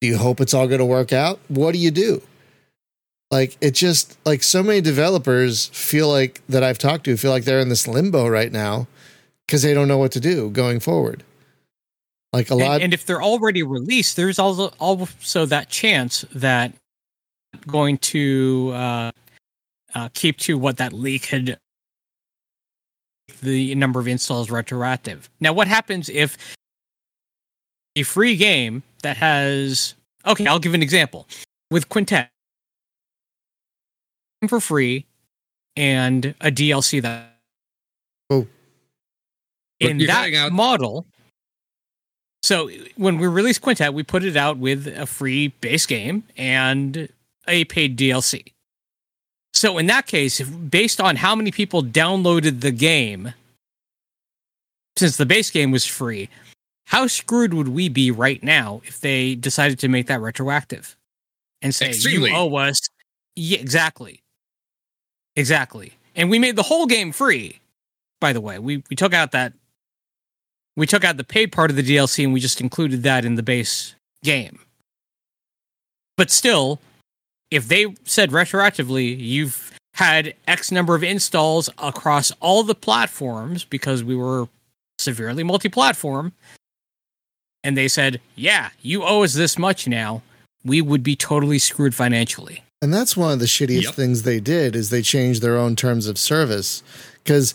Do 0.00 0.06
you 0.06 0.16
hope 0.16 0.40
it's 0.40 0.54
all 0.54 0.66
going 0.66 0.78
to 0.78 0.84
work 0.84 1.12
out? 1.12 1.40
What 1.48 1.72
do 1.72 1.78
you 1.78 1.90
do? 1.90 2.22
Like 3.30 3.56
it 3.60 3.72
just 3.72 4.18
like 4.24 4.42
so 4.42 4.62
many 4.62 4.80
developers 4.80 5.66
feel 5.68 6.08
like 6.08 6.42
that 6.48 6.64
I've 6.64 6.78
talked 6.78 7.04
to 7.04 7.16
feel 7.16 7.30
like 7.30 7.44
they're 7.44 7.60
in 7.60 7.68
this 7.68 7.86
limbo 7.86 8.26
right 8.26 8.50
now 8.50 8.88
because 9.46 9.62
they 9.62 9.72
don't 9.72 9.88
know 9.88 9.98
what 9.98 10.12
to 10.12 10.20
do 10.20 10.50
going 10.50 10.80
forward. 10.80 11.22
Like 12.32 12.50
a 12.50 12.54
lot. 12.54 12.74
And, 12.74 12.84
and 12.84 12.94
if 12.94 13.06
they're 13.06 13.22
already 13.22 13.62
released, 13.62 14.16
there's 14.16 14.38
also 14.38 14.68
also 14.78 15.46
that 15.46 15.68
chance 15.68 16.24
that 16.34 16.72
going 17.66 17.98
to 17.98 18.70
uh, 18.74 19.10
uh, 19.94 20.08
keep 20.14 20.38
to 20.38 20.56
what 20.56 20.76
that 20.76 20.92
leak 20.92 21.26
had 21.26 21.58
the 23.42 23.74
number 23.74 23.98
of 23.98 24.06
installs 24.06 24.50
retroactive. 24.50 25.28
Now, 25.40 25.52
what 25.52 25.66
happens 25.66 26.08
if 26.08 26.36
a 27.96 28.02
free 28.04 28.36
game 28.36 28.82
that 29.02 29.16
has 29.16 29.94
okay? 30.26 30.46
I'll 30.46 30.60
give 30.60 30.74
an 30.74 30.82
example 30.82 31.26
with 31.70 31.88
Quintet 31.88 32.30
for 34.48 34.60
free 34.60 35.06
and 35.76 36.34
a 36.40 36.50
DLC 36.50 37.02
that 37.02 37.26
Oh. 38.30 38.46
In 39.80 39.98
that 39.98 40.32
out- 40.34 40.52
model. 40.52 41.06
So 42.42 42.70
when 42.96 43.18
we 43.18 43.26
released 43.26 43.60
Quintet, 43.60 43.92
we 43.92 44.02
put 44.02 44.24
it 44.24 44.36
out 44.36 44.58
with 44.58 44.86
a 44.86 45.06
free 45.06 45.48
base 45.60 45.86
game 45.86 46.24
and 46.36 47.08
a 47.46 47.64
paid 47.64 47.98
DLC. 47.98 48.52
So 49.52 49.78
in 49.78 49.86
that 49.86 50.06
case, 50.06 50.40
if, 50.40 50.48
based 50.70 51.00
on 51.00 51.16
how 51.16 51.34
many 51.34 51.50
people 51.50 51.82
downloaded 51.82 52.60
the 52.60 52.70
game, 52.70 53.34
since 54.96 55.16
the 55.16 55.26
base 55.26 55.50
game 55.50 55.70
was 55.70 55.84
free, 55.84 56.28
how 56.86 57.06
screwed 57.06 57.54
would 57.54 57.68
we 57.68 57.88
be 57.88 58.10
right 58.10 58.42
now 58.42 58.80
if 58.84 59.00
they 59.00 59.34
decided 59.34 59.78
to 59.80 59.88
make 59.88 60.06
that 60.06 60.20
retroactive 60.20 60.96
and 61.62 61.74
say 61.74 61.88
Extremely. 61.90 62.30
you 62.30 62.36
owe 62.36 62.54
us? 62.56 62.80
Yeah, 63.36 63.58
exactly, 63.58 64.22
exactly. 65.36 65.92
And 66.16 66.30
we 66.30 66.38
made 66.38 66.56
the 66.56 66.64
whole 66.64 66.86
game 66.86 67.12
free. 67.12 67.60
By 68.20 68.32
the 68.32 68.40
way, 68.40 68.58
we 68.58 68.82
we 68.90 68.96
took 68.96 69.14
out 69.14 69.32
that 69.32 69.52
we 70.76 70.86
took 70.86 71.04
out 71.04 71.16
the 71.16 71.24
paid 71.24 71.52
part 71.52 71.70
of 71.70 71.76
the 71.76 71.82
DLC 71.82 72.24
and 72.24 72.32
we 72.32 72.40
just 72.40 72.60
included 72.60 73.02
that 73.02 73.24
in 73.24 73.34
the 73.34 73.42
base 73.42 73.94
game. 74.24 74.60
But 76.16 76.30
still, 76.30 76.80
if 77.50 77.66
they 77.68 77.86
said 78.04 78.30
retroactively, 78.30 79.18
you've 79.18 79.72
had 79.94 80.34
X 80.46 80.70
number 80.70 80.94
of 80.94 81.02
installs 81.02 81.68
across 81.78 82.30
all 82.40 82.62
the 82.62 82.74
platforms 82.74 83.64
because 83.64 84.04
we 84.04 84.14
were 84.14 84.48
severely 84.98 85.42
multi 85.42 85.68
platform, 85.68 86.32
and 87.64 87.76
they 87.76 87.88
said, 87.88 88.20
yeah, 88.36 88.70
you 88.82 89.02
owe 89.02 89.22
us 89.24 89.34
this 89.34 89.58
much 89.58 89.88
now, 89.88 90.22
we 90.64 90.80
would 90.80 91.02
be 91.02 91.16
totally 91.16 91.58
screwed 91.58 91.94
financially. 91.94 92.62
And 92.82 92.92
that's 92.94 93.16
one 93.16 93.32
of 93.32 93.38
the 93.40 93.46
shittiest 93.46 93.82
Yep. 93.84 93.94
things 93.94 94.22
they 94.22 94.40
did 94.40 94.74
is 94.76 94.88
they 94.90 95.02
changed 95.02 95.42
their 95.42 95.56
own 95.56 95.76
terms 95.76 96.06
of 96.06 96.18
service. 96.18 96.82
Because 97.22 97.54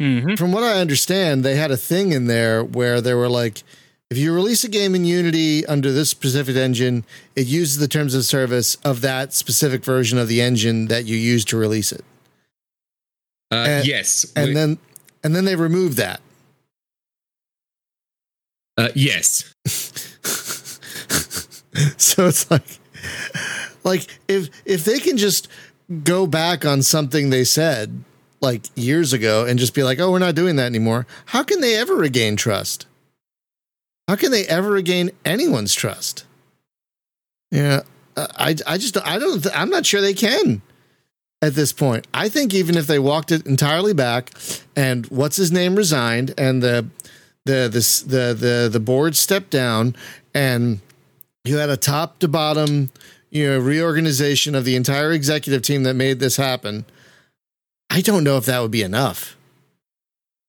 Mm-hmm. 0.00 0.34
from 0.36 0.52
what 0.52 0.62
I 0.62 0.80
understand, 0.80 1.44
they 1.44 1.56
had 1.56 1.70
a 1.72 1.76
thing 1.76 2.12
in 2.12 2.26
there 2.28 2.62
where 2.62 3.00
they 3.00 3.14
were 3.14 3.28
like, 3.28 3.62
if 4.10 4.16
you 4.16 4.32
release 4.34 4.62
a 4.64 4.68
game 4.68 4.94
in 4.94 5.04
Unity 5.04 5.66
under 5.66 5.90
this 5.92 6.08
specific 6.08 6.56
engine, 6.56 7.04
it 7.36 7.46
uses 7.46 7.78
the 7.78 7.88
terms 7.88 8.14
of 8.14 8.24
service 8.24 8.76
of 8.76 9.00
that 9.02 9.34
specific 9.34 9.84
version 9.84 10.16
of 10.18 10.28
the 10.28 10.40
engine 10.40 10.86
that 10.86 11.04
you 11.04 11.16
use 11.16 11.44
to 11.46 11.56
release 11.56 11.90
it. 11.92 12.04
Uh, 13.50 13.56
And- 13.68 13.86
yes, 13.86 14.24
And 14.36 14.48
we- 14.48 14.54
then 14.54 14.78
and 15.24 15.34
then 15.34 15.44
they 15.44 15.56
removed 15.56 15.96
that. 15.98 16.20
uh, 18.76 18.88
yes. 18.94 19.52
so 21.96 22.26
it's 22.28 22.50
like 22.50 22.62
like 23.84 24.06
if 24.28 24.48
if 24.64 24.84
they 24.84 24.98
can 25.00 25.16
just 25.16 25.48
go 26.04 26.26
back 26.26 26.64
on 26.64 26.82
something 26.82 27.30
they 27.30 27.44
said 27.44 28.04
like 28.40 28.66
years 28.74 29.12
ago 29.12 29.44
and 29.44 29.58
just 29.58 29.74
be 29.74 29.82
like 29.82 29.98
oh 29.98 30.10
we're 30.10 30.18
not 30.18 30.34
doing 30.34 30.56
that 30.56 30.66
anymore. 30.66 31.06
How 31.26 31.42
can 31.42 31.60
they 31.60 31.76
ever 31.76 31.94
regain 31.94 32.36
trust? 32.36 32.86
How 34.06 34.16
can 34.16 34.30
they 34.30 34.46
ever 34.46 34.70
regain 34.70 35.10
anyone's 35.24 35.74
trust? 35.74 36.24
Yeah 37.50 37.82
uh, 38.18 38.26
i 38.36 38.56
i 38.66 38.76
just 38.78 38.96
i 39.06 39.18
don't 39.18 39.46
i'm 39.54 39.70
not 39.70 39.86
sure 39.86 40.00
they 40.00 40.14
can 40.14 40.60
at 41.40 41.54
this 41.54 41.72
point. 41.72 42.04
I 42.12 42.28
think 42.28 42.52
even 42.52 42.76
if 42.76 42.88
they 42.88 42.98
walked 42.98 43.30
it 43.30 43.46
entirely 43.46 43.94
back 43.94 44.32
and 44.74 45.06
what's 45.06 45.36
his 45.36 45.52
name 45.52 45.76
resigned 45.76 46.34
and 46.36 46.62
the 46.62 46.88
the 47.44 47.68
the 47.68 48.04
the 48.06 48.34
the, 48.34 48.68
the 48.72 48.80
board 48.80 49.16
stepped 49.16 49.50
down 49.50 49.94
and 50.34 50.80
you 51.44 51.58
had 51.58 51.70
a 51.70 51.76
top 51.76 52.18
to 52.18 52.28
bottom 52.28 52.90
you 53.30 53.48
know 53.48 53.58
reorganization 53.58 54.54
of 54.54 54.64
the 54.64 54.74
entire 54.74 55.12
executive 55.12 55.62
team 55.62 55.84
that 55.84 55.94
made 55.94 56.18
this 56.18 56.36
happen 56.36 56.84
i 57.90 58.00
don't 58.00 58.24
know 58.24 58.36
if 58.36 58.46
that 58.46 58.60
would 58.60 58.70
be 58.70 58.82
enough. 58.82 59.36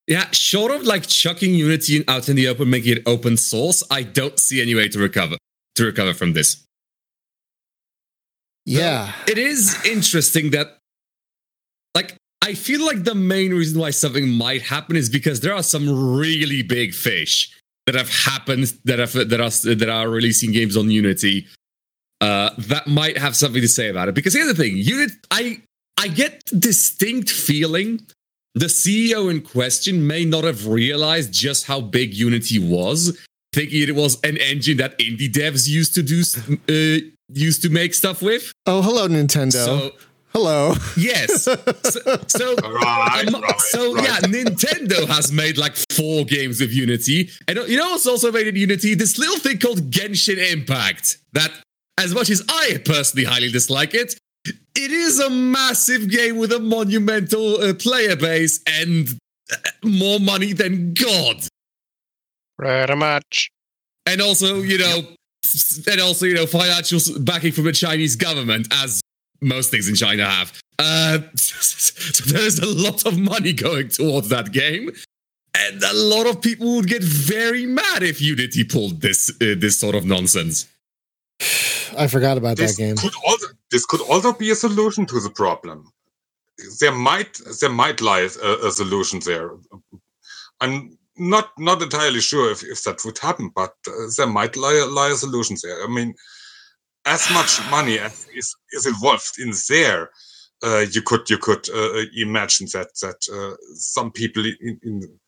Yeah, 0.08 0.26
short 0.32 0.72
of 0.72 0.82
like 0.84 1.06
chucking 1.06 1.54
Unity 1.54 2.04
out 2.08 2.30
in 2.30 2.36
the 2.36 2.48
open, 2.48 2.68
making 2.68 2.98
it 2.98 3.04
open 3.06 3.38
source, 3.38 3.84
I 3.92 4.02
don't 4.02 4.40
see 4.40 4.60
any 4.60 4.74
way 4.74 4.88
to 4.88 4.98
recover 4.98 5.38
to 5.76 5.86
recover 5.86 6.16
from 6.16 6.34
this. 6.34 6.66
Yeah. 8.66 9.14
It 9.28 9.38
is 9.38 9.78
interesting 9.86 10.50
that, 10.52 10.78
like, 11.96 12.16
I 12.42 12.54
feel 12.54 12.86
like 12.86 13.04
the 13.04 13.16
main 13.16 13.52
reason 13.54 13.80
why 13.80 13.92
something 13.92 14.28
might 14.28 14.64
happen 14.64 14.96
is 14.96 15.10
because 15.10 15.42
there 15.42 15.54
are 15.54 15.64
some 15.64 16.18
really 16.18 16.64
big 16.64 16.94
fish 16.94 17.56
that 17.86 17.96
have 17.96 18.10
happened 18.10 18.74
that 18.86 19.00
have 19.00 19.14
that 19.14 19.40
are 19.40 19.76
that 19.76 19.90
are 19.90 20.10
releasing 20.10 20.52
games 20.52 20.76
on 20.76 20.90
Unity 20.90 21.48
uh, 22.22 22.50
that 22.58 22.88
might 22.88 23.18
have 23.18 23.36
something 23.36 23.62
to 23.62 23.68
say 23.68 23.90
about 23.90 24.10
it. 24.10 24.16
Because 24.16 24.34
here's 24.34 24.48
the 24.48 24.56
thing, 24.56 24.78
Unity, 24.78 25.14
I 25.32 25.62
I 26.00 26.08
get 26.08 26.46
distinct 26.58 27.30
feeling 27.30 28.00
the 28.56 28.68
CEO 28.68 29.30
in 29.30 29.42
question 29.42 30.08
may 30.08 30.24
not 30.24 30.46
have 30.46 30.66
realized 30.66 31.34
just 31.34 31.66
how 31.68 31.82
big 31.82 32.14
Unity 32.14 32.58
was, 32.58 33.20
thinking 33.52 33.82
it 33.82 33.94
was 33.94 34.18
an 34.24 34.38
engine 34.38 34.78
that 34.78 34.98
indie 34.98 35.30
devs 35.30 35.68
used 35.68 35.94
to 35.96 36.02
do 36.02 36.22
uh, 36.70 37.06
used 37.28 37.62
to 37.64 37.70
make 37.70 37.94
stuff 37.94 38.22
with. 38.22 38.50
Oh, 38.66 38.82
hello, 38.82 39.10
Nintendo. 39.10 39.52
So 39.52 39.92
hello. 40.34 40.74
yes, 40.96 41.44
so, 41.44 41.56
so, 42.28 42.56
Right, 42.56 43.26
um, 43.28 43.42
right, 43.42 43.60
so 43.60 43.94
right. 43.94 44.06
yeah, 44.06 44.20
Nintendo 44.20 45.06
has 45.06 45.34
made 45.34 45.58
like 45.58 45.76
four 45.92 46.24
games 46.24 46.62
of 46.62 46.72
Unity, 46.72 47.30
and 47.50 47.60
you 47.68 47.78
know 47.78 47.90
what's 47.92 48.08
also 48.08 48.32
made 48.32 48.48
in 48.48 48.56
Unity? 48.56 48.94
This 48.96 49.18
little 49.18 49.38
thing 49.38 49.60
called 49.60 49.92
Genshin 49.92 50.38
Impact. 50.54 51.18
That, 51.34 51.52
as 51.98 52.14
much 52.14 52.30
as 52.30 52.42
I 52.48 52.82
personally 52.86 53.26
highly 53.26 53.52
dislike 53.52 53.94
it, 53.94 54.16
it 54.46 54.92
is 54.92 55.20
a 55.20 55.30
massive 55.30 56.10
game 56.10 56.38
with 56.38 56.52
a 56.54 56.60
monumental 56.60 57.62
uh, 57.62 57.74
player 57.74 58.16
base 58.16 58.62
and 58.68 59.08
uh, 59.52 59.56
more 59.84 60.20
money 60.20 60.54
than 60.54 60.94
God. 60.94 61.38
Pretty 62.58 62.96
much. 62.96 63.50
and 64.06 64.22
also 64.22 64.62
you 64.62 64.78
know 64.78 65.02
s- 65.46 65.82
and 65.90 66.02
also 66.02 66.26
you 66.26 66.34
know 66.36 66.46
financial 66.46 67.00
backing 67.22 67.52
from 67.54 67.64
the 67.66 67.72
chinese 67.72 68.16
government 68.18 68.68
as 68.84 69.00
most 69.42 69.72
things 69.72 69.88
in 69.88 69.96
china 69.96 70.26
have 70.26 70.52
uh 70.80 71.20
so 71.36 72.24
there's 72.34 72.60
a 72.60 72.66
lot 72.68 73.06
of 73.06 73.18
money 73.18 73.54
going 73.54 73.88
towards 73.88 74.28
that 74.30 74.52
game 74.52 74.92
and 75.58 75.82
a 75.84 75.94
lot 75.94 76.28
of 76.28 76.42
people 76.42 76.76
would 76.76 76.88
get 76.88 77.02
very 77.04 77.66
mad 77.66 78.04
if 78.04 78.22
unity 78.22 78.64
pulled 78.66 79.00
this 79.02 79.30
uh, 79.42 79.56
this 79.58 79.80
sort 79.80 79.96
of 79.96 80.04
nonsense 80.06 80.68
I 81.98 82.08
forgot 82.08 82.38
about 82.38 82.58
this 82.58 82.76
that 82.76 82.82
game. 82.84 82.98
could 82.98 83.14
also 83.26 83.48
this 83.72 83.86
could 83.86 84.02
also 84.02 84.34
be 84.34 84.52
a 84.52 84.56
solution 84.56 85.06
to 85.08 85.20
the 85.20 85.30
problem. 85.30 85.92
There 86.80 86.92
might 86.92 87.40
there 87.62 87.70
might 87.70 88.02
lie 88.02 88.28
a, 88.44 88.68
a 88.68 88.72
solution 88.72 89.20
there. 89.26 89.52
I'm 90.62 90.98
not 91.18 91.52
not 91.58 91.82
entirely 91.82 92.22
sure 92.22 92.52
if, 92.52 92.64
if 92.64 92.84
that 92.84 93.04
would 93.06 93.18
happen, 93.20 93.52
but 93.54 93.74
uh, 93.88 94.08
there 94.18 94.28
might 94.28 94.56
lie, 94.58 94.86
lie 94.90 95.12
a 95.12 95.16
solution 95.16 95.58
there. 95.62 95.84
I 95.84 95.88
mean, 95.88 96.16
as 97.06 97.30
much 97.32 97.60
money 97.70 98.00
as 98.00 98.28
is, 98.36 98.56
is 98.72 98.86
involved 98.86 99.40
in 99.40 99.54
there, 99.70 100.10
uh, 100.64 100.86
you 100.92 101.02
could 101.02 101.30
you 101.30 101.38
could 101.38 101.70
uh, 101.70 102.04
imagine 102.16 102.68
that 102.74 102.90
that 103.02 103.22
uh, 103.34 103.56
some 103.76 104.12
people 104.12 104.46
in, 104.46 104.80
in 104.84 105.20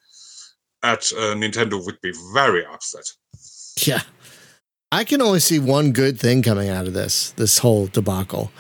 at 0.84 1.12
uh, 1.14 1.36
Nintendo 1.36 1.84
would 1.84 2.02
be 2.02 2.14
very 2.34 2.66
upset. 2.66 3.06
Yeah. 3.78 4.02
I 4.92 5.04
can 5.04 5.22
only 5.22 5.40
see 5.40 5.60
one 5.60 5.92
good 5.94 6.20
thing 6.20 6.42
coming 6.42 6.70
out 6.70 6.86
of 6.88 6.94
this, 6.94 7.32
this 7.32 7.60
whole 7.60 7.88
debacle, 7.88 8.52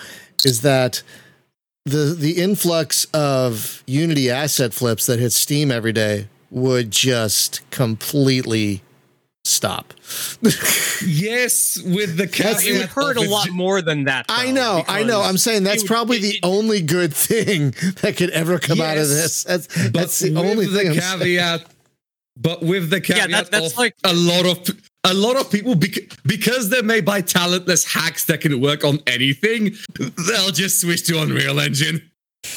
is 0.45 0.61
that 0.61 1.03
the 1.85 2.15
the 2.17 2.41
influx 2.41 3.05
of 3.13 3.83
Unity 3.87 4.29
asset 4.29 4.73
flips 4.73 5.05
that 5.07 5.19
hit 5.19 5.31
Steam 5.33 5.71
every 5.71 5.91
day 5.93 6.27
would 6.49 6.91
just 6.91 7.61
completely 7.71 8.81
stop. 9.43 9.93
yes 11.05 11.79
with 11.83 12.15
the 12.17 12.23
It 12.23 12.29
would 12.29 12.31
caveat 12.61 12.89
hurt 12.89 13.17
of 13.17 13.23
a 13.23 13.29
lot 13.29 13.49
more 13.49 13.81
than 13.81 14.03
that. 14.05 14.25
I 14.29 14.51
know, 14.51 14.83
I 14.87 15.03
know. 15.03 15.21
I'm 15.21 15.37
saying 15.37 15.63
that's 15.63 15.83
it 15.83 15.87
probably 15.87 16.17
it- 16.17 16.21
the 16.21 16.29
it- 16.37 16.39
only 16.43 16.81
good 16.81 17.13
thing 17.13 17.71
that 18.01 18.15
could 18.17 18.29
ever 18.29 18.59
come 18.59 18.79
out 18.81 18.97
of 18.97 19.07
this. 19.09 19.43
That's, 19.43 19.67
that's 19.89 20.19
the 20.19 20.29
with 20.31 20.37
only 20.45 20.65
the 20.67 20.77
thing. 20.77 20.87
I'm 20.91 21.19
caveat 21.19 21.65
but 22.37 22.61
with 22.63 22.89
the 22.89 22.97
Yeah, 22.97 23.01
caveat 23.25 23.29
that- 23.31 23.51
that's 23.51 23.71
of 23.73 23.77
like- 23.77 23.95
a 24.03 24.13
lot 24.13 24.45
of 24.45 24.90
a 25.03 25.13
lot 25.13 25.35
of 25.35 25.49
people 25.51 25.75
bec- 25.75 26.09
because 26.25 26.69
they're 26.69 26.83
made 26.83 27.05
by 27.05 27.21
talentless 27.21 27.91
hacks 27.91 28.25
that 28.25 28.41
can 28.41 28.61
work 28.61 28.83
on 28.83 28.99
anything 29.07 29.71
they'll 30.27 30.51
just 30.51 30.79
switch 30.79 31.03
to 31.07 31.19
unreal 31.21 31.59
engine 31.59 32.07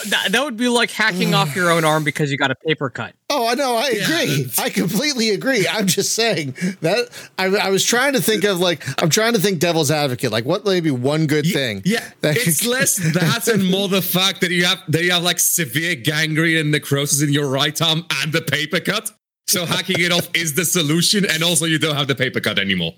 that, 0.09 0.33
that 0.33 0.43
would 0.43 0.57
be 0.57 0.69
like 0.69 0.91
hacking 0.91 1.35
off 1.35 1.55
your 1.55 1.71
own 1.71 1.85
arm 1.85 2.05
because 2.05 2.33
you 2.33 2.39
got 2.39 2.51
a 2.51 2.55
paper 2.55 2.89
cut. 2.89 3.15
Oh, 3.29 3.47
I 3.47 3.53
know. 3.55 3.77
I 3.77 3.89
agree. 3.89 4.45
that's- 4.45 4.59
I 4.59 4.71
completely 4.71 5.29
agree. 5.31 5.69
I'm 5.71 5.87
just 5.87 6.15
saying 6.15 6.55
that 6.81 7.11
I, 7.37 7.45
I 7.55 7.69
was 7.69 7.85
trying 7.85 8.15
to 8.15 8.23
think 8.23 8.45
of 8.45 8.61
like 8.61 8.83
I'm 9.03 9.11
trying 9.11 9.35
to 9.35 9.39
think 9.39 9.59
devil's 9.59 9.91
advocate. 9.91 10.33
Like 10.33 10.47
what 10.47 10.65
maybe 10.65 10.91
one 10.91 11.27
good 11.27 11.45
Ye- 11.47 11.53
thing? 11.53 11.83
yeah 11.85 12.03
that 12.23 12.35
it's 12.35 12.63
could- 12.63 12.71
less 12.71 12.97
that 12.97 13.47
and 13.47 13.71
more 13.71 13.89
the 13.89 14.01
fact 14.01 14.41
that 14.41 14.51
you 14.51 14.65
have 14.65 14.79
that 14.89 15.05
you 15.05 15.11
have 15.13 15.23
like 15.23 15.39
severe 15.39 15.95
gangrene 15.97 16.57
and 16.57 16.71
necrosis 16.71 17.21
in 17.23 17.31
your 17.35 17.49
right 17.51 17.81
arm 17.83 18.07
and 18.23 18.33
the 18.33 18.41
paper 18.41 18.81
cut 18.81 19.11
so 19.47 19.65
hacking 19.67 20.01
it 20.01 20.13
off 20.13 20.29
is 20.35 20.55
the 20.55 20.65
solution 20.65 21.25
and 21.31 21.43
also 21.43 21.65
you 21.65 21.79
don't 21.79 21.97
have 21.97 22.09
the 22.09 22.15
paper 22.15 22.41
cut 22.41 22.59
anymore 22.59 22.95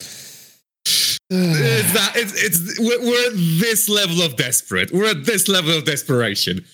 it's 0.00 1.18
that 1.30 2.12
it's, 2.16 2.42
it's 2.42 2.78
we're, 2.78 3.00
we're 3.00 3.26
at 3.26 3.34
this 3.60 3.88
level 3.88 4.22
of 4.22 4.36
desperate 4.36 4.92
we're 4.92 5.10
at 5.10 5.24
this 5.24 5.48
level 5.48 5.76
of 5.76 5.84
desperation 5.84 6.64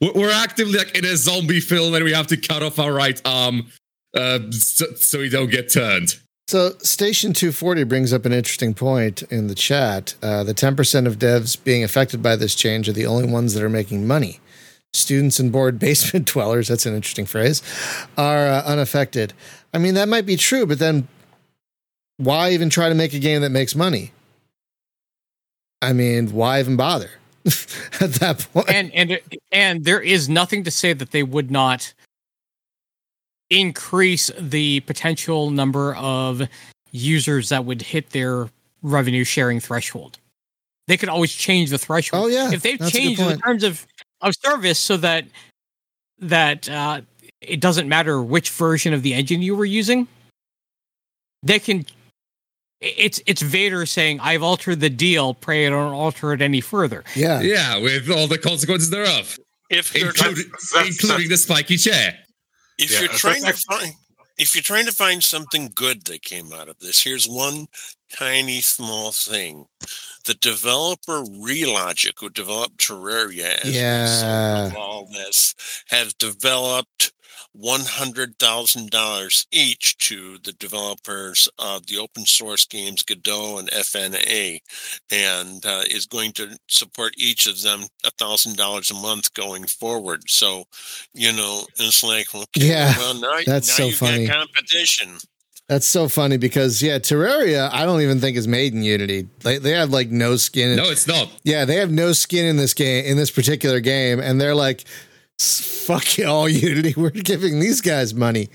we're, 0.00 0.12
we're 0.12 0.32
actively 0.32 0.78
like 0.78 0.96
in 0.96 1.04
a 1.04 1.16
zombie 1.16 1.60
film 1.60 1.94
and 1.94 2.04
we 2.04 2.12
have 2.12 2.26
to 2.26 2.36
cut 2.36 2.62
off 2.62 2.78
our 2.78 2.92
right 2.92 3.20
arm 3.24 3.66
uh, 4.16 4.38
so, 4.50 4.86
so 4.96 5.18
we 5.18 5.28
don't 5.28 5.50
get 5.50 5.72
turned 5.72 6.16
So 6.48 6.70
Station 6.78 7.34
240 7.34 7.84
brings 7.84 8.12
up 8.12 8.24
an 8.24 8.32
interesting 8.32 8.72
point 8.72 9.22
in 9.24 9.48
the 9.48 9.54
chat. 9.54 10.14
Uh, 10.22 10.42
the 10.44 10.54
10% 10.54 11.06
of 11.06 11.18
devs 11.18 11.62
being 11.62 11.84
affected 11.84 12.22
by 12.22 12.36
this 12.36 12.54
change 12.54 12.88
are 12.88 12.94
the 12.94 13.04
only 13.04 13.30
ones 13.30 13.52
that 13.52 13.62
are 13.62 13.68
making 13.68 14.06
money. 14.06 14.40
Students 14.92 15.38
and 15.38 15.52
bored 15.52 15.78
basement 15.80 16.26
dwellers, 16.26 16.68
that's 16.68 16.86
an 16.86 16.94
interesting 16.94 17.26
phrase, 17.26 17.62
are 18.16 18.46
uh, 18.46 18.62
unaffected. 18.64 19.32
I 19.72 19.78
mean, 19.78 19.94
that 19.94 20.08
might 20.08 20.26
be 20.26 20.36
true, 20.36 20.66
but 20.66 20.78
then 20.78 21.08
why 22.16 22.50
even 22.50 22.70
try 22.70 22.88
to 22.88 22.94
make 22.94 23.14
a 23.14 23.18
game 23.18 23.42
that 23.42 23.50
makes 23.50 23.74
money? 23.74 24.12
I 25.80 25.92
mean, 25.92 26.32
why 26.32 26.60
even 26.60 26.76
bother 26.76 27.10
at 28.00 28.14
that 28.14 28.46
point? 28.52 28.68
and 28.68 28.92
and 28.92 29.20
and 29.52 29.84
there 29.84 30.00
is 30.00 30.28
nothing 30.28 30.64
to 30.64 30.70
say 30.70 30.92
that 30.92 31.12
they 31.12 31.22
would 31.22 31.50
not 31.50 31.92
increase 33.50 34.30
the 34.38 34.80
potential 34.80 35.50
number 35.50 35.94
of 35.94 36.42
users 36.90 37.48
that 37.48 37.64
would 37.64 37.82
hit 37.82 38.10
their 38.10 38.48
revenue 38.82 39.24
sharing 39.24 39.60
threshold. 39.60 40.18
They 40.86 40.96
could 40.96 41.08
always 41.08 41.32
change 41.32 41.70
the 41.70 41.78
threshold. 41.78 42.24
Oh, 42.24 42.28
yeah, 42.28 42.50
if 42.52 42.62
they've 42.62 42.78
that's 42.78 42.90
changed 42.90 43.20
the 43.20 43.36
terms 43.36 43.62
of 43.62 43.86
of 44.20 44.34
service 44.34 44.78
so 44.78 44.96
that 44.98 45.24
that 46.20 46.68
uh, 46.68 47.00
it 47.40 47.60
doesn't 47.60 47.88
matter 47.88 48.20
which 48.22 48.50
version 48.50 48.92
of 48.92 49.02
the 49.02 49.14
engine 49.14 49.42
you 49.42 49.54
were 49.56 49.64
using, 49.64 50.08
they 51.42 51.58
can. 51.58 51.86
It's 52.80 53.20
it's 53.26 53.42
Vader 53.42 53.86
saying, 53.86 54.20
"I've 54.20 54.42
altered 54.42 54.80
the 54.80 54.90
deal. 54.90 55.34
Pray 55.34 55.66
I 55.66 55.70
don't 55.70 55.92
alter 55.92 56.32
it 56.32 56.40
any 56.42 56.60
further." 56.60 57.02
yeah. 57.16 57.40
yeah 57.40 57.76
with 57.78 58.08
all 58.10 58.28
the 58.28 58.38
consequences 58.38 58.90
thereof 58.90 59.36
If 59.70 59.94
you're 59.96 60.08
including, 60.10 60.44
That's- 60.74 61.00
including 61.00 61.28
the 61.28 61.36
spiky 61.36 61.76
chair 61.76 62.16
if 62.78 62.92
Yeah, 62.92 63.00
you're 63.00 63.08
trying 63.08 63.42
to 63.42 63.52
find 63.52 63.92
if 64.38 64.54
you're 64.54 64.62
trying 64.62 64.86
to 64.86 64.92
find 64.92 65.22
something 65.24 65.72
good 65.74 66.04
that 66.04 66.22
came 66.22 66.52
out 66.52 66.68
of 66.68 66.78
this, 66.78 67.02
here's 67.02 67.26
one 67.26 67.66
tiny 68.12 68.60
small 68.60 69.12
thing. 69.12 69.66
The 70.24 70.34
developer 70.34 71.22
Relogic, 71.24 72.14
who 72.18 72.28
developed 72.30 72.78
Terraria 72.78 73.64
as 73.64 73.74
Yeah. 73.74 74.66
of 74.66 74.76
all 74.76 75.06
this, 75.12 75.54
has 75.88 76.12
developed 76.14 77.12
one 77.52 77.80
hundred 77.80 78.38
thousand 78.38 78.90
dollars 78.90 79.46
each 79.50 79.96
to 79.98 80.38
the 80.44 80.52
developers 80.52 81.48
of 81.58 81.86
the 81.86 81.96
open 81.98 82.24
source 82.26 82.64
games 82.66 83.02
Godot 83.02 83.58
and 83.58 83.70
FNA, 83.70 84.60
and 85.10 85.64
uh, 85.64 85.82
is 85.90 86.06
going 86.06 86.32
to 86.32 86.58
support 86.68 87.14
each 87.16 87.46
of 87.46 87.62
them 87.62 87.84
a 88.04 88.10
thousand 88.12 88.56
dollars 88.56 88.90
a 88.90 88.94
month 88.94 89.32
going 89.34 89.66
forward. 89.66 90.28
So, 90.28 90.64
you 91.14 91.32
know, 91.32 91.62
it's 91.78 92.02
like, 92.02 92.34
okay, 92.34 92.68
Yeah, 92.68 92.96
well 92.98 93.14
now, 93.14 93.38
that's 93.46 93.68
now 93.68 93.74
so 93.74 93.86
you've 93.86 93.96
funny. 93.96 94.26
got 94.26 94.38
competition. 94.38 95.16
That's 95.68 95.86
so 95.86 96.08
funny 96.08 96.38
because 96.38 96.82
yeah, 96.82 96.98
Terraria 96.98 97.70
I 97.70 97.84
don't 97.84 98.00
even 98.00 98.20
think 98.20 98.38
is 98.38 98.48
made 98.48 98.72
in 98.72 98.82
Unity. 98.82 99.28
They 99.40 99.58
they 99.58 99.72
have 99.72 99.90
like 99.90 100.08
no 100.10 100.36
skin. 100.36 100.70
In, 100.70 100.76
no 100.76 100.90
it's 100.90 101.06
not 101.06 101.30
Yeah, 101.44 101.66
they 101.66 101.76
have 101.76 101.90
no 101.90 102.12
skin 102.12 102.46
in 102.46 102.56
this 102.56 102.72
game 102.72 103.04
in 103.04 103.16
this 103.16 103.30
particular 103.30 103.80
game, 103.80 104.18
and 104.18 104.40
they're 104.40 104.54
like, 104.54 104.84
"Fuck 105.38 106.16
y'all, 106.16 106.48
Unity. 106.48 106.94
We're 106.96 107.10
giving 107.10 107.60
these 107.60 107.82
guys 107.82 108.14
money." 108.14 108.48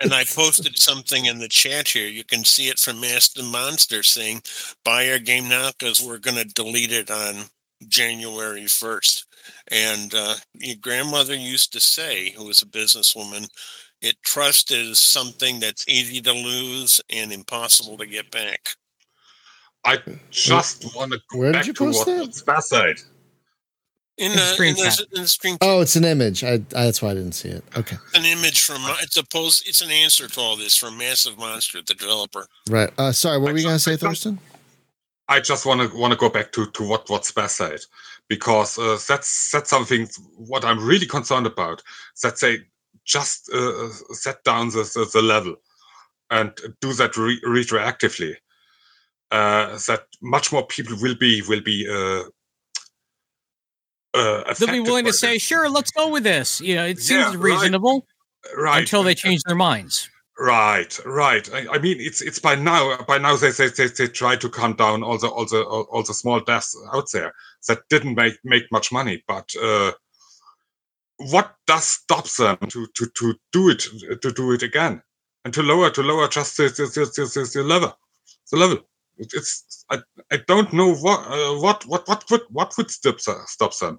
And 0.00 0.12
I 0.12 0.24
posted 0.24 0.76
something 0.80 1.26
in 1.26 1.38
the 1.38 1.46
chat 1.46 1.86
here. 1.86 2.08
You 2.08 2.24
can 2.24 2.44
see 2.44 2.68
it 2.68 2.80
from 2.80 3.00
Massive 3.00 3.44
Monster 3.44 4.02
saying, 4.02 4.42
"Buy 4.84 5.08
our 5.10 5.20
game 5.20 5.48
now 5.48 5.70
because 5.78 6.02
we're 6.02 6.18
going 6.18 6.38
to 6.38 6.44
delete 6.44 6.90
it 6.90 7.08
on 7.08 7.44
January 7.88 8.62
1st. 8.62 9.24
And 9.68 10.14
uh, 10.14 10.34
your 10.54 10.76
grandmother 10.76 11.34
used 11.34 11.72
to 11.72 11.80
say, 11.80 12.30
who 12.30 12.46
was 12.46 12.62
a 12.62 12.66
businesswoman, 12.66 13.48
it 14.02 14.16
trust 14.22 14.70
is 14.70 14.98
something 14.98 15.60
that's 15.60 15.86
easy 15.88 16.20
to 16.20 16.32
lose 16.32 17.00
and 17.10 17.32
impossible 17.32 17.96
to 17.98 18.06
get 18.06 18.30
back. 18.30 18.70
I 19.84 19.98
just 20.30 20.94
want 20.94 21.12
to 21.12 21.20
go 21.30 21.38
Where 21.38 21.52
did 21.52 21.58
back 21.58 21.66
you 21.66 21.72
to 21.72 21.84
post 21.84 22.06
what 22.06 22.06
that? 22.06 22.30
Spaz 22.30 22.62
said. 22.64 22.96
In 24.18 24.30
In 24.30 24.32
the 24.32 24.36
the, 24.36 24.46
screen 24.46 24.68
in 24.70 24.76
the, 24.76 24.82
cap. 24.82 24.98
in 25.14 25.22
the 25.22 25.28
screen 25.28 25.56
Oh, 25.62 25.80
it's 25.80 25.96
an 25.96 26.04
image. 26.04 26.44
I, 26.44 26.52
I 26.54 26.58
that's 26.84 27.00
why 27.00 27.10
I 27.10 27.14
didn't 27.14 27.32
see 27.32 27.48
it. 27.48 27.64
Okay. 27.76 27.96
an 28.14 28.24
image 28.24 28.62
from 28.62 28.82
it's 29.00 29.16
a 29.16 29.24
post 29.24 29.66
it's 29.66 29.80
an 29.80 29.90
answer 29.90 30.28
to 30.28 30.40
all 30.40 30.56
this 30.56 30.76
from 30.76 30.98
Massive 30.98 31.38
Monster, 31.38 31.80
the 31.86 31.94
developer. 31.94 32.46
Right. 32.68 32.92
Uh, 32.98 33.10
sorry, 33.12 33.38
what 33.38 33.52
were 33.52 33.58
you 33.58 33.64
going 33.64 33.76
to 33.76 33.80
say, 33.80 33.94
I 33.94 33.96
Thorsten? 33.96 34.38
I 35.28 35.40
just 35.40 35.64
want 35.64 35.80
to 35.80 35.96
want 35.96 36.12
to 36.12 36.18
go 36.18 36.28
back 36.28 36.52
to 36.52 36.66
to 36.70 36.86
what 36.86 37.08
what 37.08 37.22
Spaz 37.22 37.50
said 37.50 37.80
because 38.28 38.78
uh, 38.78 38.98
that's 39.08 39.50
that's 39.50 39.70
something 39.70 40.08
what 40.36 40.64
I'm 40.64 40.84
really 40.84 41.06
concerned 41.06 41.46
about. 41.46 41.82
That 42.22 42.38
they 42.40 42.58
just 43.04 43.50
uh, 43.52 43.88
set 44.12 44.42
down 44.44 44.68
the, 44.68 44.82
the, 44.94 45.08
the 45.12 45.22
level 45.22 45.56
and 46.30 46.52
do 46.80 46.92
that 46.94 47.16
re- 47.16 47.40
retroactively. 47.46 48.34
Uh, 49.30 49.78
that 49.86 50.02
much 50.20 50.52
more 50.52 50.66
people 50.66 50.96
will 51.00 51.14
be 51.14 51.42
will 51.48 51.62
be. 51.62 51.88
Uh, 51.88 52.24
uh, 54.14 54.54
They'll 54.54 54.68
be 54.68 54.80
willing 54.80 55.06
to 55.06 55.12
say, 55.12 55.38
"Sure, 55.38 55.70
let's 55.70 55.90
go 55.90 56.10
with 56.10 56.22
this." 56.22 56.60
You 56.60 56.74
know, 56.74 56.84
it 56.84 56.98
seems 57.00 57.34
right. 57.36 57.38
reasonable 57.38 58.06
right 58.56 58.80
until 58.80 59.02
they 59.02 59.14
change 59.14 59.42
their 59.46 59.56
minds. 59.56 60.10
Right, 60.38 60.98
right. 61.04 61.48
I, 61.52 61.66
I 61.74 61.78
mean, 61.78 61.98
it's 62.00 62.20
it's 62.20 62.38
by 62.38 62.54
now. 62.56 62.96
By 63.06 63.18
now, 63.18 63.36
they 63.36 63.50
they, 63.52 63.68
they 63.68 63.86
they 63.86 64.08
try 64.08 64.36
to 64.36 64.48
calm 64.48 64.74
down 64.74 65.02
all 65.02 65.18
the 65.18 65.28
all 65.28 65.46
the 65.46 65.62
all, 65.62 65.82
all 65.90 66.02
the 66.02 66.14
small 66.14 66.40
devs 66.40 66.74
out 66.92 67.10
there 67.12 67.32
that 67.68 67.80
didn't 67.88 68.16
make 68.16 68.38
make 68.42 68.64
much 68.72 68.90
money. 68.92 69.22
But 69.26 69.50
uh, 69.62 69.92
what 71.30 71.54
does 71.66 71.84
stop 71.84 72.26
them 72.38 72.56
to 72.68 72.86
to 72.94 73.06
to 73.14 73.34
do 73.52 73.70
it 73.70 73.82
to 74.22 74.32
do 74.32 74.52
it 74.52 74.62
again 74.62 75.02
and 75.44 75.54
to 75.54 75.62
lower 75.62 75.90
to 75.90 76.02
lower 76.02 76.28
just 76.28 76.56
the 76.56 76.64
the, 76.64 76.84
the, 76.94 77.50
the, 77.54 77.62
level 77.62 77.98
the 78.50 78.56
level? 78.58 78.78
It's 79.18 79.84
I, 79.90 79.98
I 80.30 80.38
don't 80.46 80.72
know 80.72 80.94
what 80.94 81.20
uh, 81.26 81.54
what 81.60 81.86
what 81.86 82.08
what 82.08 82.24
would 82.30 82.42
what 82.50 82.74
would 82.76 82.90
stop 82.90 83.20
stop 83.20 83.76
them 83.78 83.98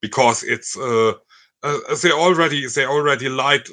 because 0.00 0.42
it's 0.42 0.76
uh, 0.76 1.14
uh 1.62 1.94
they 2.02 2.12
already 2.12 2.66
they 2.66 2.84
already 2.84 3.28
lied. 3.28 3.66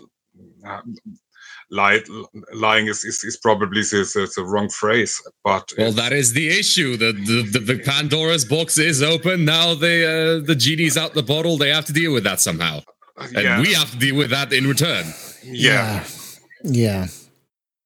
Lied, 1.71 2.03
lying 2.53 2.87
is, 2.87 3.03
is, 3.03 3.23
is 3.23 3.37
probably 3.37 3.81
the, 3.81 4.09
the, 4.13 4.31
the 4.35 4.45
wrong 4.45 4.69
phrase, 4.69 5.21
but 5.43 5.71
Well, 5.77 5.91
that 5.93 6.13
is 6.13 6.33
the 6.33 6.47
issue. 6.47 6.95
The 6.95 7.11
the, 7.11 7.59
the, 7.59 7.73
the 7.73 7.79
Pandora's 7.79 8.45
box 8.45 8.77
is 8.77 9.01
open 9.01 9.45
now. 9.45 9.73
They 9.73 10.05
uh, 10.05 10.39
the 10.39 10.55
genie's 10.55 10.95
out 10.95 11.13
the 11.13 11.23
bottle. 11.23 11.57
They 11.57 11.69
have 11.69 11.85
to 11.85 11.93
deal 11.93 12.13
with 12.13 12.23
that 12.23 12.39
somehow, 12.39 12.81
and 13.17 13.33
yeah, 13.33 13.61
we 13.61 13.73
have 13.73 13.89
to 13.91 13.97
deal 13.97 14.15
with 14.15 14.29
that 14.29 14.53
in 14.53 14.67
return. 14.67 15.05
yeah, 15.43 16.03
Yeah. 16.63 17.07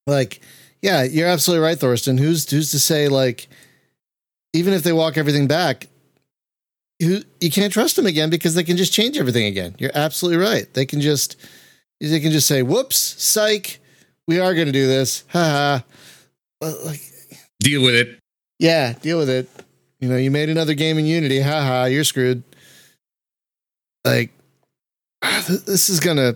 Like, 0.07 0.41
yeah, 0.81 1.03
you're 1.03 1.27
absolutely 1.27 1.63
right, 1.65 1.77
Thorsten. 1.77 2.17
Who's 2.17 2.49
who's 2.49 2.71
to 2.71 2.79
say 2.79 3.07
like 3.07 3.47
even 4.53 4.73
if 4.73 4.83
they 4.83 4.93
walk 4.93 5.17
everything 5.17 5.47
back, 5.47 5.87
you 6.99 7.23
you 7.39 7.51
can't 7.51 7.71
trust 7.71 7.95
them 7.95 8.05
again 8.05 8.29
because 8.29 8.55
they 8.55 8.63
can 8.63 8.77
just 8.77 8.93
change 8.93 9.17
everything 9.17 9.45
again. 9.45 9.75
You're 9.77 9.95
absolutely 9.95 10.43
right. 10.43 10.71
They 10.73 10.85
can 10.85 11.01
just 11.01 11.35
they 11.99 12.19
can 12.19 12.31
just 12.31 12.47
say, 12.47 12.61
"Whoops, 12.63 12.97
psych, 12.97 13.79
we 14.27 14.39
are 14.39 14.53
going 14.53 14.67
to 14.67 14.71
do 14.71 14.87
this." 14.87 15.23
Ha 15.29 15.83
ha. 16.61 16.67
Like, 16.85 17.01
Deal 17.61 17.81
with 17.83 17.95
it. 17.95 18.19
yeah, 18.59 18.93
deal 19.01 19.17
with 19.17 19.29
it. 19.29 19.49
You 19.99 20.07
know, 20.09 20.15
you 20.17 20.31
made 20.31 20.49
another 20.49 20.73
game 20.73 20.97
in 20.97 21.05
Unity. 21.05 21.41
Ha 21.41 21.61
ha, 21.61 21.85
you're 21.85 22.03
screwed. 22.05 22.43
Like, 24.05 24.31
ah, 25.21 25.43
this 25.47 25.89
is 25.89 25.99
gonna. 25.99 26.35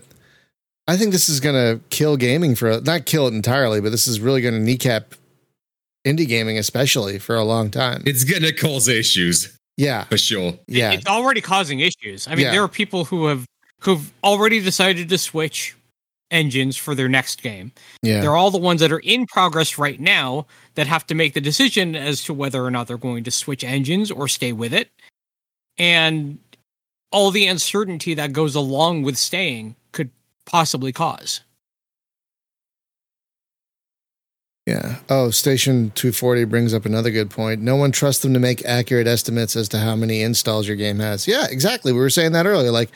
I 0.87 0.97
think 0.97 1.11
this 1.13 1.29
is 1.29 1.39
gonna 1.39 1.79
kill 1.89 2.17
gaming 2.17 2.55
for 2.55 2.81
not 2.81 3.05
kill 3.05 3.27
it 3.27 3.33
entirely, 3.33 3.79
but 3.79 3.89
this 3.91 4.05
is 4.07 4.19
really 4.19 4.41
gonna 4.41 4.59
kneecap 4.59 5.15
indie 6.05 6.27
gaming, 6.27 6.57
especially 6.57 7.19
for 7.19 7.35
a 7.35 7.43
long 7.43 7.71
time. 7.71 8.03
It's 8.05 8.25
gonna 8.25 8.51
cause 8.51 8.89
issues 8.89 9.57
Yeah, 9.77 10.03
for 10.03 10.17
sure. 10.17 10.59
yeah, 10.67 10.91
It's 10.91 11.07
already 11.07 11.39
causing 11.39 11.79
issues. 11.79 12.27
I 12.27 12.31
mean, 12.35 12.45
Yeah. 12.45 12.51
there 12.51 12.63
are 12.63 12.67
people 12.67 13.05
who 13.05 13.27
have 13.27 13.45
who've 13.83 14.11
already 14.23 14.61
decided 14.61 15.09
to 15.09 15.17
switch 15.17 15.75
engines 16.31 16.75
for 16.75 16.95
their 16.95 17.07
next 17.07 17.41
game. 17.43 17.71
yeah. 18.01 18.21
They're 18.21 18.35
all 18.35 18.51
the 18.51 18.57
ones 18.57 18.81
that 18.81 18.91
are 18.91 18.99
in 18.99 19.27
progress 19.27 19.77
right 19.77 19.99
now 19.99 20.47
that 20.75 20.87
have 20.87 21.05
to 21.07 21.15
make 21.15 21.33
the 21.33 21.41
decision 21.41 21.95
as 21.95 22.23
to 22.23 22.33
whether 22.33 22.63
or 22.63 22.71
not 22.71 22.87
they're 22.87 22.97
going 22.97 23.23
to 23.25 23.31
switch 23.31 23.63
engines 23.63 24.09
or 24.09 24.27
stay 24.27 24.51
with 24.51 24.73
it. 24.73 24.89
And 25.77 26.39
all 27.11 27.29
the 27.29 27.45
uncertainty 27.45 28.15
that 28.15 28.33
goes 28.33 28.55
along 28.55 29.03
with 29.03 29.17
staying 29.17 29.75
could 29.91 30.09
possibly 30.45 30.91
cause. 30.91 31.41
Yeah. 34.65 34.99
Oh, 35.09 35.29
Station 35.29 35.91
240 35.91 36.45
brings 36.45 36.73
up 36.73 36.85
another 36.85 37.11
good 37.11 37.29
point. 37.29 37.61
No 37.61 37.75
one 37.75 37.91
trusts 37.91 38.23
them 38.23 38.33
to 38.33 38.39
make 38.39 38.63
accurate 38.63 39.07
estimates 39.07 39.55
as 39.55 39.67
to 39.69 39.79
how 39.79 39.95
many 39.95 40.21
installs 40.21 40.67
your 40.67 40.77
game 40.77 40.99
has. 40.99 41.27
Yeah, 41.27 41.45
exactly. 41.49 41.91
We 41.91 41.99
were 41.99 42.09
saying 42.09 42.31
that 42.31 42.45
earlier. 42.45 42.71
Like, 42.71 42.89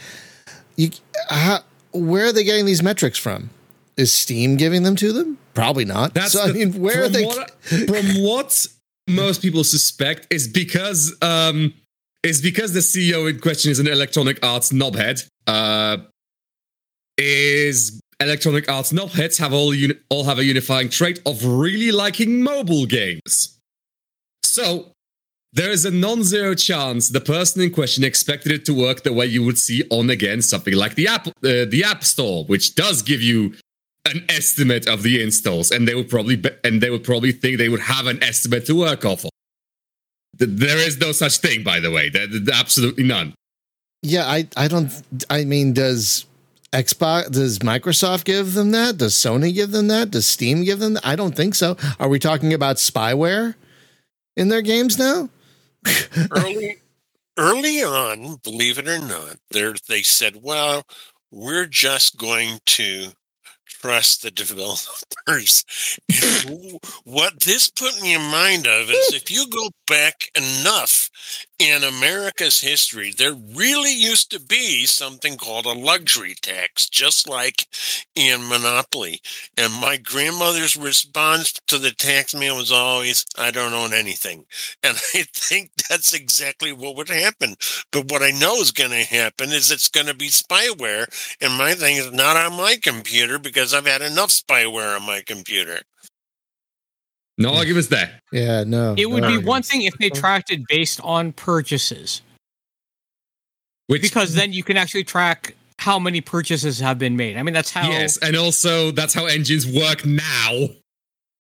you, 0.78 0.91
how, 1.30 1.59
where 1.91 2.28
are 2.28 2.32
they 2.32 2.43
getting 2.43 2.65
these 2.65 2.82
metrics 2.82 3.17
from? 3.17 3.49
Is 3.97 4.13
Steam 4.13 4.55
giving 4.57 4.84
them 4.84 4.95
to 4.97 5.11
them? 5.11 5.38
Probably 5.53 5.84
not. 5.86 6.13
That's 6.13 6.34
so. 6.34 6.43
I 6.43 6.47
the- 6.47 6.53
mean, 6.53 6.80
where 6.80 7.01
are 7.01 7.03
from 7.05 7.13
they? 7.13 7.25
What, 7.25 7.51
from 7.88 8.05
what 8.23 8.65
most 9.09 9.41
people 9.41 9.63
suspect 9.63 10.28
is 10.32 10.47
because 10.47 11.15
um 11.21 11.73
is 12.23 12.41
because 12.41 12.73
the 12.73 12.80
CEO 12.82 13.30
in 13.30 13.39
question 13.39 13.71
is 13.71 13.80
an 13.80 13.88
Electronic 13.88 14.45
Arts 14.45 14.71
knobhead. 14.71 15.28
Uh, 15.47 15.97
is 17.17 17.99
Electronic 18.19 18.69
Arts 18.69 18.91
knobheads 18.91 19.38
have 19.39 19.53
all 19.53 19.73
uni- 19.73 19.95
all 20.09 20.23
have 20.25 20.39
a 20.39 20.43
unifying 20.43 20.89
trait 20.89 21.19
of 21.25 21.43
really 21.45 21.91
liking 21.91 22.41
mobile 22.43 22.86
games. 22.86 23.57
So 24.43 24.91
there 25.58 25.72
is 25.72 25.86
a 25.86 25.91
non-zero 25.91 26.53
chance 26.53 27.10
the 27.10 27.20
person 27.20 27.62
in 27.62 27.72
question 27.72 28.03
expected 28.03 28.51
it 28.51 28.64
to 28.66 28.74
work 28.74 29.03
the 29.03 29.12
way 29.12 29.26
you 29.26 29.43
would 29.43 29.58
see 29.58 29.84
on 29.89 30.10
again 30.10 30.41
something 30.41 30.76
like 30.76 30.93
the 30.95 31.08
app 31.08 31.28
uh, 31.28 31.32
the 31.41 31.84
App 31.86 32.03
Store, 32.03 32.45
which 32.45 32.76
does 32.76 33.01
give 33.01 33.22
you 33.22 33.53
an 34.05 34.24
estimate 34.30 34.88
of 34.88 35.03
the 35.03 35.22
installs, 35.22 35.72
and 35.72 35.88
they 35.88 35.95
would 35.95 36.10
probably 36.10 36.38
be- 36.38 36.58
and 36.64 36.82
they 36.82 36.89
would 36.89 37.03
probably 37.03 37.32
think 37.32 37.58
they 37.58 37.70
would 37.70 37.82
have 37.95 38.05
an 38.08 38.22
estimate 38.24 38.66
to 38.68 38.74
work 38.74 39.03
off 39.03 39.26
of. 39.26 39.32
There 40.38 40.78
is 40.78 40.99
no 40.99 41.12
such 41.12 41.38
thing, 41.38 41.64
by 41.64 41.80
the 41.80 41.91
way. 41.91 42.12
Absolutely 42.53 43.03
none. 43.03 43.34
Yeah, 44.03 44.26
I, 44.28 44.47
I 44.55 44.68
don't. 44.68 44.91
I 45.30 45.43
mean, 45.43 45.74
does 45.74 46.26
Xbox, 46.72 47.32
does 47.32 47.60
Microsoft 47.60 48.24
give 48.26 48.53
them 48.53 48.72
that? 48.72 48.97
Does 48.97 49.16
Sony 49.16 49.53
give 49.53 49.72
them 49.72 49.88
that? 49.88 50.12
Does 50.12 50.28
Steam 50.28 50.64
give 50.64 50.80
them 50.80 50.93
that? 50.93 51.05
I 51.05 51.16
don't 51.16 51.36
think 51.36 51.55
so. 51.55 51.76
Are 51.99 52.08
we 52.08 52.20
talking 52.20 52.53
about 52.53 52.76
spyware 52.76 53.55
in 54.36 54.49
their 54.49 54.62
games 54.62 54.97
now? 54.99 55.30
Early 56.31 56.77
early 57.38 57.83
on, 57.83 58.38
believe 58.43 58.77
it 58.79 58.88
or 58.88 58.99
not, 58.99 59.38
there 59.51 59.73
they 59.88 60.03
said, 60.03 60.41
"Well, 60.43 60.83
we're 61.31 61.67
just 61.67 62.17
going 62.17 62.59
to 62.67 63.11
trust 63.67 64.21
the 64.23 64.31
developers." 64.31 65.63
What 67.03 67.39
this 67.41 67.69
put 67.69 68.01
me 68.01 68.13
in 68.13 68.21
mind 68.21 68.67
of 68.67 68.89
is 68.89 69.13
if 69.13 69.31
you 69.31 69.47
go 69.49 69.69
back 69.88 70.29
enough 70.35 71.09
in 71.60 71.84
America's 71.84 72.62
history, 72.62 73.12
there 73.18 73.34
really 73.34 73.93
used 73.93 74.30
to 74.32 74.39
be 74.39 74.86
something 74.86 75.38
called 75.38 75.66
a 75.66 75.74
luxury 75.74 76.36
tax, 76.36 76.88
just 76.88 77.28
like 77.28 77.66
in 78.16 78.47
Monopoly. 78.47 79.22
And 79.58 79.74
my 79.74 79.97
grandmother's 79.97 80.76
response 80.76 81.53
to 81.68 81.80
the 81.80 81.91
tax 81.91 82.36
man 82.36 82.55
was 82.55 82.72
always, 82.72 83.26
I 83.38 83.49
don't 83.49 83.74
own 83.74 83.93
anything. 83.93 84.45
And 84.84 84.97
I 85.16 85.26
think 85.34 85.72
that's 85.89 86.14
exactly 86.14 86.72
what 86.74 86.95
would 86.95 87.10
happen. 87.10 87.55
But 87.91 88.12
what 88.12 88.22
I 88.22 88.32
know 88.32 88.55
is 88.58 88.72
going 88.72 88.91
to 88.91 89.03
happen 89.03 89.49
is 89.49 89.72
it's 89.72 89.89
going 89.89 90.08
to 90.08 90.16
be 90.16 90.30
spyware. 90.30 91.08
And 91.41 91.58
my 91.58 91.74
thing 91.74 91.95
is 91.97 92.12
not 92.12 92.38
on 92.38 92.55
my 92.55 92.78
computer 92.82 93.39
because 93.39 93.74
I've 93.74 93.88
had 93.88 94.01
enough 94.03 94.30
spyware 94.30 94.95
on 94.95 95.08
my 95.08 95.22
computer. 95.26 95.82
No 97.38 97.53
arguments 97.53 97.89
there. 97.89 98.19
Yeah, 98.31 98.63
no. 98.63 98.95
It 98.97 99.05
would 99.07 99.21
no 99.21 99.27
be 99.27 99.35
arguments. 99.35 99.47
one 99.47 99.63
thing 99.63 99.81
if 99.83 99.97
they 99.97 100.09
tracked 100.09 100.51
it 100.51 100.67
based 100.67 100.99
on 101.03 101.33
purchases, 101.33 102.21
Which 103.88 104.01
because 104.01 104.33
then 104.33 104.53
you 104.53 104.63
can 104.63 104.77
actually 104.77 105.03
track 105.03 105.55
how 105.79 105.99
many 105.99 106.21
purchases 106.21 106.79
have 106.79 106.97
been 106.97 107.15
made. 107.15 107.38
I 107.38 107.43
mean, 107.43 107.53
that's 107.53 107.71
how. 107.71 107.89
yes, 107.89 108.17
and 108.17 108.35
also 108.35 108.91
that's 108.91 109.13
how 109.13 109.25
engines 109.25 109.67
work 109.67 110.05
now. 110.05 110.67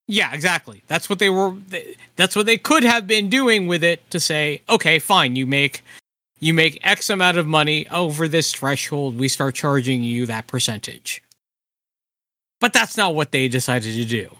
Yeah, 0.07 0.33
exactly. 0.33 0.83
That's 0.87 1.09
what 1.09 1.19
they 1.19 1.29
were. 1.29 1.55
That's 2.15 2.35
what 2.35 2.45
they 2.45 2.57
could 2.57 2.83
have 2.83 3.07
been 3.07 3.29
doing 3.29 3.67
with 3.67 3.83
it 3.83 4.09
to 4.11 4.19
say, 4.19 4.61
okay, 4.69 4.99
fine, 4.99 5.35
you 5.35 5.47
make 5.47 5.83
you 6.39 6.53
make 6.53 6.79
X 6.83 7.09
amount 7.09 7.37
of 7.37 7.47
money 7.47 7.87
over 7.89 8.27
this 8.27 8.51
threshold, 8.53 9.17
we 9.17 9.27
start 9.27 9.55
charging 9.55 10.03
you 10.03 10.25
that 10.27 10.47
percentage. 10.47 11.23
But 12.59 12.73
that's 12.73 12.97
not 12.97 13.15
what 13.15 13.31
they 13.31 13.47
decided 13.47 13.95
to 13.95 14.05
do. 14.05 14.35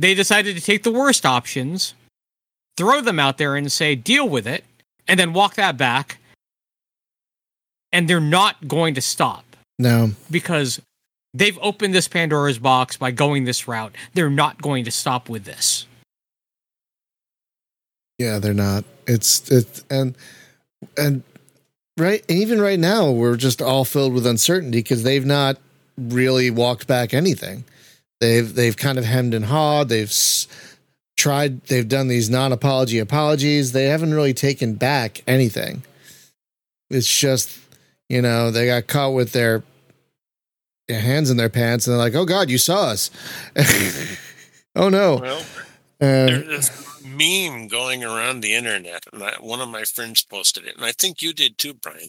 They 0.00 0.14
decided 0.14 0.56
to 0.56 0.62
take 0.62 0.82
the 0.82 0.90
worst 0.90 1.26
options, 1.26 1.92
throw 2.78 3.02
them 3.02 3.18
out 3.20 3.36
there, 3.36 3.54
and 3.54 3.70
say, 3.70 3.94
deal 3.94 4.26
with 4.26 4.46
it, 4.46 4.64
and 5.06 5.20
then 5.20 5.34
walk 5.34 5.56
that 5.56 5.76
back. 5.76 6.16
And 7.92 8.08
they're 8.08 8.18
not 8.18 8.66
going 8.66 8.94
to 8.94 9.02
stop 9.02 9.44
No. 9.78 10.12
because 10.30 10.80
they've 11.34 11.58
opened 11.60 11.92
this 11.92 12.08
Pandora's 12.08 12.58
box 12.58 12.96
by 12.96 13.10
going 13.10 13.44
this 13.44 13.68
route. 13.68 13.94
They're 14.14 14.30
not 14.30 14.62
going 14.62 14.86
to 14.86 14.90
stop 14.90 15.28
with 15.28 15.44
this. 15.44 15.86
Yeah, 18.18 18.38
they're 18.38 18.54
not. 18.54 18.84
It's 19.06 19.50
it's 19.50 19.84
and 19.90 20.14
and 20.96 21.22
right 21.98 22.24
and 22.28 22.38
even 22.38 22.60
right 22.60 22.78
now 22.78 23.10
we're 23.10 23.36
just 23.36 23.60
all 23.60 23.84
filled 23.84 24.12
with 24.14 24.26
uncertainty 24.26 24.78
because 24.78 25.02
they've 25.02 25.26
not 25.26 25.58
really 25.98 26.50
walked 26.50 26.86
back 26.86 27.12
anything. 27.12 27.64
They've 28.20 28.54
they've 28.54 28.76
kind 28.76 28.98
of 28.98 29.04
hemmed 29.04 29.34
and 29.34 29.46
hawed. 29.46 29.88
They've 29.88 30.12
tried. 31.16 31.62
They've 31.64 31.88
done 31.88 32.08
these 32.08 32.28
non-apology 32.28 32.98
apologies. 32.98 33.72
They 33.72 33.86
haven't 33.86 34.12
really 34.12 34.34
taken 34.34 34.74
back 34.74 35.22
anything. 35.26 35.82
It's 36.90 37.18
just 37.18 37.50
you 38.08 38.20
know 38.20 38.50
they 38.50 38.66
got 38.66 38.86
caught 38.86 39.14
with 39.14 39.32
their, 39.32 39.62
their 40.86 41.00
hands 41.00 41.30
in 41.30 41.38
their 41.38 41.48
pants 41.48 41.86
and 41.86 41.94
they're 41.94 42.02
like, 42.02 42.14
"Oh 42.14 42.26
God, 42.26 42.50
you 42.50 42.58
saw 42.58 42.88
us." 42.88 43.10
oh 44.76 44.90
no. 44.90 45.16
Well, 45.16 45.42
there's 46.26 46.46
this 46.46 47.02
meme 47.04 47.68
going 47.68 48.04
around 48.04 48.40
the 48.40 48.54
internet, 48.54 49.04
and 49.12 49.22
I, 49.22 49.34
one 49.40 49.60
of 49.60 49.68
my 49.68 49.84
friends 49.84 50.22
posted 50.24 50.64
it, 50.66 50.76
and 50.76 50.84
I 50.84 50.92
think 50.92 51.22
you 51.22 51.32
did 51.32 51.58
too, 51.58 51.74
Brian. 51.74 52.08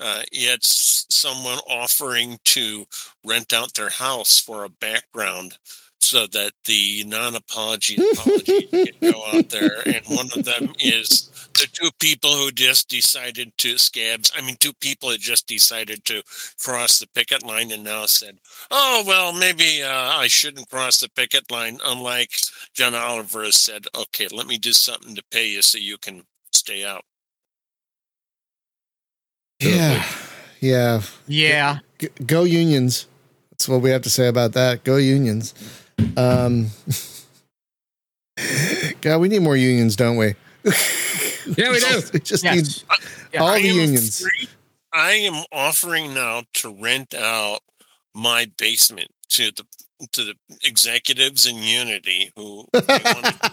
Uh, 0.00 0.22
it's 0.32 1.06
someone 1.10 1.58
offering 1.68 2.38
to 2.46 2.86
rent 3.24 3.52
out 3.52 3.74
their 3.74 3.90
house 3.90 4.38
for 4.40 4.64
a 4.64 4.68
background 4.68 5.58
so 6.02 6.26
that 6.28 6.52
the 6.64 7.04
non-apology 7.06 7.96
apology 8.12 8.66
can 8.66 9.12
go 9.12 9.24
out 9.32 9.48
there, 9.50 9.82
and 9.86 10.04
one 10.06 10.28
of 10.36 10.44
them 10.44 10.72
is 10.78 11.30
the 11.54 11.66
two 11.72 11.90
people 11.98 12.30
who 12.30 12.50
just 12.50 12.88
decided 12.88 13.52
to 13.58 13.78
scabs. 13.78 14.32
I 14.36 14.42
mean, 14.42 14.56
two 14.58 14.72
people 14.74 15.10
had 15.10 15.20
just 15.20 15.46
decided 15.46 16.04
to 16.06 16.22
cross 16.62 16.98
the 16.98 17.06
picket 17.08 17.44
line, 17.44 17.70
and 17.70 17.84
now 17.84 18.06
said, 18.06 18.38
"Oh 18.70 19.04
well, 19.06 19.32
maybe 19.32 19.82
uh, 19.82 19.88
I 20.16 20.28
shouldn't 20.28 20.70
cross 20.70 21.00
the 21.00 21.08
picket 21.10 21.50
line." 21.50 21.78
Unlike 21.84 22.36
John 22.74 22.94
Oliver 22.94 23.44
has 23.44 23.60
said, 23.60 23.86
"Okay, 23.94 24.28
let 24.32 24.46
me 24.46 24.58
do 24.58 24.72
something 24.72 25.14
to 25.14 25.22
pay 25.30 25.48
you 25.48 25.62
so 25.62 25.78
you 25.78 25.98
can 25.98 26.22
stay 26.52 26.84
out." 26.84 27.04
yeah, 29.60 30.04
yeah. 30.60 31.02
Yeah. 31.26 31.78
G- 31.98 32.08
go 32.26 32.44
unions. 32.44 33.06
That's 33.50 33.68
what 33.68 33.80
we 33.80 33.90
have 33.90 34.02
to 34.02 34.10
say 34.10 34.28
about 34.28 34.52
that. 34.54 34.84
Go 34.84 34.96
unions. 34.96 35.54
Um, 36.16 36.68
God, 39.00 39.18
we 39.20 39.28
need 39.28 39.40
more 39.42 39.56
unions, 39.56 39.96
don't 39.96 40.16
we? 40.16 40.34
Yeah, 40.64 41.70
we 41.70 41.80
do. 41.80 42.02
We 42.12 42.20
just 42.20 42.44
Yes. 42.44 42.54
need 42.56 42.98
Yeah, 43.32 43.40
all 43.42 43.48
I 43.48 43.60
the 43.62 43.68
am 43.68 43.76
unions. 43.76 44.20
free- 44.20 44.48
I 44.92 45.12
am 45.12 45.44
offering 45.52 46.12
now 46.14 46.42
to 46.54 46.70
rent 46.74 47.14
out 47.14 47.60
my 48.14 48.50
basement 48.58 49.10
to 49.30 49.50
the 49.52 49.64
to 50.12 50.24
the 50.24 50.34
executives 50.64 51.46
in 51.46 51.56
Unity 51.62 52.32
who 52.36 52.66
may 52.74 52.80
want 52.80 53.24
to 53.26 53.50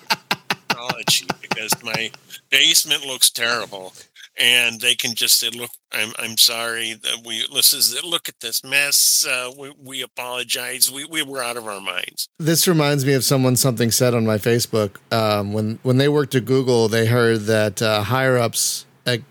technology 0.70 1.28
because 1.42 1.72
my 1.84 2.12
basement 2.50 3.06
looks 3.06 3.30
terrible. 3.30 3.94
And 4.40 4.80
they 4.80 4.96
can 4.96 5.16
just 5.16 5.38
say, 5.38 5.50
"Look, 5.50 5.72
I'm 5.92 6.14
I'm 6.18 6.38
sorry 6.38 6.94
that 6.94 7.24
we 7.26 7.46
this 7.54 7.74
is 7.74 8.02
look 8.04 8.30
at 8.30 8.40
this 8.40 8.64
mess. 8.64 9.26
Uh, 9.26 9.52
we 9.58 9.74
we 9.84 10.02
apologize. 10.02 10.90
We 10.90 11.04
we 11.04 11.22
were 11.22 11.44
out 11.44 11.58
of 11.58 11.68
our 11.68 11.82
minds." 11.82 12.30
This 12.40 12.68
reminds 12.68 13.06
me 13.06 13.14
of 13.14 13.26
someone 13.26 13.58
something 13.58 13.92
said 13.92 14.14
on 14.14 14.26
my 14.26 14.38
Facebook. 14.38 14.92
Um, 15.12 15.52
when 15.52 15.80
when 15.84 15.98
they 15.98 16.08
worked 16.08 16.36
at 16.36 16.46
Google, 16.46 16.88
they 16.88 17.06
heard 17.06 17.42
that 17.42 17.82
uh, 17.82 18.04
higher 18.04 18.38
ups 18.38 18.86
at 19.06 19.22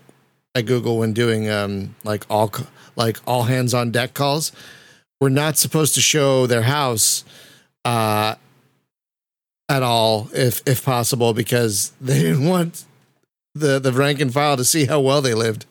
at 0.55 0.65
Google, 0.65 0.99
when 0.99 1.13
doing 1.13 1.49
um, 1.49 1.95
like 2.03 2.25
all 2.29 2.51
like 2.95 3.17
all 3.25 3.43
hands 3.43 3.73
on 3.73 3.91
deck 3.91 4.13
calls, 4.13 4.51
were 5.19 5.29
not 5.29 5.57
supposed 5.57 5.95
to 5.95 6.01
show 6.01 6.45
their 6.47 6.63
house 6.63 7.23
uh, 7.85 8.35
at 9.67 9.83
all, 9.83 10.29
if 10.33 10.61
if 10.67 10.83
possible, 10.83 11.33
because 11.33 11.91
they 12.01 12.19
didn't 12.23 12.45
want 12.45 12.85
the 13.59 13.79
the 13.79 13.91
rank 13.93 14.19
and 14.19 14.33
file 14.33 14.57
to 14.57 14.63
see 14.65 14.85
how 14.85 14.99
well 14.99 15.21
they 15.21 15.33
lived. 15.33 15.65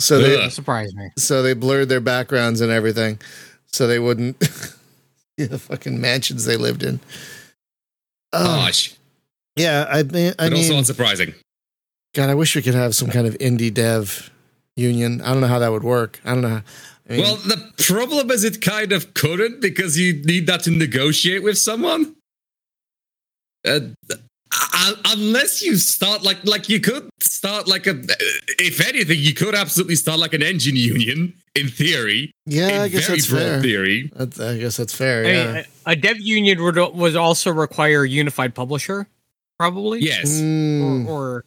so 0.00 0.18
they 0.20 0.42
Ugh. 0.44 0.50
Surprise 0.50 0.94
me. 0.94 1.10
so 1.16 1.42
they 1.42 1.54
blurred 1.54 1.88
their 1.88 2.00
backgrounds 2.00 2.60
and 2.60 2.70
everything 2.70 3.20
so 3.66 3.86
they 3.86 3.98
wouldn't 3.98 4.42
see 5.38 5.46
the 5.46 5.58
fucking 5.58 6.00
mansions 6.00 6.44
they 6.44 6.56
lived 6.56 6.82
in. 6.82 7.00
Oh, 8.32 8.60
Harsh, 8.60 8.92
yeah, 9.56 9.86
I 9.90 10.02
mean, 10.02 10.34
I 10.38 10.48
but 10.50 10.58
also 10.58 10.74
unsurprising. 10.74 11.34
God, 12.14 12.30
I 12.30 12.34
wish 12.34 12.54
we 12.54 12.62
could 12.62 12.74
have 12.74 12.94
some 12.94 13.08
kind 13.08 13.26
of 13.26 13.34
indie 13.38 13.72
dev 13.72 14.30
union. 14.76 15.20
I 15.20 15.32
don't 15.32 15.40
know 15.40 15.46
how 15.46 15.58
that 15.58 15.72
would 15.72 15.82
work. 15.84 16.20
I 16.24 16.32
don't 16.34 16.42
know. 16.42 16.48
How, 16.48 16.62
I 17.08 17.12
mean, 17.12 17.22
Well, 17.22 17.36
the 17.36 17.72
problem 17.78 18.30
is 18.30 18.44
it 18.44 18.60
kind 18.60 18.92
of 18.92 19.14
couldn't 19.14 19.60
because 19.60 19.98
you 19.98 20.22
need 20.24 20.46
that 20.46 20.60
to 20.64 20.70
negotiate 20.70 21.42
with 21.42 21.58
someone. 21.58 22.14
Uh, 23.68 23.80
uh, 24.50 24.92
unless 25.06 25.62
you 25.62 25.76
start 25.76 26.22
like 26.22 26.42
like 26.44 26.68
you 26.68 26.80
could 26.80 27.08
start 27.20 27.68
like 27.68 27.86
a 27.86 28.00
if 28.58 28.80
anything 28.88 29.18
you 29.20 29.34
could 29.34 29.54
absolutely 29.54 29.94
start 29.94 30.18
like 30.18 30.32
an 30.32 30.42
engine 30.42 30.74
union 30.76 31.34
in 31.54 31.68
theory 31.68 32.32
yeah, 32.46 32.68
in 32.68 32.80
I 32.82 32.88
guess 32.88 33.06
very 33.06 33.18
that's 33.18 33.28
broad 33.28 33.40
fair. 33.40 33.60
theory 33.62 34.10
That's, 34.16 34.40
I 34.40 34.56
guess 34.58 34.76
that's 34.78 34.94
fair. 34.94 35.24
I 35.26 35.28
Yeah. 35.30 35.46
mean, 35.52 35.64
a, 35.86 35.90
a 35.92 35.96
dev 35.96 36.18
union 36.20 36.62
would 36.62 36.76
would 36.94 37.16
also 37.16 37.50
require 37.52 38.02
a 38.04 38.08
unified 38.08 38.54
publisher, 38.54 39.06
probably. 39.58 40.00
yes 40.00 40.30
Mm, 40.40 41.06
or, 41.06 41.12
or 41.12 41.44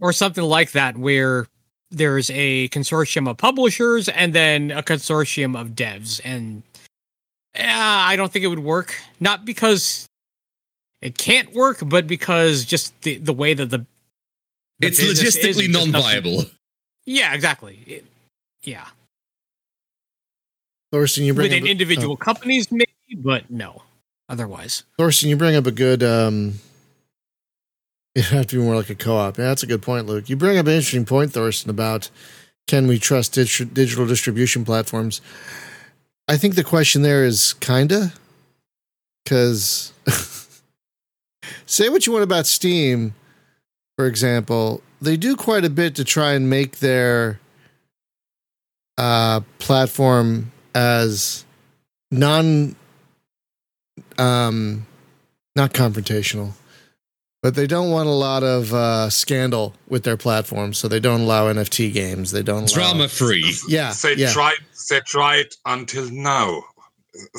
or 0.00 0.12
something 0.14 0.44
like 0.44 0.72
that 0.72 0.96
where 0.96 1.46
there's 1.90 2.30
a 2.30 2.68
consortium 2.70 3.28
of 3.28 3.36
publishers 3.36 4.08
and 4.08 4.32
then 4.32 4.70
a 4.70 4.82
consortium 4.82 5.60
of 5.60 5.70
devs 5.70 6.20
and 6.24 6.62
uh, 7.58 7.60
i 8.08 8.16
don't 8.16 8.32
think 8.32 8.44
it 8.44 8.48
would 8.48 8.60
work 8.64 8.94
not 9.18 9.44
because 9.44 10.06
it 11.02 11.16
can't 11.18 11.52
work 11.54 11.78
but 11.86 12.06
because 12.06 12.64
just 12.64 12.98
the, 13.02 13.16
the 13.18 13.32
way 13.32 13.54
that 13.54 13.66
the, 13.70 13.78
the 13.78 13.86
it's 14.88 14.98
business 14.98 15.22
is, 15.22 15.36
logistically 15.36 15.64
it 15.64 15.72
just 15.72 15.72
doesn't- 15.72 15.92
non-viable 15.92 16.44
yeah 17.06 17.34
exactly 17.34 17.78
It- 17.86 18.04
yeah 18.62 18.86
Thorsten, 20.92 21.24
you 21.24 21.34
bring 21.34 21.44
within 21.50 21.62
up, 21.64 21.68
individual 21.68 22.16
companies 22.16 22.70
maybe 22.72 22.86
but 23.16 23.48
no 23.50 23.82
otherwise 24.28 24.84
oh, 24.92 25.04
Thorsten, 25.04 25.28
you 25.28 25.36
bring 25.36 25.56
up 25.56 25.66
a 25.66 25.70
good. 25.72 26.02
um 26.02 26.54
It 28.16 28.24
have 28.24 28.48
to 28.48 28.56
be 28.56 28.62
more 28.62 28.74
like 28.74 28.90
a 28.90 28.96
co-op. 28.96 29.38
Yeah, 29.38 29.44
that's 29.44 29.62
a 29.62 29.68
good 29.68 29.82
point, 29.82 30.06
Luke. 30.06 30.28
You 30.28 30.34
bring 30.34 30.58
up 30.58 30.66
an 30.66 30.72
interesting 30.72 31.04
point, 31.04 31.32
Thorsten, 31.32 31.70
about 31.70 32.10
can 32.66 32.88
we 32.88 32.98
trust 32.98 33.34
dig- 33.34 33.72
digital 33.72 34.04
distribution 34.04 34.64
platforms? 34.64 35.20
I 36.26 36.36
think 36.36 36.56
the 36.56 36.64
question 36.64 37.02
there 37.02 37.24
is 37.24 37.52
kinda 37.54 38.12
because 39.24 39.92
say 41.66 41.88
what 41.88 42.06
you 42.06 42.12
want 42.12 42.22
about 42.22 42.46
Steam, 42.46 43.14
for 43.96 44.06
example, 44.06 44.82
they 45.00 45.16
do 45.16 45.36
quite 45.36 45.64
a 45.64 45.70
bit 45.70 45.94
to 45.96 46.04
try 46.04 46.32
and 46.32 46.48
make 46.50 46.78
their 46.78 47.40
uh, 48.98 49.40
platform 49.58 50.52
as 50.74 51.44
non 52.10 52.76
um 54.18 54.86
not 55.56 55.72
confrontational 55.72 56.52
but 57.42 57.54
they 57.54 57.66
don't 57.66 57.90
want 57.90 58.08
a 58.08 58.12
lot 58.12 58.42
of 58.42 58.74
uh, 58.74 59.08
scandal 59.08 59.74
with 59.88 60.04
their 60.04 60.16
platform 60.16 60.72
so 60.72 60.86
they 60.86 61.00
don't 61.00 61.22
allow 61.22 61.52
nft 61.52 61.92
games 61.92 62.30
they 62.30 62.42
don't 62.42 62.70
allow 62.70 62.92
drama 62.92 63.08
free 63.08 63.54
yeah 63.68 63.92
they 64.02 64.14
yeah 64.14 64.30
tried 64.32 64.58
they 64.88 65.00
tried 65.00 65.46
until 65.66 66.10
now. 66.10 66.64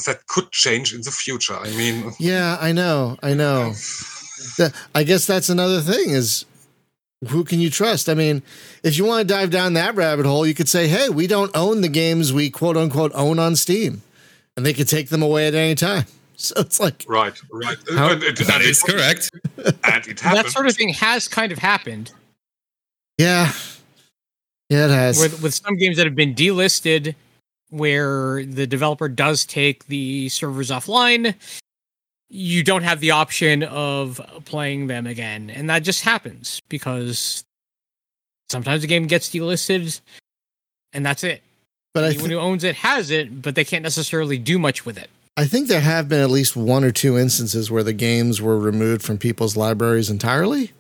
That 0.06 0.26
could 0.28 0.52
change 0.52 0.94
in 0.94 1.02
the 1.02 1.12
future. 1.12 1.56
I 1.56 1.70
mean, 1.78 2.12
yeah 2.20 2.58
i 2.60 2.72
know 2.72 3.18
i 3.24 3.34
know. 3.34 3.74
That- 4.58 4.74
i 4.96 5.04
guess 5.04 5.26
that's 5.28 5.50
another 5.50 5.82
thing 5.82 6.10
is 6.12 6.46
who 7.30 7.44
can 7.44 7.60
you 7.60 7.70
trust? 7.70 8.10
I 8.10 8.14
mean 8.16 8.42
if 8.84 8.98
you 8.98 9.06
want 9.06 9.28
to 9.28 9.34
dive 9.34 9.52
down 9.52 9.74
that 9.74 9.96
rabbit 9.96 10.26
hole 10.26 10.46
you 10.48 10.54
could 10.56 10.68
say 10.70 10.88
hey 10.88 11.10
we 11.10 11.28
don't 11.28 11.52
own 11.56 11.82
the 11.82 11.90
games 11.90 12.34
we 12.34 12.50
quote 12.50 12.78
unquote 12.78 13.12
own 13.14 13.38
on 13.40 13.56
steam. 13.56 14.02
And 14.58 14.66
they 14.66 14.74
could 14.74 14.88
take 14.90 15.08
them 15.10 15.22
away 15.24 15.48
at 15.48 15.54
any 15.56 15.76
time. 15.76 16.06
So 16.36 16.56
it's 16.58 16.80
like 16.80 17.06
right, 17.08 17.40
right. 17.52 17.78
How- 17.94 18.14
and 18.14 18.24
it, 18.24 18.36
that 18.40 18.50
and 18.56 18.64
is 18.64 18.84
it- 18.84 18.92
correct. 18.92 19.30
And 19.84 20.08
it 20.08 20.20
happened. 20.20 20.46
that 20.46 20.50
sort 20.50 20.66
of 20.66 20.76
thing 20.76 20.90
has 20.90 21.28
kind 21.28 21.52
of 21.52 21.60
happened. 21.60 22.12
Yeah. 23.20 23.54
Yeah 24.70 24.86
it 24.86 24.90
has. 24.90 25.20
With, 25.20 25.44
with 25.44 25.54
some 25.54 25.76
games 25.78 25.98
that 25.98 26.08
have 26.08 26.16
been 26.16 26.34
delisted 26.34 27.14
where 27.72 28.46
the 28.46 28.68
developer 28.68 29.10
does 29.10 29.46
take 29.46 29.86
the 29.88 30.30
servers 30.30 30.70
offline 30.70 31.34
you 32.30 32.64
don't 32.64 32.84
have 32.84 33.02
the 33.02 33.12
option 33.12 33.64
of 33.64 34.22
playing 34.46 34.88
them 34.88 35.06
again 35.08 35.50
and 35.50 35.70
that 35.70 35.80
just 35.84 36.04
happens 36.04 36.62
because 36.70 37.44
sometimes 38.50 38.82
the 38.82 38.88
game 38.88 39.08
gets 39.08 39.30
delisted 39.30 40.00
and 40.94 41.06
that's 41.06 41.24
it 41.24 41.42
but 41.94 42.04
i 42.04 42.08
anyone 42.08 42.30
th- 42.30 42.32
who 42.32 42.40
owns 42.40 42.64
it 42.64 42.76
has 42.76 43.10
it 43.12 43.42
but 43.42 43.56
they 43.56 43.64
can't 43.66 43.84
necessarily 43.84 44.38
do 44.38 44.58
much 44.60 44.86
with 44.86 44.98
it 44.98 45.10
I 45.38 45.46
think 45.46 45.70
there 45.70 45.80
have 45.82 46.10
been 46.10 46.20
at 46.22 46.30
least 46.30 46.58
one 46.58 46.84
or 46.84 46.92
two 46.92 47.18
instances 47.18 47.72
where 47.72 47.84
the 47.84 47.94
games 47.94 48.42
were 48.42 48.60
removed 48.60 49.02
from 49.02 49.18
people's 49.18 49.56
libraries 49.56 50.10
entirely, 50.10 50.72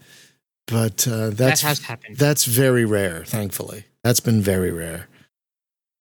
but 0.67 1.07
uh, 1.07 1.27
That 1.29 1.37
that's 1.37 1.61
has 1.61 1.79
happened. 1.79 2.17
that's 2.17 2.43
very 2.43 2.83
rare. 2.83 3.23
Thankfully, 3.25 3.85
that's 4.03 4.19
been 4.19 4.41
very 4.41 4.69
rare. 4.69 5.07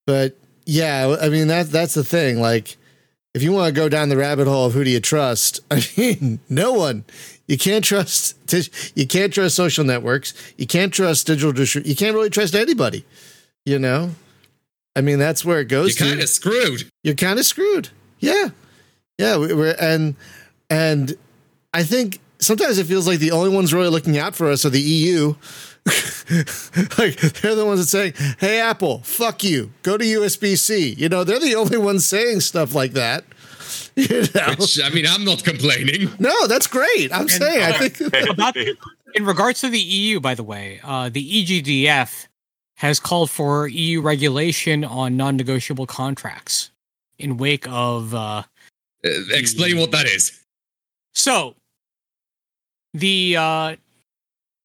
But 0.05 0.37
yeah, 0.71 1.17
I 1.21 1.29
mean 1.29 1.49
that 1.49 1.71
that's 1.71 1.95
the 1.95 2.05
thing. 2.05 2.41
Like, 2.41 2.77
if 3.35 3.43
you 3.43 3.51
want 3.53 3.75
to 3.75 3.81
go 3.81 3.89
down 3.89 4.09
the 4.09 4.17
rabbit 4.17 4.47
hole 4.47 4.67
of 4.67 4.73
who 4.73 4.85
do 4.85 4.91
you 4.91 5.01
trust, 5.01 5.61
I 5.71 5.85
mean, 5.97 6.39
no 6.49 6.73
one. 6.73 7.05
You 7.49 7.59
can't 7.59 7.85
trust. 7.85 8.37
You 8.97 9.07
can't 9.07 9.33
trust 9.33 9.55
social 9.57 9.85
networks. 9.85 10.35
You 10.57 10.67
can't 10.67 10.93
trust 10.93 11.27
digital 11.27 11.53
distri- 11.53 11.87
You 11.87 11.95
can't 11.97 12.15
really 12.15 12.31
trust 12.31 12.55
anybody. 12.55 13.05
You 13.65 13.79
know. 13.79 14.11
I 14.97 15.01
mean, 15.03 15.19
that's 15.19 15.45
where 15.45 15.61
it 15.61 15.67
goes. 15.69 15.99
You're 15.99 16.09
kind 16.09 16.21
of 16.21 16.29
screwed. 16.29 16.91
you're 17.05 17.15
kind 17.15 17.39
of 17.39 17.45
screwed. 17.47 17.89
Yeah, 18.21 18.49
yeah. 19.19 19.37
we- 19.39 19.53
We're 19.55 19.77
and 19.81 20.15
and 20.69 21.15
I 21.75 21.83
think 21.85 22.19
sometimes 22.39 22.79
it 22.79 22.87
feels 22.87 23.07
like 23.09 23.19
the 23.19 23.31
only 23.33 23.51
ones 23.51 23.73
really 23.75 23.89
looking 23.89 24.19
out 24.19 24.35
for 24.37 24.49
us 24.51 24.65
are 24.65 24.71
the 24.71 24.81
EU. 24.81 25.35
like 26.99 27.17
they're 27.41 27.55
the 27.55 27.65
ones 27.65 27.81
that 27.81 27.87
saying, 27.89 28.13
"Hey, 28.39 28.61
Apple, 28.61 28.99
fuck 28.99 29.43
you, 29.43 29.73
go 29.83 29.97
to 29.97 30.05
USB 30.05 30.57
C." 30.59 30.91
You 30.93 31.09
know, 31.09 31.25
they're 31.25 31.41
the 31.41 31.55
only 31.55 31.79
ones 31.79 32.05
saying 32.07 32.41
stuff 32.41 32.75
like 32.75 32.93
that. 32.93 33.25
You 33.97 34.23
know? 34.35 34.55
Which, 34.59 34.81
I 34.83 34.89
mean, 34.91 35.05
I'm 35.07 35.25
not 35.25 35.45
complaining. 35.45 36.11
No, 36.19 36.47
that's 36.47 36.67
great. 36.67 37.13
I'm 37.13 37.29
saying, 37.29 37.63
I 37.63 37.89
think. 37.89 38.15
About- 38.31 38.57
in 39.15 39.25
regards 39.27 39.61
to 39.61 39.69
the 39.69 39.79
EU, 39.81 40.21
by 40.21 40.35
the 40.35 40.45
way, 40.45 40.81
uh, 40.85 41.09
the 41.09 41.23
EGDF 41.45 42.27
has 42.77 43.01
called 43.01 43.31
for 43.31 43.67
EU 43.69 44.01
regulation 44.01 44.85
on 44.85 45.17
non-negotiable 45.17 45.87
contracts 45.87 46.71
in 47.19 47.37
wake 47.37 47.67
of 47.69 48.15
uh, 48.15 48.43
Uh, 49.05 49.11
explain 49.33 49.79
what 49.79 49.91
that 49.91 50.07
is. 50.07 50.41
So, 51.13 51.57
the 52.95 53.37
uh, 53.37 53.77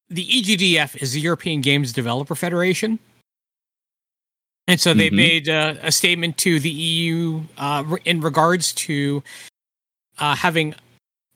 the 0.08 0.26
EGDF 0.26 1.00
is 1.02 1.12
the 1.12 1.20
European 1.20 1.60
Games 1.60 1.92
Developer 1.92 2.34
Federation, 2.34 2.98
and 4.68 4.80
so 4.80 4.94
they 4.94 5.10
Mhm. 5.10 5.14
made 5.14 5.48
uh, 5.48 5.74
a 5.82 5.92
statement 5.92 6.36
to 6.38 6.60
the 6.60 6.70
EU 6.70 7.42
uh, 7.58 7.96
in 8.04 8.20
regards 8.20 8.72
to 8.74 9.22
uh, 10.18 10.34
having 10.34 10.74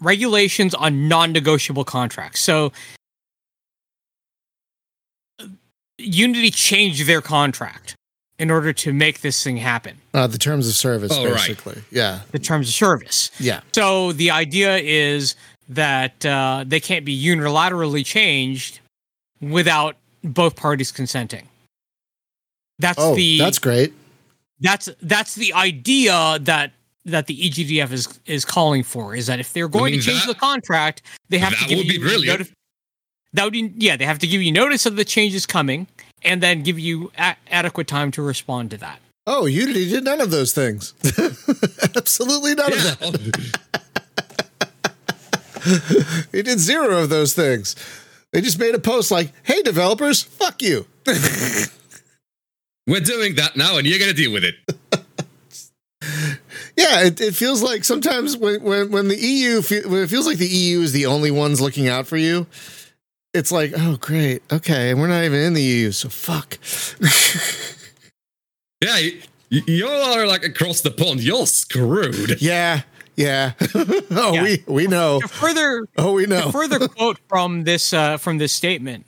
regulations 0.01 0.75
on 0.75 1.07
non-negotiable 1.09 1.85
contracts. 1.85 2.41
So, 2.41 2.73
Unity 5.99 6.51
changed 6.51 7.07
their 7.07 7.21
contract 7.21 7.95
in 8.39 8.51
order 8.51 8.73
to 8.73 8.93
make 8.95 9.21
this 9.21 9.45
thing 9.45 9.59
happen. 9.59 9.99
Uh, 10.15 10.27
the 10.27 10.39
terms 10.39 10.67
of 10.67 10.75
service, 10.75 11.13
Oh, 11.15 11.25
right. 11.27 11.35
basically. 11.35 11.83
Yeah, 11.91 12.21
The 12.31 12.39
terms 12.39 12.69
of 12.69 12.75
service. 12.75 13.31
yeah. 13.39 13.61
So 13.75 14.13
the 14.13 14.31
idea 14.31 14.79
is 14.79 15.35
that 15.71 16.25
uh, 16.27 16.65
they 16.67 16.81
can't 16.81 17.05
be 17.05 17.17
unilaterally 17.21 18.05
changed 18.05 18.81
without 19.41 19.97
both 20.23 20.55
parties 20.57 20.93
consenting. 20.93 21.49
That's 22.79 22.99
Oh, 23.01 23.15
the 23.15 23.39
that's 23.39 23.59
great. 23.59 23.93
that's 24.61 24.89
that's 25.03 25.35
the 25.35 25.53
idea 25.55 26.39
that 26.43 26.73
that 27.07 27.27
the 27.27 27.37
EGDF 27.51 27.93
is 27.93 28.21
is 28.27 28.45
calling 28.45 28.83
for 28.83 29.15
is 29.15 29.27
that 29.27 29.41
if 29.41 29.53
they're 29.53 29.69
going 29.69 29.93
mean, 29.93 30.01
to 30.01 30.07
change 30.07 30.21
that- 30.27 30.35
the 30.35 30.39
contract, 30.39 31.03
they 31.29 31.39
have 31.39 31.57
to 31.59 31.65
give 31.67 31.79
would 31.79 31.89
be 31.89 31.95
you 31.95 32.01
brilliant. 32.01 32.41
notif- 32.43 32.53
that 33.33 33.45
would 33.45 33.53
be, 33.53 33.73
yeah, 33.79 33.97
they 33.97 34.05
have 34.07 34.19
to 34.19 34.27
give 34.27 34.43
you 34.43 34.51
notice 34.51 34.87
of 34.87 34.97
the 34.97 35.05
changes 35.05 35.47
coming 35.47 35.87
and 36.23 36.43
then 36.43 36.63
give 36.65 36.79
you 36.81 37.13
a- 37.17 37.37
adequate 37.51 37.87
time 37.87 38.11
to 38.11 38.23
respond 38.23 38.71
to 38.73 38.77
that. 38.79 38.99
Oh, 39.27 39.47
Unity 39.47 39.89
did 39.89 40.03
none 40.05 40.21
of 40.21 40.31
those 40.33 40.53
things. 40.53 40.95
Absolutely 41.97 42.55
none 42.57 42.73
of 42.73 42.79
that. 42.83 43.53
They 46.33 46.43
did 46.43 46.59
zero 46.59 47.03
of 47.03 47.09
those 47.09 47.35
things. 47.35 47.77
They 48.33 48.41
just 48.41 48.59
made 48.59 48.75
a 48.75 48.79
post 48.79 49.11
like, 49.11 49.33
"Hey, 49.43 49.63
developers, 49.63 50.23
fuck 50.23 50.63
you." 50.63 50.87
We're 52.87 53.01
doing 53.01 53.35
that 53.37 53.57
now, 53.57 53.77
and 53.79 53.87
you're 53.87 53.99
going 53.99 54.11
to 54.11 54.17
deal 54.17 54.33
with 54.33 54.45
it. 54.45 54.55
Yeah, 56.77 57.03
it, 57.05 57.21
it 57.21 57.35
feels 57.35 57.63
like 57.63 57.85
sometimes 57.85 58.39
when 58.39 58.63
when 58.63 58.91
when 58.91 59.09
the 59.09 59.17
EU 59.17 59.61
fe- 59.61 59.85
when 59.85 60.03
it 60.03 60.09
feels 60.09 60.27
like 60.27 60.39
the 60.39 60.47
EU 60.47 60.81
is 60.81 60.93
the 60.93 61.05
only 61.07 61.31
ones 61.31 61.61
looking 61.61 61.89
out 61.89 62.07
for 62.07 62.17
you, 62.17 62.47
it's 63.35 63.53
like, 63.53 63.73
oh 63.77 63.99
great, 64.01 64.43
okay, 64.51 64.91
and 64.91 64.99
we're 65.01 65.09
not 65.09 65.25
even 65.25 65.41
in 65.41 65.53
the 65.53 65.63
EU, 65.63 65.93
so 65.93 66.09
fuck. 66.09 66.59
Yeah, 68.83 68.97
you 69.51 69.87
all 69.89 70.19
are 70.19 70.27
like 70.27 70.43
across 70.43 70.81
the 70.81 70.91
pond. 70.91 71.23
You're 71.23 71.47
screwed. 71.47 72.41
yeah, 72.41 72.83
yeah. 73.21 73.53
oh, 74.11 74.33
Yeah. 74.35 74.43
we 74.43 74.65
we 74.67 74.87
know. 74.87 75.21
To 75.21 75.29
further 75.29 75.87
Oh, 75.97 76.13
we 76.15 76.27
know. 76.27 76.51
further 76.61 76.89
quote 76.89 77.19
from 77.29 77.65
this 77.65 77.93
uh, 77.93 78.17
from 78.17 78.39
this 78.39 78.53
statement. 78.53 79.07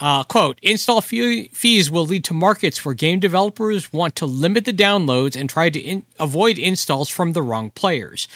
Uh, 0.00 0.24
quote, 0.24 0.58
install 0.62 1.00
fee- 1.00 1.48
fees 1.52 1.88
will 1.88 2.04
lead 2.06 2.24
to 2.24 2.34
markets 2.34 2.84
where 2.84 2.92
game 2.94 3.20
developers 3.20 3.92
want 3.92 4.16
to 4.16 4.26
limit 4.26 4.64
the 4.64 4.72
downloads 4.72 5.36
and 5.36 5.48
try 5.48 5.70
to 5.70 5.78
in- 5.78 6.04
avoid 6.18 6.58
installs 6.58 7.08
from 7.08 7.32
the 7.34 7.42
wrong 7.42 7.70
players. 7.70 8.26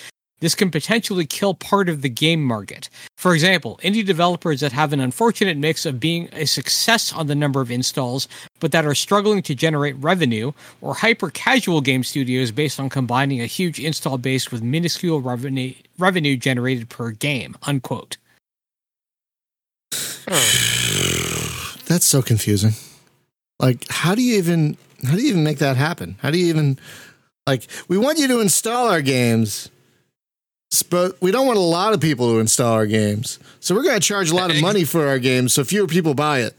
This 0.40 0.54
can 0.54 0.70
potentially 0.70 1.24
kill 1.24 1.54
part 1.54 1.88
of 1.88 2.02
the 2.02 2.08
game 2.08 2.44
market. 2.44 2.90
For 3.16 3.34
example, 3.34 3.80
indie 3.82 4.04
developers 4.04 4.60
that 4.60 4.72
have 4.72 4.92
an 4.92 5.00
unfortunate 5.00 5.56
mix 5.56 5.86
of 5.86 5.98
being 5.98 6.28
a 6.32 6.44
success 6.44 7.12
on 7.12 7.26
the 7.26 7.34
number 7.34 7.60
of 7.60 7.70
installs, 7.70 8.28
but 8.60 8.72
that 8.72 8.84
are 8.84 8.94
struggling 8.94 9.42
to 9.42 9.54
generate 9.54 9.96
revenue, 9.96 10.52
or 10.82 10.94
hyper 10.94 11.30
casual 11.30 11.80
game 11.80 12.04
studios 12.04 12.50
based 12.50 12.78
on 12.78 12.90
combining 12.90 13.40
a 13.40 13.46
huge 13.46 13.80
install 13.80 14.18
base 14.18 14.52
with 14.52 14.62
minuscule 14.62 15.20
revenue, 15.22 15.72
revenue 15.98 16.36
generated 16.36 16.88
per 16.90 17.10
game. 17.12 17.56
Unquote. 17.62 18.18
That's 21.86 22.04
so 22.04 22.20
confusing. 22.20 22.72
Like, 23.58 23.86
how 23.88 24.14
do 24.14 24.22
you 24.22 24.36
even 24.36 24.76
how 25.04 25.14
do 25.14 25.22
you 25.22 25.28
even 25.28 25.44
make 25.44 25.58
that 25.58 25.76
happen? 25.76 26.16
How 26.20 26.30
do 26.30 26.38
you 26.38 26.46
even 26.46 26.78
like 27.46 27.66
we 27.88 27.96
want 27.96 28.18
you 28.18 28.28
to 28.28 28.40
install 28.40 28.88
our 28.88 29.02
games, 29.02 29.70
but 30.82 31.20
we 31.20 31.30
don't 31.30 31.46
want 31.46 31.58
a 31.58 31.62
lot 31.62 31.92
of 31.94 32.00
people 32.00 32.32
to 32.32 32.38
install 32.38 32.72
our 32.72 32.86
games. 32.86 33.38
So 33.60 33.74
we're 33.74 33.82
going 33.82 33.94
to 34.00 34.06
charge 34.06 34.30
a 34.30 34.34
lot 34.34 34.50
of 34.50 34.60
money 34.60 34.84
for 34.84 35.06
our 35.08 35.18
games 35.18 35.52
so 35.54 35.64
fewer 35.64 35.86
people 35.86 36.14
buy 36.14 36.40
it. 36.40 36.54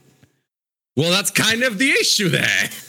Well, 0.95 1.11
that's 1.11 1.29
kind 1.31 1.63
of 1.63 1.77
the 1.77 1.91
issue 1.91 2.29
there. 2.29 2.69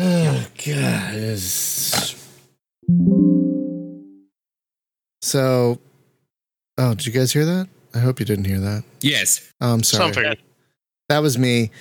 Oh 0.00 0.46
god. 0.64 1.14
it's- 1.16 2.14
So 5.22 5.80
Oh, 6.80 6.94
did 6.94 7.06
you 7.06 7.12
guys 7.12 7.32
hear 7.32 7.44
that? 7.44 7.68
I 7.94 7.98
hope 7.98 8.20
you 8.20 8.26
didn't 8.26 8.44
hear 8.44 8.60
that. 8.60 8.84
Yes. 9.00 9.50
Oh, 9.60 9.72
I'm 9.74 9.82
sorry. 9.82 10.12
Something. 10.14 10.36
That 11.08 11.18
was 11.18 11.36
me. 11.36 11.72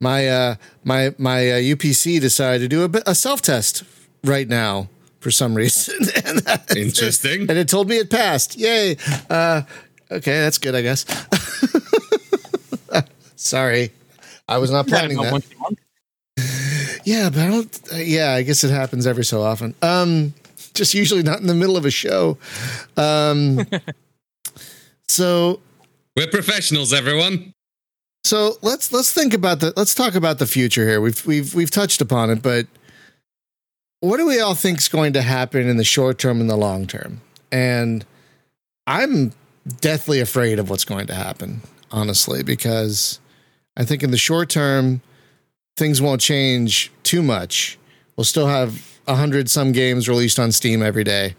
My 0.00 0.28
uh 0.28 0.54
my 0.84 1.14
my 1.18 1.50
uh, 1.52 1.72
UPS 1.72 2.04
decided 2.04 2.60
to 2.60 2.68
do 2.68 2.82
a, 2.84 2.88
bit- 2.88 3.02
a 3.06 3.14
self 3.16 3.42
test 3.42 3.82
right 4.22 4.46
now 4.46 4.88
for 5.24 5.30
some 5.30 5.54
reason, 5.54 5.94
and, 6.26 6.38
that- 6.40 6.76
Interesting. 6.76 7.40
and 7.48 7.58
it 7.58 7.66
told 7.66 7.88
me 7.88 7.96
it 7.96 8.10
passed. 8.10 8.56
Yay! 8.58 8.96
Uh, 9.30 9.62
okay, 10.10 10.40
that's 10.42 10.58
good, 10.58 10.74
I 10.74 10.82
guess. 10.82 11.06
Sorry, 13.36 13.90
I 14.46 14.58
was 14.58 14.70
not 14.70 14.86
planning 14.86 15.16
that. 15.20 15.32
once 15.32 15.46
a 15.50 15.58
month. 15.58 15.78
Yeah, 17.06 17.30
but 17.30 17.38
I 17.40 17.48
don't. 17.48 17.80
Uh, 17.92 17.96
yeah, 17.96 18.32
I 18.32 18.42
guess 18.42 18.64
it 18.64 18.70
happens 18.70 19.06
every 19.06 19.24
so 19.24 19.40
often. 19.42 19.74
Um, 19.82 20.34
just 20.74 20.92
usually 20.94 21.22
not 21.22 21.40
in 21.40 21.46
the 21.46 21.54
middle 21.54 21.76
of 21.78 21.84
a 21.86 21.90
show. 21.90 22.36
Um, 22.96 23.66
so 25.08 25.60
We're 26.16 26.26
professionals, 26.28 26.92
everyone. 26.92 27.52
So 28.24 28.54
let's 28.62 28.92
let's 28.92 29.10
think 29.12 29.32
about 29.34 29.60
the 29.60 29.72
let's 29.76 29.94
talk 29.94 30.14
about 30.14 30.38
the 30.38 30.46
future 30.46 30.86
here. 30.86 31.00
We've 31.00 31.24
we've 31.26 31.54
we've 31.54 31.70
touched 31.70 32.00
upon 32.02 32.28
it, 32.30 32.42
but 32.42 32.66
what 34.04 34.18
do 34.18 34.26
we 34.26 34.40
all 34.40 34.54
think 34.54 34.78
is 34.78 34.88
going 34.88 35.14
to 35.14 35.22
happen 35.22 35.68
in 35.68 35.76
the 35.78 35.84
short 35.84 36.18
term 36.18 36.40
and 36.40 36.50
the 36.50 36.56
long 36.56 36.86
term? 36.86 37.20
And 37.50 38.04
I'm 38.86 39.32
deathly 39.80 40.20
afraid 40.20 40.58
of 40.58 40.68
what's 40.68 40.84
going 40.84 41.06
to 41.06 41.14
happen, 41.14 41.62
honestly, 41.90 42.42
because 42.42 43.18
I 43.76 43.84
think 43.84 44.02
in 44.02 44.10
the 44.10 44.18
short 44.18 44.50
term 44.50 45.00
things 45.76 46.02
won't 46.02 46.20
change 46.20 46.92
too 47.02 47.22
much. 47.22 47.78
We'll 48.16 48.24
still 48.24 48.46
have 48.46 49.00
a 49.06 49.16
hundred 49.16 49.50
some 49.50 49.72
games 49.72 50.08
released 50.08 50.38
on 50.38 50.52
Steam 50.52 50.82
every 50.82 51.04
day, 51.04 51.34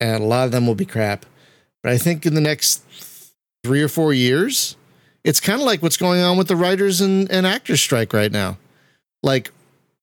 and 0.00 0.22
a 0.22 0.26
lot 0.26 0.46
of 0.46 0.52
them 0.52 0.66
will 0.66 0.74
be 0.74 0.84
crap. 0.84 1.26
But 1.82 1.92
I 1.92 1.98
think 1.98 2.26
in 2.26 2.34
the 2.34 2.40
next 2.40 2.82
three 3.64 3.82
or 3.82 3.88
four 3.88 4.12
years, 4.12 4.76
it's 5.22 5.40
kind 5.40 5.60
of 5.60 5.66
like 5.66 5.82
what's 5.82 5.96
going 5.96 6.22
on 6.22 6.36
with 6.36 6.48
the 6.48 6.56
writers 6.56 7.00
and, 7.00 7.30
and 7.30 7.46
actors 7.46 7.80
strike 7.80 8.12
right 8.12 8.32
now. 8.32 8.58
Like 9.22 9.52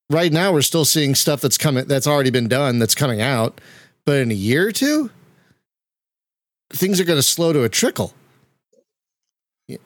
right 0.10 0.32
now, 0.32 0.52
we're 0.54 0.62
still 0.62 0.86
seeing 0.86 1.16
stuff 1.16 1.42
that's 1.42 1.58
coming 1.58 1.86
that's 1.86 2.08
already 2.08 2.30
been 2.32 2.48
done 2.48 2.80
that's 2.80 2.96
coming 2.96 3.22
out, 3.22 3.60
but 4.06 4.18
in 4.20 4.32
a 4.32 4.36
year 4.36 4.68
or 4.68 4.72
two, 4.72 5.10
things 6.74 7.00
are 7.00 7.06
going 7.06 7.18
to 7.20 7.24
slow 7.24 7.54
to 7.54 7.64
a 7.64 7.70
trickle. 7.70 8.14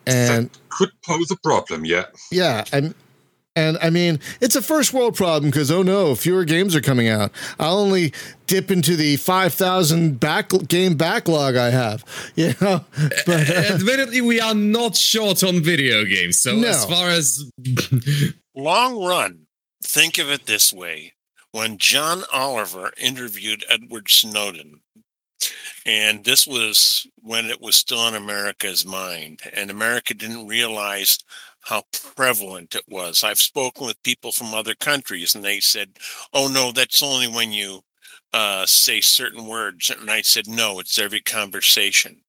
And 0.06 0.50
that 0.50 0.60
could 0.70 0.92
pose 1.06 1.32
a 1.32 1.38
problem, 1.38 1.86
yeah. 1.86 2.06
yeah, 2.32 2.66
and 2.74 2.94
And 3.56 3.78
I 3.82 3.90
mean, 3.90 4.20
it's 4.42 4.56
a 4.58 4.62
first 4.62 4.94
world 4.94 5.16
problem 5.16 5.50
because 5.52 5.72
oh 5.72 5.84
no, 5.84 6.16
fewer 6.16 6.44
games 6.44 6.76
are 6.76 6.82
coming 6.82 7.08
out. 7.08 7.32
I'll 7.60 7.78
only 7.80 8.14
dip 8.48 8.72
into 8.72 8.96
the 8.98 9.16
five 9.16 9.54
thousand 9.54 10.20
back 10.20 10.50
game 10.68 10.96
backlog 10.98 11.56
I 11.56 11.70
have. 11.70 12.04
You 12.36 12.54
know, 12.62 12.84
but 13.26 13.50
uh, 13.50 13.74
Admittedly, 13.74 14.20
we 14.22 14.40
are 14.42 14.54
not 14.54 14.96
short 14.98 15.44
on 15.44 15.62
video 15.62 16.04
games. 16.06 16.38
So 16.40 16.56
No. 16.56 16.68
as 16.68 16.86
far 16.86 17.10
as 17.10 17.50
Long 18.56 19.02
run, 19.04 19.46
think 19.84 20.18
of 20.18 20.30
it 20.30 20.46
this 20.46 20.74
way. 20.74 21.14
When 21.52 21.78
John 21.78 22.24
Oliver 22.32 22.92
interviewed 22.98 23.66
Edward 23.70 24.10
Snowden, 24.10 24.82
and 25.86 26.24
this 26.24 26.46
was 26.46 27.08
when 27.22 27.46
it 27.46 27.62
was 27.62 27.76
still 27.76 28.08
in 28.08 28.16
America's 28.16 28.86
mind, 28.86 29.42
and 29.54 29.72
America 29.72 30.14
didn't 30.14 30.48
realize 30.48 31.18
how 31.62 31.84
prevalent 32.16 32.76
it 32.76 32.84
was. 32.88 33.24
I've 33.24 33.40
spoken 33.40 33.88
with 33.88 34.02
people 34.04 34.32
from 34.32 34.54
other 34.54 34.76
countries, 34.76 35.36
and 35.36 35.44
they 35.44 35.60
said, 35.60 35.98
Oh, 36.34 36.48
no, 36.48 36.72
that's 36.72 37.04
only 37.04 37.28
when 37.28 37.52
you 37.52 37.82
uh, 38.34 38.66
say 38.66 39.02
certain 39.02 39.46
words. 39.48 39.90
And 39.90 40.10
I 40.10 40.22
said, 40.22 40.48
No, 40.48 40.80
it's 40.80 41.00
every 41.00 41.22
conversation. 41.22 42.22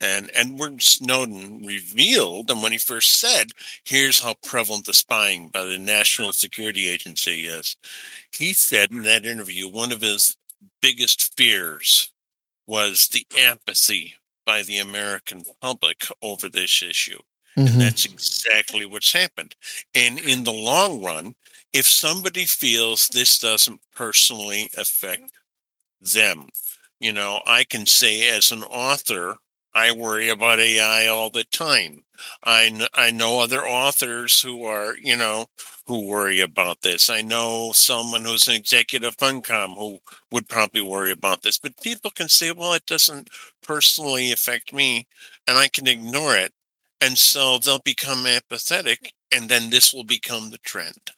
And 0.00 0.30
Edward 0.34 0.82
Snowden 0.82 1.64
revealed, 1.66 2.50
and 2.50 2.62
when 2.62 2.72
he 2.72 2.78
first 2.78 3.18
said, 3.18 3.52
here's 3.84 4.20
how 4.20 4.34
prevalent 4.44 4.86
the 4.86 4.94
spying 4.94 5.48
by 5.48 5.64
the 5.64 5.78
National 5.78 6.32
Security 6.32 6.88
Agency 6.88 7.46
is. 7.46 7.76
He 8.32 8.52
said 8.52 8.90
in 8.90 9.02
that 9.02 9.26
interview, 9.26 9.68
one 9.68 9.92
of 9.92 10.00
his 10.00 10.36
biggest 10.82 11.36
fears 11.36 12.10
was 12.66 13.08
the 13.08 13.26
apathy 13.38 14.14
by 14.46 14.62
the 14.62 14.78
American 14.78 15.44
public 15.60 16.06
over 16.22 16.48
this 16.48 16.82
issue. 16.82 17.18
mhm. 17.56 17.68
And 17.68 17.80
that's 17.80 18.04
exactly 18.04 18.86
what's 18.86 19.12
happened. 19.12 19.54
And 19.94 20.18
in 20.20 20.44
the 20.44 20.52
long 20.52 21.02
run, 21.02 21.34
if 21.72 21.86
somebody 21.86 22.46
feels 22.46 23.08
this 23.08 23.38
doesn't 23.38 23.80
personally 23.94 24.70
affect 24.76 25.30
them, 26.00 26.48
you 27.00 27.12
know, 27.12 27.42
I 27.46 27.64
can 27.64 27.86
say 27.86 28.28
as 28.30 28.52
an 28.52 28.64
author, 28.64 29.36
I 29.78 29.92
worry 29.92 30.28
about 30.28 30.60
AI 30.60 31.06
all 31.06 31.30
the 31.30 31.44
time. 31.44 32.04
I, 32.44 32.86
I 32.94 33.10
know 33.10 33.40
other 33.40 33.66
authors 33.66 34.42
who 34.42 34.64
are, 34.64 34.96
you 34.98 35.16
know, 35.16 35.46
who 35.86 36.06
worry 36.06 36.40
about 36.40 36.82
this. 36.82 37.08
I 37.08 37.22
know 37.22 37.72
someone 37.72 38.24
who's 38.24 38.48
an 38.48 38.54
executive 38.54 39.16
Funcom 39.16 39.76
who 39.76 40.00
would 40.30 40.48
probably 40.48 40.82
worry 40.82 41.12
about 41.12 41.42
this. 41.42 41.58
But 41.58 41.80
people 41.80 42.10
can 42.10 42.28
say, 42.28 42.52
well, 42.52 42.72
it 42.74 42.86
doesn't 42.86 43.30
personally 43.62 44.32
affect 44.32 44.72
me 44.72 45.06
and 45.46 45.56
I 45.58 45.68
can 45.68 45.86
ignore 45.86 46.36
it. 46.36 46.52
And 47.00 47.16
so 47.16 47.58
they'll 47.58 47.78
become 47.78 48.26
apathetic 48.26 49.12
and 49.32 49.48
then 49.48 49.70
this 49.70 49.92
will 49.92 50.04
become 50.04 50.50
the 50.50 50.58
trend. 50.58 51.12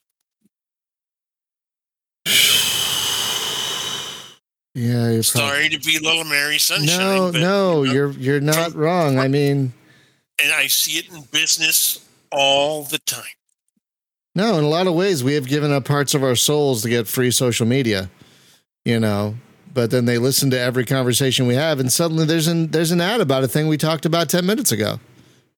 Yeah, 4.75 5.11
you're 5.11 5.23
probably, 5.23 5.23
Sorry 5.23 5.69
to 5.71 5.79
be 5.81 5.99
little 5.99 6.25
Mary 6.25 6.59
Sunshine. 6.59 6.99
no, 6.99 7.33
but, 7.33 7.41
no, 7.41 7.83
you 7.83 7.89
know, 7.89 7.93
you're 7.93 8.11
you're 8.13 8.41
not 8.41 8.75
wrong. 8.75 9.19
I 9.19 9.29
mean, 9.29 9.73
and 10.43 10.53
I 10.53 10.67
see 10.69 10.99
it 10.99 11.09
in 11.13 11.23
business 11.33 12.05
all 12.31 12.85
the 12.85 12.99
time. 13.01 13.25
no, 14.35 14.57
in 14.59 14.65
a 14.65 14.69
lot 14.69 14.87
of 14.87 14.95
ways, 14.95 15.25
we 15.25 15.35
have 15.35 15.47
given 15.49 15.73
up 15.73 15.85
parts 15.85 16.15
of 16.15 16.23
our 16.23 16.37
souls 16.37 16.83
to 16.83 16.89
get 16.89 17.09
free 17.09 17.31
social 17.31 17.67
media. 17.67 18.11
You 18.85 18.99
know, 19.01 19.35
but 19.75 19.91
then 19.91 20.07
they 20.07 20.19
listen 20.19 20.51
to 20.51 20.59
every 20.59 20.85
conversation 20.87 21.47
we 21.47 21.55
have, 21.55 21.81
and 21.81 21.93
suddenly 21.93 22.25
there's 22.25 22.47
an 22.49 22.69
there's 22.71 22.93
an 22.93 23.01
ad 23.01 23.21
about 23.21 23.45
a 23.45 23.49
thing 23.49 23.69
we 23.69 23.77
talked 23.77 24.07
about 24.07 24.29
ten 24.31 24.47
minutes 24.47 24.73
ago 24.73 24.99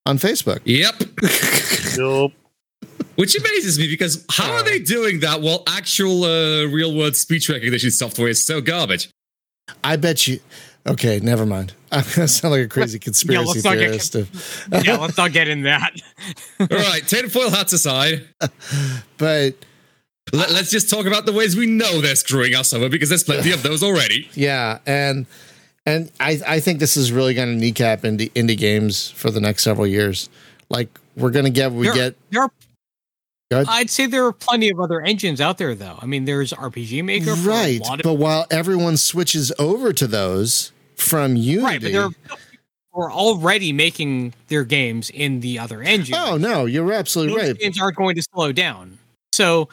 on 0.06 0.18
Facebook. 0.18 0.60
yep, 0.64 0.94
Nope. 1.96 2.32
Which 3.16 3.36
amazes 3.36 3.78
me 3.78 3.88
because 3.88 4.24
how 4.30 4.52
are 4.52 4.62
they 4.62 4.78
doing 4.78 5.20
that 5.20 5.40
while 5.40 5.62
actual 5.66 6.24
uh, 6.24 6.64
real 6.66 6.94
world 6.94 7.16
speech 7.16 7.48
recognition 7.48 7.90
software 7.90 8.28
is 8.28 8.44
so 8.44 8.60
garbage? 8.60 9.10
I 9.84 9.96
bet 9.96 10.26
you. 10.26 10.40
Okay, 10.86 11.20
never 11.20 11.46
mind. 11.46 11.74
I 11.92 11.98
am 11.98 12.02
going 12.04 12.12
to 12.14 12.28
sound 12.28 12.52
like 12.52 12.64
a 12.64 12.68
crazy 12.68 12.98
conspiracy 13.08 13.46
let's 13.46 13.64
not 13.64 13.74
get- 13.74 13.80
theorist. 13.80 14.14
of- 14.16 14.68
yeah, 14.84 14.96
let's 14.96 15.16
not 15.16 15.32
get 15.32 15.46
in 15.48 15.62
that. 15.62 15.92
All 16.60 16.66
right, 16.68 17.06
tinfoil 17.06 17.50
hats 17.50 17.72
aside, 17.72 18.26
but 19.18 19.54
let, 20.32 20.50
us 20.50 20.70
just 20.70 20.88
talk 20.90 21.06
about 21.06 21.26
the 21.26 21.32
ways 21.32 21.56
we 21.56 21.66
know 21.66 22.00
they're 22.00 22.16
screwing 22.16 22.54
us 22.54 22.72
over 22.72 22.88
because 22.88 23.08
there's 23.08 23.24
plenty 23.24 23.52
of 23.52 23.62
those 23.62 23.82
already. 23.82 24.28
yeah, 24.34 24.78
and 24.86 25.26
and 25.86 26.10
I 26.20 26.40
I 26.46 26.60
think 26.60 26.78
this 26.80 26.96
is 26.96 27.12
really 27.12 27.34
going 27.34 27.48
to 27.48 27.54
kneecap 27.56 28.02
indie 28.02 28.30
indie 28.32 28.56
games 28.58 29.10
for 29.10 29.30
the 29.30 29.40
next 29.40 29.62
several 29.64 29.86
years. 29.86 30.28
Like 30.70 30.88
we're 31.16 31.30
going 31.30 31.44
to 31.44 31.50
get 31.50 31.70
what 31.72 31.78
we 31.80 31.86
There- 31.86 31.94
get 31.94 32.14
There 32.30 32.42
are, 32.42 32.50
I'd 33.52 33.90
say 33.90 34.06
there 34.06 34.24
are 34.26 34.32
plenty 34.32 34.70
of 34.70 34.80
other 34.80 35.00
engines 35.00 35.40
out 35.40 35.58
there, 35.58 35.74
though. 35.74 35.98
I 36.00 36.06
mean, 36.06 36.24
there's 36.24 36.52
RPG 36.52 37.04
Maker, 37.04 37.36
for 37.36 37.48
right, 37.48 37.80
A 37.80 37.82
lot 37.82 38.00
of, 38.00 38.04
but 38.04 38.14
while 38.14 38.46
everyone 38.50 38.96
switches 38.96 39.52
over 39.58 39.92
to 39.92 40.06
those 40.06 40.72
from 40.96 41.36
Unity, 41.36 41.64
right, 41.64 41.80
but 41.82 41.92
there 41.92 42.02
are 42.02 42.10
people 42.10 42.38
are 42.94 43.10
already 43.10 43.72
making 43.72 44.34
their 44.48 44.64
games 44.64 45.10
in 45.10 45.40
the 45.40 45.58
other 45.58 45.82
engine. 45.82 46.14
oh 46.18 46.36
no, 46.36 46.66
you're 46.66 46.92
absolutely 46.92 47.34
Those 47.34 47.48
right. 47.50 47.58
games 47.58 47.80
aren't 47.80 47.96
going 47.96 48.14
to 48.16 48.22
slow 48.34 48.52
down. 48.52 48.98
So 49.32 49.68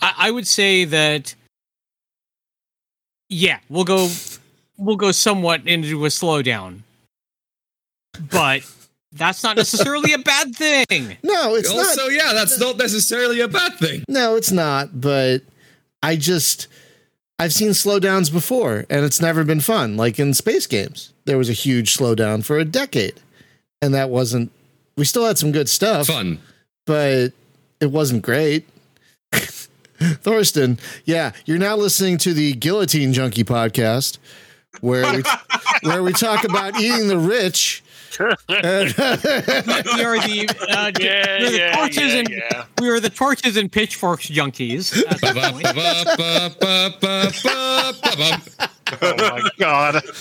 I, 0.00 0.14
I 0.18 0.30
would 0.30 0.46
say 0.46 0.84
that 0.84 1.34
yeah, 3.28 3.58
we'll 3.68 3.84
go 3.84 4.08
we'll 4.76 4.96
go 4.96 5.12
somewhat 5.12 5.66
into 5.66 6.04
a 6.04 6.08
slowdown. 6.08 6.80
But 8.30 8.62
that's 9.14 9.42
not 9.42 9.56
necessarily 9.56 10.12
a 10.12 10.18
bad 10.18 10.54
thing. 10.54 11.16
No, 11.22 11.54
it's 11.54 11.68
not. 11.70 11.78
also, 11.78 12.08
yeah, 12.08 12.32
that's 12.32 12.58
not 12.58 12.76
necessarily 12.76 13.40
a 13.40 13.48
bad 13.48 13.74
thing. 13.78 14.04
No, 14.08 14.36
it's 14.36 14.52
not. 14.52 15.00
But 15.00 15.42
I 16.02 16.16
just 16.16 16.66
I've 17.38 17.52
seen 17.52 17.70
slowdowns 17.70 18.32
before, 18.32 18.84
and 18.90 19.04
it's 19.04 19.20
never 19.20 19.42
been 19.44 19.60
fun. 19.60 19.96
Like 19.96 20.18
in 20.18 20.34
space 20.34 20.66
games, 20.66 21.12
there 21.24 21.38
was 21.38 21.48
a 21.48 21.52
huge 21.54 21.96
slowdown 21.96 22.44
for 22.44 22.58
a 22.58 22.64
decade, 22.64 23.20
and 23.82 23.94
that 23.94 24.10
wasn't. 24.10 24.52
We 24.96 25.04
still 25.04 25.26
had 25.26 25.38
some 25.38 25.50
good 25.50 25.68
stuff, 25.68 26.06
Fun. 26.06 26.38
but 26.86 27.32
it 27.80 27.90
wasn't 27.90 28.22
great. 28.22 28.68
Thorsten, 29.98 30.78
yeah, 31.04 31.32
you're 31.46 31.58
now 31.58 31.76
listening 31.76 32.18
to 32.18 32.32
the 32.34 32.52
Guillotine 32.54 33.12
Junkie 33.12 33.44
podcast, 33.44 34.18
where 34.80 35.12
we 35.16 35.22
where 35.82 36.02
we 36.02 36.12
talk 36.12 36.44
about 36.44 36.78
eating 36.80 37.08
the 37.08 37.18
rich. 37.18 37.82
We 38.48 38.54
are 38.54 38.84
the, 40.20 40.46
uh, 40.70 40.92
Yeah, 41.00 41.40
we're 41.40 41.50
the 41.50 41.58
yeah, 41.58 41.76
torches 41.76 41.96
yeah, 42.12 42.18
and 42.20 42.28
yeah. 42.28 42.64
we 42.80 42.88
are 42.88 43.00
the 43.00 43.10
torches 43.10 43.56
and 43.56 43.72
pitchforks 43.72 44.30
junkies. 44.30 44.94
Oh 49.02 49.14
my 49.18 49.48
god. 49.58 50.02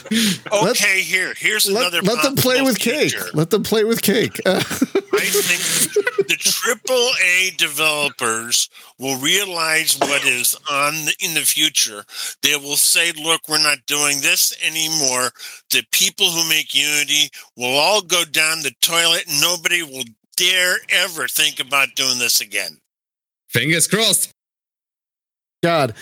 Okay, 0.52 1.02
here. 1.02 1.34
Here's 1.38 1.70
let, 1.70 1.82
another 1.82 2.02
let 2.02 2.24
them 2.24 2.36
play 2.36 2.60
possible 2.60 2.68
with 2.68 2.80
cake. 2.80 3.36
Let 3.36 3.50
them 3.50 3.64
play 3.64 3.84
with 3.84 4.02
cake. 4.02 4.40
I 4.46 4.60
think 4.60 6.28
the 6.28 6.36
triple 6.40 7.10
A 7.24 7.52
developers 7.58 8.70
will 9.00 9.18
realize 9.20 9.98
what 10.00 10.26
is 10.26 10.56
on 10.70 10.94
in 11.20 11.34
the 11.34 11.42
future. 11.42 12.04
They 12.42 12.56
will 12.56 12.76
say, 12.76 13.12
"Look, 13.14 13.50
we're 13.50 13.64
not 13.64 13.86
doing 13.88 14.22
this 14.22 14.56
anymore." 14.64 15.32
The 15.72 15.84
people 15.92 16.28
who 16.28 16.48
make 16.50 16.74
Unity 16.74 17.30
will 17.58 17.78
all 17.78 18.02
go 18.02 18.24
down 18.26 18.62
the 18.62 18.74
toilet, 18.82 19.26
and 19.28 19.42
nobody 19.42 19.84
will 19.84 20.06
dare 20.36 20.78
ever 20.90 21.28
think 21.28 21.60
about 21.60 21.96
doing 21.96 22.20
this 22.20 22.42
again. 22.42 22.78
Fingers 23.50 23.88
crossed. 23.88 24.32
God, 25.62 25.96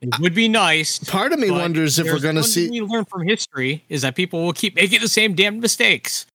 It 0.00 0.18
would 0.20 0.34
be 0.34 0.48
nice. 0.48 0.98
part 1.00 1.32
of 1.32 1.38
me 1.38 1.50
wonders 1.50 1.98
if 1.98 2.06
we're 2.06 2.20
going 2.20 2.36
to 2.36 2.40
one 2.42 2.50
thing 2.50 2.68
see. 2.68 2.70
We 2.70 2.80
learn 2.82 3.04
from 3.04 3.22
history 3.26 3.84
is 3.88 4.02
that 4.02 4.14
people 4.14 4.44
will 4.44 4.52
keep 4.52 4.74
making 4.76 5.00
the 5.00 5.08
same 5.08 5.34
damn 5.34 5.60
mistakes. 5.60 6.26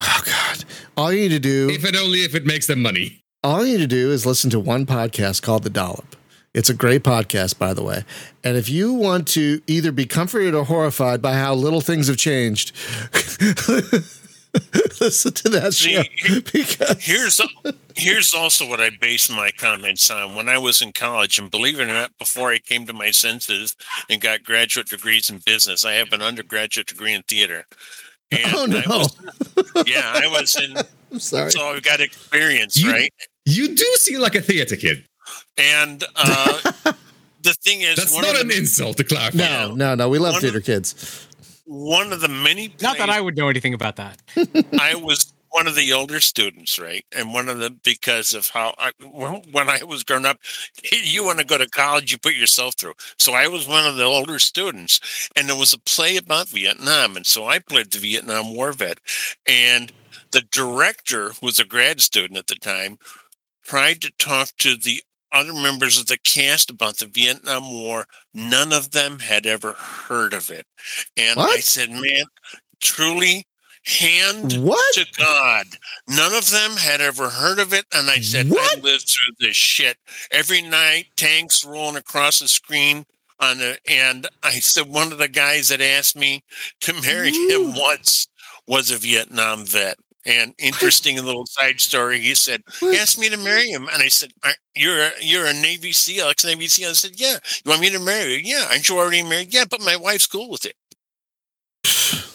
Oh 0.00 0.22
God! 0.24 0.64
All 0.96 1.12
you 1.12 1.22
need 1.22 1.30
to 1.30 1.38
do, 1.40 1.68
If 1.70 1.84
and 1.84 1.96
only 1.96 2.20
if 2.20 2.34
it 2.34 2.46
makes 2.46 2.66
them 2.68 2.80
money. 2.80 3.22
all 3.42 3.64
you 3.66 3.78
need 3.78 3.82
to 3.82 3.86
do, 3.88 4.12
is 4.12 4.24
listen 4.24 4.50
to 4.50 4.60
one 4.60 4.86
podcast 4.86 5.42
called 5.42 5.64
The 5.64 5.70
Dollop. 5.70 6.14
It's 6.54 6.70
a 6.70 6.74
great 6.74 7.02
podcast, 7.02 7.58
by 7.58 7.74
the 7.74 7.82
way. 7.82 8.04
And 8.42 8.56
if 8.56 8.68
you 8.68 8.92
want 8.94 9.28
to 9.28 9.60
either 9.66 9.92
be 9.92 10.06
comforted 10.06 10.54
or 10.54 10.64
horrified 10.64 11.20
by 11.20 11.34
how 11.34 11.54
little 11.54 11.80
things 11.80 12.08
have 12.08 12.16
changed, 12.16 12.72
listen 15.00 15.32
to 15.32 15.48
that 15.50 15.74
See, 15.74 15.94
show. 15.94 16.40
Because 16.52 17.02
Here's 17.04 17.40
here's 17.96 18.34
also 18.34 18.68
what 18.68 18.80
I 18.80 18.90
base 19.00 19.30
my 19.30 19.50
comments 19.58 20.10
on. 20.10 20.34
When 20.34 20.48
I 20.48 20.58
was 20.58 20.82
in 20.82 20.92
college, 20.92 21.38
and 21.38 21.50
believe 21.50 21.78
it 21.80 21.84
or 21.84 21.86
not, 21.86 22.16
before 22.18 22.50
I 22.52 22.58
came 22.58 22.86
to 22.86 22.92
my 22.92 23.10
senses 23.10 23.74
and 24.08 24.20
got 24.20 24.44
graduate 24.44 24.88
degrees 24.88 25.30
in 25.30 25.40
business, 25.44 25.84
I 25.84 25.92
have 25.94 26.12
an 26.12 26.22
undergraduate 26.22 26.86
degree 26.86 27.14
in 27.14 27.22
theater. 27.22 27.64
And 28.30 28.42
oh 28.54 28.64
I 28.64 28.66
no, 28.66 28.98
was- 28.98 29.86
yeah, 29.88 30.02
I 30.14 30.26
was 30.26 30.54
in. 30.62 30.76
I'm 31.12 31.18
sorry. 31.18 31.50
So 31.50 31.62
I've 31.68 31.82
got 31.82 32.00
experience, 32.00 32.76
You- 32.76 32.90
right? 32.92 33.10
You 33.46 33.74
do 33.74 33.86
seem 33.96 34.20
like 34.20 34.34
a 34.34 34.42
theater 34.42 34.76
kid. 34.76 35.04
And 35.56 36.04
uh, 36.14 36.60
the 37.42 37.54
thing 37.62 37.80
is, 37.80 37.96
That's 37.96 38.12
one, 38.12 38.24
not 38.24 38.34
of 38.34 38.42
an 38.42 38.48
the, 38.48 38.58
insult 38.58 38.98
to 38.98 39.04
clarify. 39.04 39.38
No, 39.38 39.74
no, 39.74 39.94
no. 39.94 40.10
We 40.10 40.18
love 40.18 40.32
One- 40.34 40.42
theater 40.42 40.60
kids. 40.60 41.26
One 41.68 42.12
of 42.12 42.20
the 42.20 42.28
many 42.28 42.74
Not 42.80 42.98
that 42.98 43.10
I 43.10 43.20
would 43.20 43.36
know 43.36 43.48
anything 43.48 43.74
about 43.74 43.96
that. 43.96 44.20
I 44.80 44.94
was 44.94 45.32
one 45.50 45.66
of 45.66 45.74
the 45.74 45.92
older 45.92 46.20
students, 46.20 46.78
right? 46.78 47.04
And 47.14 47.32
one 47.32 47.48
of 47.48 47.58
the 47.58 47.70
because 47.70 48.32
of 48.32 48.48
how 48.48 48.74
I 48.78 48.92
well, 49.04 49.42
when 49.52 49.68
I 49.68 49.84
was 49.84 50.02
growing 50.02 50.26
up, 50.26 50.38
you 50.92 51.24
want 51.24 51.38
to 51.38 51.44
go 51.44 51.58
to 51.58 51.68
college, 51.68 52.10
you 52.10 52.18
put 52.18 52.34
yourself 52.34 52.74
through. 52.76 52.94
So 53.18 53.34
I 53.34 53.48
was 53.48 53.68
one 53.68 53.86
of 53.86 53.96
the 53.96 54.04
older 54.04 54.38
students, 54.38 55.00
and 55.36 55.48
there 55.48 55.56
was 55.56 55.72
a 55.72 55.78
play 55.78 56.16
about 56.16 56.48
Vietnam, 56.48 57.16
and 57.16 57.26
so 57.26 57.46
I 57.46 57.58
played 57.58 57.90
the 57.90 57.98
Vietnam 57.98 58.54
War 58.54 58.72
vet, 58.72 58.98
and 59.46 59.92
the 60.30 60.42
director 60.50 61.30
who 61.30 61.46
was 61.46 61.58
a 61.58 61.64
grad 61.64 62.00
student 62.00 62.38
at 62.38 62.46
the 62.46 62.56
time 62.56 62.98
tried 63.62 64.00
to 64.00 64.10
talk 64.18 64.48
to 64.58 64.76
the 64.76 65.02
other 65.32 65.52
members 65.52 65.98
of 65.98 66.06
the 66.06 66.18
cast 66.24 66.70
about 66.70 66.98
the 66.98 67.06
Vietnam 67.06 67.70
War. 67.70 68.06
None 68.34 68.72
of 68.72 68.90
them 68.92 69.18
had 69.18 69.46
ever 69.46 69.72
heard 69.72 70.32
of 70.32 70.50
it. 70.50 70.66
And 71.16 71.38
I 71.38 71.56
said, 71.56 71.90
man, 71.90 72.24
truly, 72.80 73.46
hand 73.84 74.54
What? 74.62 74.94
to 74.94 75.06
God, 75.16 75.66
none 76.08 76.34
of 76.34 76.50
them 76.50 76.72
had 76.72 77.00
ever 77.00 77.28
heard 77.28 77.58
of 77.58 77.72
it. 77.72 77.84
And 77.94 78.10
I 78.10 78.20
said, 78.20 78.46
I 78.52 78.74
lived 78.82 79.08
through 79.08 79.34
this 79.40 79.56
shit. 79.56 79.96
Every 80.30 80.62
night, 80.62 81.06
tanks 81.16 81.64
rolling 81.64 81.96
across 81.96 82.38
the 82.40 82.48
screen. 82.48 83.04
On 83.40 83.58
the, 83.58 83.78
and 83.88 84.26
I 84.42 84.50
said, 84.58 84.88
one 84.88 85.12
of 85.12 85.18
the 85.18 85.28
guys 85.28 85.68
that 85.68 85.80
asked 85.80 86.16
me 86.16 86.42
to 86.80 86.92
marry 87.02 87.30
him 87.30 87.72
once 87.74 88.26
was 88.66 88.90
a 88.90 88.96
Vietnam 88.96 89.64
vet. 89.64 89.96
And 90.28 90.52
interesting 90.58 91.16
little 91.24 91.46
side 91.46 91.80
story. 91.80 92.20
He 92.20 92.34
said, 92.34 92.62
he 92.80 92.98
asked 92.98 93.18
me 93.18 93.30
to 93.30 93.38
marry 93.38 93.70
him, 93.70 93.88
and 93.90 94.02
I 94.02 94.08
said, 94.08 94.30
"You're 94.76 94.98
a, 95.00 95.10
you're 95.22 95.46
a 95.46 95.54
Navy 95.54 95.92
SEAL, 95.92 96.28
ex 96.28 96.44
Navy 96.44 96.68
SEAL." 96.68 96.90
I 96.90 96.92
said, 96.92 97.12
"Yeah." 97.16 97.38
You 97.64 97.70
want 97.70 97.80
me 97.80 97.88
to 97.90 97.98
marry 97.98 98.34
you? 98.34 98.56
Yeah. 98.56 98.66
Aren't 98.70 98.88
you 98.90 98.98
already 98.98 99.22
married? 99.22 99.54
Yeah, 99.54 99.64
but 99.70 99.80
my 99.80 99.96
wife's 99.96 100.26
cool 100.26 100.50
with 100.50 100.66
it. 100.66 100.74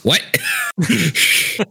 What? 0.02 0.22
that 0.78 1.68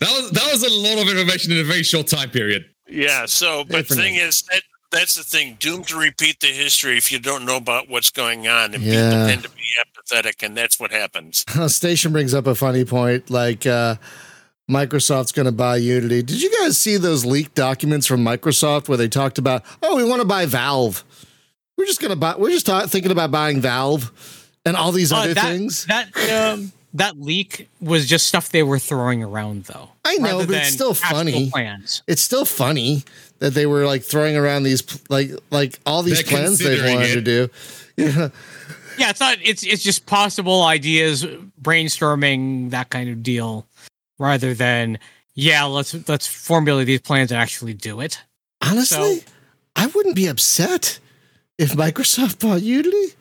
was 0.00 0.30
that 0.30 0.48
was 0.52 0.62
a 0.62 0.70
lot 0.70 1.02
of 1.02 1.08
information 1.08 1.52
in 1.52 1.58
a 1.58 1.64
very 1.64 1.82
short 1.82 2.06
time 2.06 2.30
period. 2.30 2.64
Yeah. 2.88 3.26
So, 3.26 3.64
but 3.64 3.68
the 3.68 3.76
Different 3.82 4.02
thing 4.02 4.14
is 4.16 4.42
that 4.50 4.62
that's 4.90 5.14
the 5.16 5.22
thing. 5.22 5.56
Doomed 5.60 5.88
to 5.88 5.98
repeat 5.98 6.40
the 6.40 6.46
history 6.48 6.96
if 6.96 7.12
you 7.12 7.18
don't 7.18 7.44
know 7.44 7.56
about 7.56 7.88
what's 7.88 8.10
going 8.10 8.48
on, 8.48 8.74
and 8.74 8.82
Yeah. 8.82 9.10
people 9.10 9.26
tend 9.28 9.42
to 9.42 9.50
be 9.50 9.62
apathetic, 9.80 10.42
and 10.42 10.56
that's 10.56 10.80
what 10.80 10.90
happens. 10.92 11.44
Station 11.74 12.12
brings 12.12 12.32
up 12.34 12.46
a 12.46 12.54
funny 12.54 12.84
point. 12.84 13.28
Like 13.30 13.66
uh, 13.66 13.96
Microsoft's 14.68 15.32
going 15.32 15.46
to 15.46 15.52
buy 15.52 15.76
Unity. 15.76 16.22
Did 16.22 16.42
you 16.42 16.50
guys 16.60 16.76
see 16.76 16.96
those 16.96 17.24
leaked 17.24 17.54
documents 17.54 18.06
from 18.06 18.22
Microsoft 18.24 18.88
where 18.88 18.98
they 18.98 19.08
talked 19.08 19.38
about, 19.38 19.62
oh, 19.82 19.96
we 19.96 20.04
want 20.04 20.20
to 20.20 20.28
buy 20.28 20.44
Valve. 20.46 21.04
We're 21.76 21.86
just 21.86 22.00
going 22.00 22.10
to 22.10 22.16
buy. 22.16 22.34
We're 22.36 22.50
just 22.50 22.66
ta- 22.66 22.86
thinking 22.86 23.10
about 23.12 23.30
buying 23.30 23.60
Valve 23.60 24.12
and 24.66 24.76
all 24.76 24.92
these 24.92 25.12
Uh, 25.12 25.18
other 25.18 25.34
that, 25.34 25.44
things. 25.44 25.86
That 25.86 26.08
um, 26.30 26.72
that 26.94 27.20
leak 27.20 27.68
was 27.80 28.06
just 28.06 28.26
stuff 28.26 28.48
they 28.50 28.62
were 28.62 28.78
throwing 28.78 29.22
around, 29.22 29.64
though. 29.64 29.90
I 30.04 30.16
know, 30.16 30.38
rather 30.38 30.46
but 30.48 30.56
it's 30.56 30.72
still 30.72 30.92
funny. 30.94 31.50
Plans. 31.50 32.02
It's 32.08 32.20
still 32.22 32.44
funny 32.44 33.04
that 33.38 33.54
they 33.54 33.64
were 33.66 33.86
like 33.86 34.02
throwing 34.02 34.36
around 34.36 34.64
these 34.64 34.82
like 35.08 35.30
like 35.50 35.78
all 35.86 36.02
these 36.02 36.22
They're 36.24 36.38
plans 36.38 36.58
they 36.58 36.92
wanted 36.92 37.10
it. 37.10 37.14
to 37.14 37.20
do. 37.22 37.48
Yeah. 37.96 38.28
Yeah, 38.98 39.10
it's 39.10 39.20
not. 39.20 39.38
It's 39.40 39.62
it's 39.62 39.84
just 39.84 40.06
possible 40.06 40.64
ideas, 40.64 41.24
brainstorming 41.62 42.70
that 42.70 42.90
kind 42.90 43.08
of 43.08 43.22
deal, 43.22 43.64
rather 44.18 44.54
than 44.54 44.98
yeah, 45.34 45.64
let's 45.64 45.94
let's 46.08 46.26
formulate 46.26 46.86
these 46.86 47.00
plans 47.00 47.30
and 47.32 47.40
actually 47.40 47.74
do 47.74 48.00
it. 48.00 48.20
Honestly, 48.60 49.20
So- 49.20 49.24
I 49.76 49.86
wouldn't 49.86 50.16
be 50.16 50.26
upset 50.26 50.98
if 51.58 51.72
Microsoft 51.74 52.38
bought 52.40 52.62
Unity. 52.62 53.14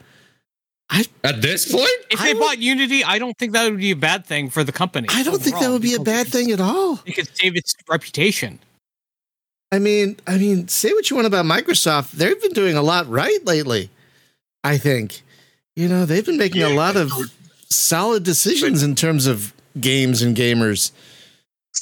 At 1.24 1.42
this 1.42 1.70
point, 1.70 1.90
If 2.10 2.22
I 2.22 2.28
they 2.28 2.34
would- 2.34 2.40
bought 2.40 2.58
Unity, 2.60 3.04
I 3.04 3.20
don't 3.20 3.38
think 3.38 3.52
that 3.54 3.70
would 3.70 3.78
be 3.80 3.92
a 3.92 3.96
bad 3.96 4.26
thing 4.26 4.50
for 4.50 4.64
the 4.64 4.72
company. 4.72 5.08
I 5.12 5.22
don't 5.24 5.42
think 5.42 5.60
that 5.60 5.70
would 5.70 5.82
be 5.82 5.94
a 5.96 6.00
bad 6.00 6.28
thing 6.28 6.50
at 6.52 6.62
all. 6.62 6.98
could- 6.98 7.10
It 7.10 7.16
could 7.16 7.38
save 7.38 7.56
its 7.58 7.76
reputation. 7.90 8.60
I 9.72 9.80
mean, 9.80 10.16
I 10.26 10.38
mean, 10.38 10.70
say 10.70 10.94
what 10.94 11.10
you 11.10 11.18
want 11.18 11.28
about 11.28 11.46
Microsoft. 11.46 12.12
They've 12.12 12.42
been 12.42 12.54
doing 12.54 12.78
a 12.78 12.82
lot 12.82 13.08
right 13.10 13.44
lately. 13.46 13.90
I 14.64 14.78
think, 14.78 15.24
you 15.76 15.90
know, 15.90 16.06
they've 16.06 16.26
been 16.26 16.38
making 16.38 16.64
a 16.64 16.70
lot 16.70 16.96
of 16.96 17.12
solid 17.70 18.24
decisions 18.24 18.82
in 18.82 18.96
terms 18.96 19.28
of 19.28 19.54
games 19.82 20.22
and 20.22 20.36
gamers. 20.36 20.92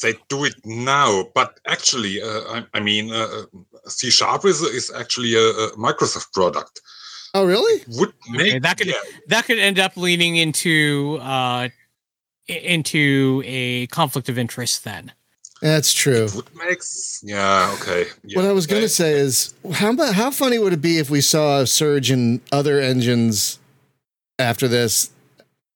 They 0.02 0.14
do 0.28 0.44
it 0.44 0.56
now, 0.66 1.26
but 1.34 1.60
actually, 1.68 2.22
uh, 2.22 2.42
I, 2.50 2.66
I 2.74 2.80
mean, 2.82 3.12
uh, 3.12 3.44
C 3.88 4.10
Sharp 4.10 4.44
is, 4.46 4.62
is 4.62 4.92
actually 4.92 5.36
a, 5.36 5.40
a 5.40 5.72
Microsoft 5.78 6.34
product. 6.34 6.82
Oh, 7.34 7.46
really? 7.46 7.84
Would 7.98 8.14
make 8.30 8.42
Okay, 8.42 8.60
that 8.60 8.78
could 8.78 8.88
yeah, 8.88 8.94
that 9.28 9.46
could 9.46 9.60
end 9.60 9.80
up 9.80 9.98
leading 9.98 10.38
into 10.38 11.20
uh 11.22 11.68
into 12.48 13.42
a 13.46 13.88
conflict 13.88 14.30
of 14.30 14.38
interest 14.38 14.84
then. 14.84 15.12
That's 15.62 15.94
true. 15.94 16.28
would 16.36 16.56
make 16.56 16.80
yeah 17.24 17.76
okay. 17.80 18.06
Yeah. 18.24 18.40
What 18.40 18.46
I 18.50 18.52
was 18.54 18.68
going 18.68 18.84
Uh, 18.84 18.88
to 18.88 18.90
say 18.90 19.14
is, 19.14 19.54
how 19.74 19.92
about 19.92 20.16
how 20.16 20.32
funny 20.32 20.60
would 20.60 20.74
it 20.74 20.82
be 20.82 20.98
if 20.98 21.10
we 21.10 21.22
saw 21.22 21.62
a 21.62 21.68
surge 21.68 22.12
in 22.12 22.42
other 22.52 22.80
engines 22.80 23.60
after 24.40 24.68
this, 24.68 25.10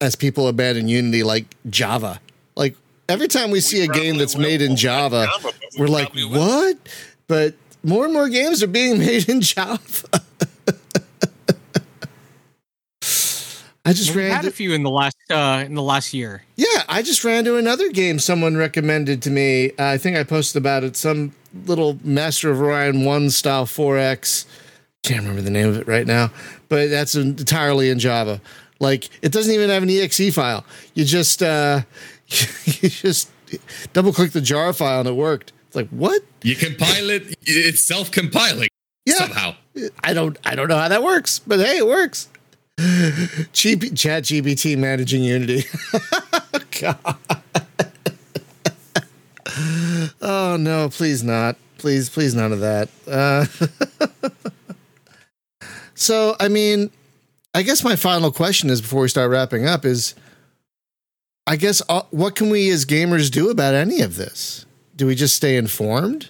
as 0.01 0.15
people 0.15 0.47
abandon 0.47 0.87
Unity, 0.87 1.23
like 1.23 1.45
Java? 1.69 2.19
Like 2.55 2.75
every 3.07 3.27
time 3.27 3.51
we 3.51 3.59
see 3.59 3.83
a 3.83 3.87
game 3.87 4.17
that's 4.17 4.35
will. 4.35 4.41
made 4.43 4.61
in 4.61 4.75
Java, 4.75 5.27
Java, 5.31 5.53
we 5.77 5.81
we're 5.81 5.87
like, 5.87 6.05
probably 6.07 6.25
will. 6.25 6.39
what? 6.39 6.77
But 7.27 7.55
more 7.83 8.05
and 8.05 8.13
more 8.13 8.29
games 8.29 8.61
are 8.63 8.67
being 8.67 8.99
made 9.05 9.29
in 9.29 9.41
Java. 9.41 9.79
I 13.85 13.93
just 13.93 14.09
We've 14.09 14.17
ran. 14.17 14.31
had 14.31 14.41
To, 14.43 14.49
a 14.49 14.51
few 14.51 14.73
in 14.73 14.83
the 14.83 14.89
last 14.89 15.17
uh 15.31 15.63
in 15.65 15.73
the 15.73 15.81
last 15.81 16.13
year. 16.13 16.43
yeah, 16.57 16.83
I 16.87 17.01
just 17.01 17.23
ran 17.23 17.43
to 17.45 17.55
another 17.57 17.89
game 17.89 18.19
someone 18.19 18.55
recommended 18.55 19.21
to 19.23 19.31
me. 19.31 19.71
Uh, 19.71 19.85
I 19.85 19.97
think 19.97 20.15
I 20.15 20.23
posted 20.23 20.59
about 20.61 20.83
it. 20.83 20.95
Some 20.95 21.33
little 21.65 21.97
Master 22.03 22.51
of 22.51 22.61
Orion 22.61 23.03
One 23.03 23.31
style 23.31 23.65
4X. 23.65 24.45
Can't 25.01 25.21
remember 25.21 25.41
the 25.41 25.49
name 25.49 25.69
of 25.69 25.77
it 25.77 25.87
right 25.87 26.05
now, 26.05 26.29
but 26.67 26.89
that's 26.91 27.15
entirely 27.15 27.89
in 27.89 27.97
Java. 27.97 28.41
Like 28.79 29.09
it 29.21 29.31
doesn't 29.31 29.53
even 29.53 29.69
have 29.69 29.83
an 29.83 29.89
exe 29.89 30.33
file. 30.33 30.65
You 30.93 31.05
just 31.05 31.43
uh, 31.43 31.81
you 32.27 32.89
just 32.89 33.29
double 33.93 34.13
click 34.13 34.31
the 34.31 34.41
jar 34.41 34.71
file 34.73 34.99
and 35.01 35.09
it 35.09 35.15
worked. 35.15 35.51
It's 35.67 35.75
like 35.75 35.89
what? 35.89 36.21
you 36.41 36.55
compile 36.55 37.09
it. 37.09 37.35
It's 37.43 37.81
self-compiling 37.81 38.69
Yeah. 39.05 39.15
somehow. 39.15 39.55
I 40.03 40.13
don't 40.13 40.37
I 40.45 40.55
don't 40.55 40.67
know 40.69 40.77
how 40.77 40.87
that 40.87 41.03
works, 41.03 41.39
but 41.39 41.59
hey, 41.59 41.77
it 41.77 41.87
works. 41.87 42.29
GP, 42.79 43.97
Chat 43.97 44.23
GPT 44.23 44.77
managing 44.77 45.21
Unity. 45.23 45.65
God. 46.79 47.17
oh 50.21 50.55
no, 50.57 50.89
please 50.89 51.23
not. 51.23 51.57
Please, 51.77 52.09
please 52.09 52.33
none 52.35 52.51
of 52.53 52.59
that. 52.61 52.89
Uh, 53.07 53.45
so 55.95 56.35
I 56.39 56.47
mean, 56.47 56.89
I 57.53 57.63
guess 57.63 57.83
my 57.83 57.95
final 57.95 58.31
question 58.31 58.69
is 58.69 58.81
before 58.81 59.01
we 59.01 59.07
start 59.07 59.31
wrapping 59.31 59.65
up 59.65 59.85
is 59.85 60.15
I 61.47 61.55
guess 61.55 61.81
uh, 61.89 62.03
what 62.11 62.35
can 62.35 62.49
we 62.49 62.69
as 62.69 62.85
gamers 62.85 63.31
do 63.31 63.49
about 63.49 63.73
any 63.73 64.01
of 64.01 64.15
this? 64.15 64.65
Do 64.95 65.07
we 65.07 65.15
just 65.15 65.35
stay 65.35 65.57
informed? 65.57 66.29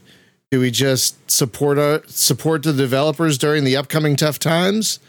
Do 0.49 0.59
we 0.61 0.71
just 0.71 1.29
support 1.29 1.77
our 1.77 2.01
support 2.07 2.63
the 2.63 2.73
developers 2.73 3.37
during 3.37 3.65
the 3.65 3.75
upcoming 3.75 4.15
tough 4.15 4.39
times? 4.39 4.99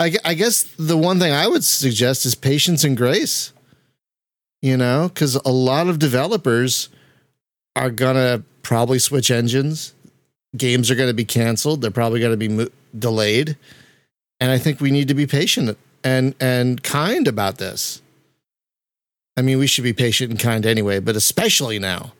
I, 0.00 0.14
I 0.24 0.34
guess 0.34 0.62
the 0.78 0.96
one 0.96 1.18
thing 1.18 1.32
I 1.32 1.46
would 1.46 1.64
suggest 1.64 2.24
is 2.24 2.34
patience 2.34 2.84
and 2.84 2.96
grace. 2.96 3.52
You 4.62 4.76
know, 4.76 5.08
because 5.08 5.36
a 5.36 5.50
lot 5.50 5.88
of 5.88 5.98
developers 5.98 6.88
are 7.76 7.90
gonna 7.90 8.42
probably 8.62 8.98
switch 8.98 9.30
engines. 9.30 9.94
Games 10.56 10.90
are 10.90 10.96
to 11.08 11.14
be 11.14 11.24
canceled. 11.24 11.80
They're 11.80 11.90
probably 11.90 12.18
to 12.32 12.36
be 12.36 12.48
mo- 12.48 12.68
delayed, 12.98 13.56
and 14.40 14.50
I 14.50 14.58
think 14.58 14.80
we 14.80 14.90
need 14.90 15.08
to 15.08 15.14
be 15.14 15.26
patient 15.26 15.76
and 16.04 16.34
and 16.40 16.82
kind 16.82 17.26
about 17.28 17.58
this. 17.58 18.00
I 19.36 19.42
mean, 19.42 19.58
we 19.58 19.66
should 19.68 19.84
be 19.84 19.92
patient 19.92 20.30
and 20.30 20.40
kind 20.40 20.66
anyway, 20.66 20.98
but 21.00 21.14
especially 21.16 21.78
now. 21.78 22.12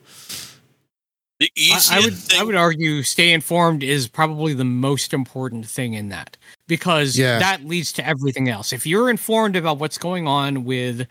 The 1.39 1.49
I, 1.71 1.81
I 1.91 1.99
would 2.01 2.15
thing 2.15 2.39
I 2.39 2.43
would 2.43 2.55
argue 2.55 3.01
stay 3.03 3.31
informed 3.31 3.81
is 3.81 4.07
probably 4.09 4.53
the 4.53 4.65
most 4.65 5.13
important 5.13 5.65
thing 5.65 5.93
in 5.93 6.09
that 6.09 6.35
because 6.67 7.17
Yeah. 7.17 7.39
that 7.39 7.63
leads 7.65 7.93
to 7.93 8.05
everything 8.05 8.49
else. 8.49 8.73
If 8.73 8.85
you're 8.85 9.09
informed 9.09 9.55
about 9.55 9.79
what's 9.79 9.97
going 9.97 10.27
on 10.27 10.65
with 10.65 11.07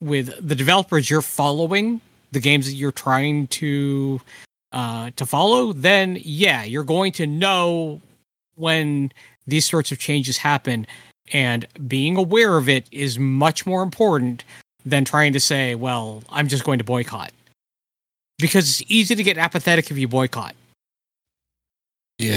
with 0.00 0.32
the 0.46 0.54
developers 0.54 1.10
you're 1.10 1.20
following, 1.20 2.00
the 2.32 2.40
games 2.40 2.64
that 2.64 2.72
you're 2.72 2.92
trying 2.92 3.46
to 3.48 4.20
uh, 4.72 5.10
to 5.16 5.26
follow, 5.26 5.74
then 5.74 6.18
yeah, 6.22 6.62
you're 6.64 6.84
going 6.84 7.12
to 7.12 7.26
know 7.26 8.00
when 8.54 9.12
these 9.50 9.64
sorts 9.64 9.92
of 9.92 9.98
changes 9.98 10.38
happen, 10.38 10.86
and 11.32 11.66
being 11.86 12.16
aware 12.16 12.56
of 12.56 12.68
it 12.68 12.86
is 12.90 13.18
much 13.18 13.66
more 13.66 13.82
important 13.82 14.44
than 14.84 15.04
trying 15.04 15.32
to 15.34 15.40
say, 15.40 15.74
"Well, 15.74 16.22
I'm 16.30 16.48
just 16.48 16.64
going 16.64 16.78
to 16.78 16.84
boycott." 16.84 17.32
Because 18.38 18.80
it's 18.80 18.90
easy 18.90 19.14
to 19.14 19.22
get 19.22 19.36
apathetic 19.36 19.90
if 19.90 19.98
you 19.98 20.08
boycott. 20.08 20.54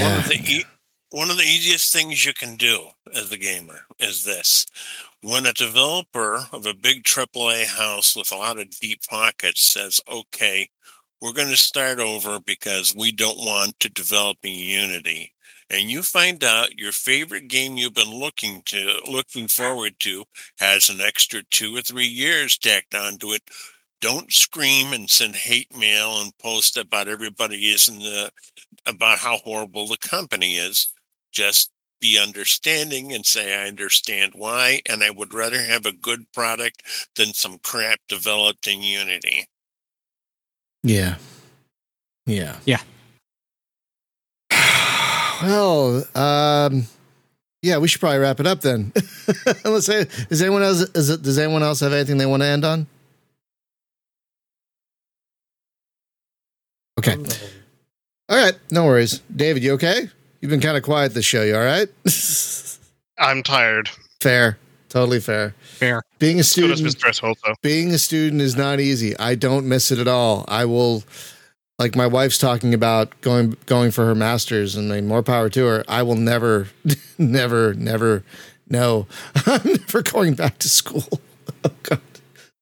one 0.04 0.20
of 0.20 0.28
the 0.28 0.36
e- 0.36 0.66
one 1.14 1.30
of 1.30 1.38
the 1.38 1.44
easiest 1.44 1.94
things 1.94 2.26
you 2.26 2.34
can 2.34 2.56
do 2.56 2.88
as 3.14 3.32
a 3.32 3.38
gamer 3.38 3.82
is 4.00 4.24
this. 4.24 4.66
When 5.22 5.46
a 5.46 5.54
developer 5.54 6.48
of 6.52 6.66
a 6.66 6.74
big 6.74 7.04
AAA 7.04 7.68
house 7.68 8.16
with 8.16 8.32
a 8.32 8.36
lot 8.36 8.60
of 8.60 8.72
deep 8.80 9.02
pockets 9.08 9.62
says, 9.62 10.02
okay, 10.12 10.70
we're 11.22 11.32
going 11.32 11.50
to 11.50 11.56
start 11.56 12.00
over 12.00 12.40
because 12.40 12.96
we 12.96 13.12
don't 13.12 13.38
want 13.38 13.80
to 13.82 13.90
develop 13.90 14.38
in 14.42 14.56
Unity. 14.56 15.34
And 15.70 15.90
you 15.90 16.02
find 16.02 16.44
out 16.44 16.78
your 16.78 16.92
favorite 16.92 17.48
game 17.48 17.78
you've 17.78 17.94
been 17.94 18.14
looking 18.14 18.62
to 18.66 19.00
looking 19.10 19.48
forward 19.48 19.94
to 20.00 20.26
has 20.60 20.90
an 20.90 21.02
extra 21.02 21.44
two 21.50 21.76
or 21.76 21.82
three 21.82 22.08
years 22.08 22.58
tacked 22.58 22.96
onto 22.96 23.32
it. 23.32 23.42
Don't 24.02 24.32
scream 24.32 24.92
and 24.92 25.10
send 25.10 25.36
hate 25.36 25.76
mail 25.76 26.22
and 26.22 26.38
post 26.38 26.78
about 26.78 27.08
everybody 27.08 27.72
is 27.72 27.88
in 27.88 28.00
the 28.00 28.32
about 28.86 29.20
how 29.20 29.38
horrible 29.38 29.88
the 29.88 29.98
company 29.98 30.56
is 30.56 30.92
just 31.32 31.72
be 32.04 32.20
understanding 32.20 33.14
and 33.14 33.26
say, 33.26 33.58
I 33.58 33.66
understand 33.66 34.34
why, 34.36 34.82
and 34.88 35.02
I 35.02 35.10
would 35.10 35.34
rather 35.34 35.62
have 35.62 35.86
a 35.86 35.94
good 35.94 36.30
product 36.34 36.84
than 37.16 37.34
some 37.34 37.60
crap 37.64 38.00
developed 38.10 38.68
in 38.68 38.82
Unity. 38.82 39.48
Yeah. 40.84 41.16
Yeah. 42.26 42.58
Yeah. 42.66 42.82
Well, 45.44 46.08
um, 46.16 46.88
yeah, 47.62 47.78
we 47.78 47.88
should 47.88 48.00
probably 48.02 48.20
wrap 48.20 48.40
it 48.40 48.48
up 48.48 48.62
then. 48.62 48.92
Let's 49.66 49.86
say, 49.86 50.08
is 50.30 50.42
anyone 50.42 50.64
else? 50.64 50.82
Is 50.96 51.10
it? 51.10 51.22
Does 51.22 51.38
anyone 51.38 51.64
else 51.64 51.80
have 51.82 51.94
anything 51.94 52.18
they 52.18 52.26
want 52.26 52.42
to 52.44 52.48
end 52.48 52.66
on? 52.66 52.88
Okay. 57.00 57.18
All 58.30 58.38
right. 58.38 58.58
No 58.72 58.86
worries. 58.86 59.22
David, 59.36 59.64
you 59.64 59.74
okay? 59.74 60.10
You've 60.40 60.50
been 60.50 60.62
kind 60.62 60.78
of 60.78 60.84
quiet 60.84 61.14
this 61.14 61.26
show. 61.26 61.44
You 61.44 61.56
all 61.56 61.64
right? 61.64 61.88
I'm 63.18 63.44
tired. 63.44 63.90
fair. 64.22 64.58
Totally 64.90 65.20
fair. 65.20 65.56
Fair. 65.64 66.04
Being 66.20 66.40
a 66.40 66.44
student, 66.44 66.80
Mr. 66.80 67.10
S. 67.10 67.24
also. 67.24 67.56
being 67.64 67.92
a 67.92 67.98
student 67.98 68.42
is 68.42 68.56
not 68.56 68.80
easy. 68.80 69.18
I 69.18 69.36
don't 69.36 69.68
miss 69.68 69.90
it 69.92 69.98
at 69.98 70.08
all. 70.08 70.46
I 70.48 70.66
will, 70.66 71.04
like 71.80 71.96
my 71.96 72.08
wife's 72.08 72.38
talking 72.38 72.74
about 72.74 73.20
going 73.22 73.58
going 73.66 73.92
for 73.92 74.06
her 74.06 74.16
masters, 74.16 74.76
and 74.76 74.90
like, 74.90 75.04
more 75.04 75.24
power 75.24 75.50
to 75.50 75.66
her. 75.66 75.84
I 75.88 76.04
will 76.04 76.16
never, 76.16 76.68
never, 77.18 77.74
never. 77.74 78.24
No, 78.70 79.08
I'm 79.46 79.62
never 79.66 80.02
going 80.02 80.36
back 80.36 80.60
to 80.60 80.70
school. 80.70 81.04
Oh 81.66 81.72
God, 81.84 82.02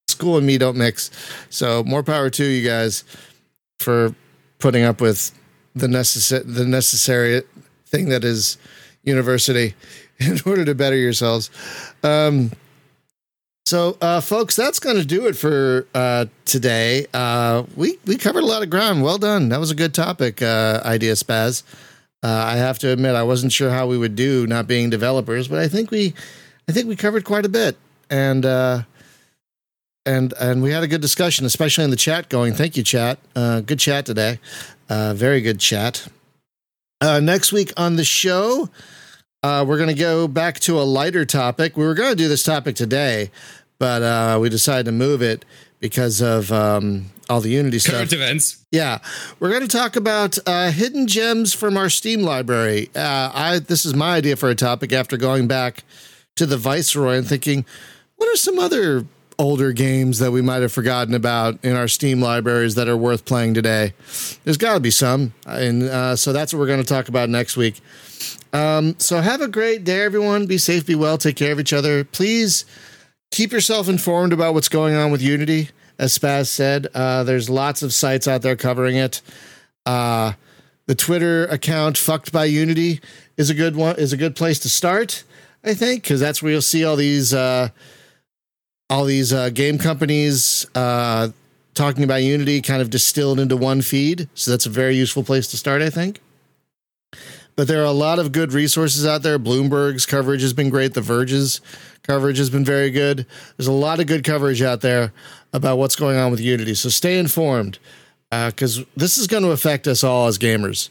school 0.07 0.37
and 0.37 0.45
me 0.45 0.59
don't 0.59 0.77
mix. 0.77 1.09
So 1.49 1.83
more 1.83 2.03
power 2.03 2.29
to 2.29 2.45
you 2.45 2.67
guys 2.67 3.03
for 3.79 4.13
putting 4.59 4.83
up 4.83 5.01
with 5.01 5.31
the 5.73 5.87
necessary 5.87 6.43
the 6.45 6.65
necessary 6.65 7.41
thing 7.87 8.09
that 8.09 8.23
is 8.23 8.59
university 9.03 9.73
in 10.19 10.39
order 10.45 10.65
to 10.65 10.75
better 10.75 10.95
yourselves. 10.95 11.49
Um, 12.03 12.51
so, 13.71 13.95
uh, 14.01 14.19
folks, 14.19 14.57
that's 14.57 14.79
going 14.79 14.97
to 14.97 15.05
do 15.05 15.27
it 15.27 15.37
for 15.37 15.87
uh, 15.95 16.25
today. 16.43 17.05
Uh, 17.13 17.63
we 17.77 17.97
we 18.05 18.17
covered 18.17 18.43
a 18.43 18.45
lot 18.45 18.63
of 18.63 18.69
ground. 18.69 19.01
Well 19.01 19.17
done. 19.17 19.47
That 19.47 19.61
was 19.61 19.71
a 19.71 19.75
good 19.75 19.93
topic, 19.93 20.41
uh, 20.41 20.81
idea 20.83 21.13
spaz. 21.13 21.63
Uh, 22.21 22.27
I 22.27 22.57
have 22.57 22.79
to 22.79 22.89
admit, 22.89 23.15
I 23.15 23.23
wasn't 23.23 23.53
sure 23.53 23.69
how 23.69 23.87
we 23.87 23.97
would 23.97 24.17
do 24.17 24.45
not 24.45 24.67
being 24.67 24.89
developers, 24.89 25.47
but 25.47 25.59
I 25.59 25.69
think 25.69 25.89
we, 25.89 26.13
I 26.67 26.73
think 26.73 26.89
we 26.89 26.97
covered 26.97 27.23
quite 27.23 27.45
a 27.45 27.49
bit, 27.49 27.77
and 28.09 28.45
uh, 28.45 28.81
and 30.05 30.33
and 30.37 30.61
we 30.61 30.71
had 30.73 30.83
a 30.83 30.87
good 30.87 30.99
discussion, 30.99 31.45
especially 31.45 31.85
in 31.85 31.91
the 31.91 31.95
chat. 31.95 32.27
Going, 32.27 32.53
thank 32.53 32.75
you, 32.75 32.83
chat. 32.83 33.19
Good 33.33 33.79
chat 33.79 34.05
today. 34.05 34.39
Very 34.89 35.39
good 35.39 35.61
chat. 35.61 36.09
Next 37.01 37.53
week 37.53 37.71
on 37.77 37.95
the 37.95 38.03
show, 38.03 38.69
uh, 39.43 39.65
we're 39.67 39.77
going 39.77 39.89
to 39.89 39.95
go 39.95 40.27
back 40.27 40.59
to 40.59 40.79
a 40.79 40.83
lighter 40.83 41.25
topic. 41.25 41.75
We 41.75 41.83
were 41.83 41.95
going 41.95 42.11
to 42.11 42.15
do 42.15 42.27
this 42.27 42.43
topic 42.43 42.75
today, 42.75 43.31
but 43.81 44.03
uh, 44.03 44.37
we 44.39 44.47
decided 44.47 44.85
to 44.85 44.91
move 44.91 45.23
it 45.23 45.43
because 45.79 46.21
of 46.21 46.51
um, 46.51 47.07
all 47.27 47.41
the 47.41 47.49
Unity 47.49 47.79
stuff. 47.79 47.95
Current 47.95 48.13
events. 48.13 48.63
Yeah, 48.69 48.99
we're 49.39 49.49
going 49.49 49.63
to 49.63 49.67
talk 49.67 49.95
about 49.95 50.37
uh, 50.45 50.69
hidden 50.69 51.07
gems 51.07 51.51
from 51.51 51.77
our 51.77 51.89
Steam 51.89 52.21
library. 52.21 52.91
Uh, 52.95 53.31
I 53.33 53.57
this 53.57 53.83
is 53.83 53.95
my 53.95 54.17
idea 54.17 54.35
for 54.35 54.51
a 54.51 54.55
topic 54.55 54.93
after 54.93 55.17
going 55.17 55.47
back 55.47 55.83
to 56.35 56.45
the 56.45 56.57
Viceroy 56.57 57.15
and 57.15 57.27
thinking, 57.27 57.65
what 58.17 58.31
are 58.31 58.37
some 58.37 58.59
other 58.59 59.03
older 59.39 59.71
games 59.71 60.19
that 60.19 60.29
we 60.29 60.43
might 60.43 60.61
have 60.61 60.71
forgotten 60.71 61.15
about 61.15 61.57
in 61.65 61.75
our 61.75 61.87
Steam 61.87 62.21
libraries 62.21 62.75
that 62.75 62.87
are 62.87 62.95
worth 62.95 63.25
playing 63.25 63.55
today? 63.55 63.95
There's 64.43 64.57
got 64.57 64.75
to 64.75 64.79
be 64.79 64.91
some, 64.91 65.33
and 65.47 65.81
uh, 65.81 66.15
so 66.15 66.33
that's 66.33 66.53
what 66.53 66.59
we're 66.59 66.67
going 66.67 66.83
to 66.83 66.85
talk 66.85 67.09
about 67.09 67.29
next 67.29 67.57
week. 67.57 67.81
Um, 68.53 68.93
so 68.99 69.21
have 69.21 69.41
a 69.41 69.47
great 69.47 69.83
day, 69.83 70.03
everyone. 70.03 70.45
Be 70.45 70.59
safe, 70.59 70.85
be 70.85 70.93
well, 70.93 71.17
take 71.17 71.35
care 71.35 71.51
of 71.51 71.59
each 71.59 71.73
other. 71.73 72.03
Please 72.03 72.63
keep 73.31 73.51
yourself 73.51 73.89
informed 73.89 74.33
about 74.33 74.53
what's 74.53 74.69
going 74.69 74.93
on 74.93 75.11
with 75.11 75.21
Unity. 75.21 75.69
As 75.97 76.17
Spaz 76.17 76.47
said, 76.47 76.87
uh, 76.93 77.23
there's 77.23 77.49
lots 77.49 77.81
of 77.81 77.93
sites 77.93 78.27
out 78.27 78.41
there 78.41 78.55
covering 78.55 78.95
it. 78.95 79.21
Uh, 79.85 80.33
the 80.87 80.95
Twitter 80.95 81.45
account 81.45 81.97
"fucked 81.97 82.31
by 82.31 82.45
Unity" 82.45 82.99
is 83.37 83.49
a 83.49 83.53
good 83.53 83.75
one. 83.75 83.95
Is 83.97 84.13
a 84.13 84.17
good 84.17 84.35
place 84.35 84.59
to 84.59 84.69
start, 84.69 85.23
I 85.63 85.73
think, 85.73 86.03
because 86.03 86.19
that's 86.19 86.41
where 86.41 86.51
you'll 86.51 86.61
see 86.61 86.83
all 86.83 86.95
these 86.95 87.33
uh, 87.33 87.69
all 88.89 89.05
these 89.05 89.31
uh, 89.31 89.49
game 89.49 89.77
companies 89.77 90.65
uh, 90.75 91.29
talking 91.73 92.03
about 92.03 92.23
Unity, 92.23 92.61
kind 92.61 92.81
of 92.81 92.89
distilled 92.89 93.39
into 93.39 93.55
one 93.55 93.81
feed. 93.81 94.27
So 94.33 94.51
that's 94.51 94.65
a 94.65 94.69
very 94.69 94.95
useful 94.95 95.23
place 95.23 95.47
to 95.49 95.57
start, 95.57 95.81
I 95.81 95.89
think 95.89 96.19
but 97.61 97.67
there 97.67 97.83
are 97.83 97.85
a 97.85 97.91
lot 97.91 98.17
of 98.17 98.31
good 98.31 98.53
resources 98.53 99.05
out 99.05 99.21
there. 99.21 99.37
Bloomberg's 99.37 100.07
coverage 100.07 100.41
has 100.41 100.51
been 100.51 100.71
great. 100.71 100.95
The 100.95 101.01
Verge's 101.01 101.61
coverage 102.01 102.39
has 102.39 102.49
been 102.49 102.65
very 102.65 102.89
good. 102.89 103.27
There's 103.55 103.67
a 103.67 103.71
lot 103.71 103.99
of 103.99 104.07
good 104.07 104.23
coverage 104.23 104.63
out 104.63 104.81
there 104.81 105.13
about 105.53 105.77
what's 105.77 105.95
going 105.95 106.17
on 106.17 106.31
with 106.31 106.39
Unity. 106.39 106.73
So 106.73 106.89
stay 106.89 107.19
informed 107.19 107.77
because 108.31 108.83
this 108.97 109.19
is 109.19 109.27
going 109.27 109.43
to 109.43 109.51
affect 109.51 109.87
us 109.87 110.03
all 110.03 110.25
as 110.25 110.39
gamers. 110.39 110.89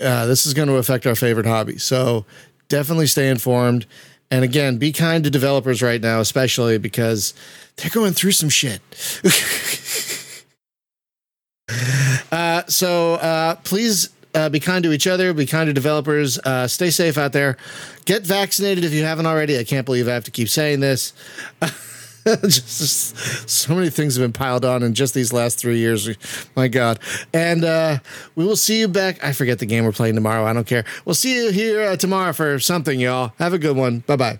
Uh, 0.00 0.24
this 0.24 0.46
is 0.46 0.54
going 0.54 0.68
to 0.68 0.76
affect 0.76 1.06
our 1.06 1.14
favorite 1.14 1.44
hobby. 1.44 1.76
So 1.76 2.24
definitely 2.68 3.08
stay 3.08 3.28
informed. 3.28 3.84
And 4.30 4.42
again, 4.42 4.78
be 4.78 4.92
kind 4.92 5.22
to 5.22 5.28
developers 5.28 5.82
right 5.82 6.00
now, 6.00 6.20
especially 6.20 6.78
because 6.78 7.34
they're 7.76 7.90
going 7.90 8.14
through 8.14 8.32
some 8.32 8.48
shit. 8.48 8.80
uh, 12.32 12.62
so 12.68 13.16
uh, 13.16 13.56
please 13.56 14.08
uh, 14.36 14.48
be 14.48 14.60
kind 14.60 14.84
to 14.84 14.92
each 14.92 15.06
other, 15.06 15.32
be 15.32 15.46
kind 15.46 15.66
to 15.66 15.72
developers, 15.72 16.38
uh, 16.40 16.68
stay 16.68 16.90
safe 16.90 17.16
out 17.16 17.32
there. 17.32 17.56
Get 18.04 18.24
vaccinated 18.24 18.84
if 18.84 18.92
you 18.92 19.02
haven't 19.02 19.26
already. 19.26 19.58
I 19.58 19.64
can't 19.64 19.86
believe 19.86 20.06
I 20.06 20.12
have 20.12 20.24
to 20.24 20.30
keep 20.30 20.48
saying 20.48 20.80
this. 20.80 21.12
just, 22.26 22.78
just 22.78 23.48
so 23.48 23.74
many 23.74 23.90
things 23.90 24.16
have 24.16 24.22
been 24.22 24.32
piled 24.32 24.64
on 24.64 24.82
in 24.82 24.94
just 24.94 25.14
these 25.14 25.32
last 25.32 25.58
three 25.58 25.78
years. 25.78 26.08
My 26.54 26.68
God. 26.68 26.98
And 27.32 27.64
uh, 27.64 27.98
we 28.34 28.44
will 28.44 28.56
see 28.56 28.78
you 28.80 28.88
back. 28.88 29.24
I 29.24 29.32
forget 29.32 29.58
the 29.58 29.66
game 29.66 29.84
we're 29.84 29.92
playing 29.92 30.14
tomorrow. 30.14 30.44
I 30.44 30.52
don't 30.52 30.66
care. 30.66 30.84
We'll 31.04 31.14
see 31.14 31.34
you 31.36 31.50
here 31.50 31.82
uh, 31.82 31.96
tomorrow 31.96 32.32
for 32.32 32.58
something, 32.58 33.00
y'all. 33.00 33.32
Have 33.38 33.54
a 33.54 33.58
good 33.58 33.76
one. 33.76 34.00
Bye 34.00 34.16
bye. 34.16 34.38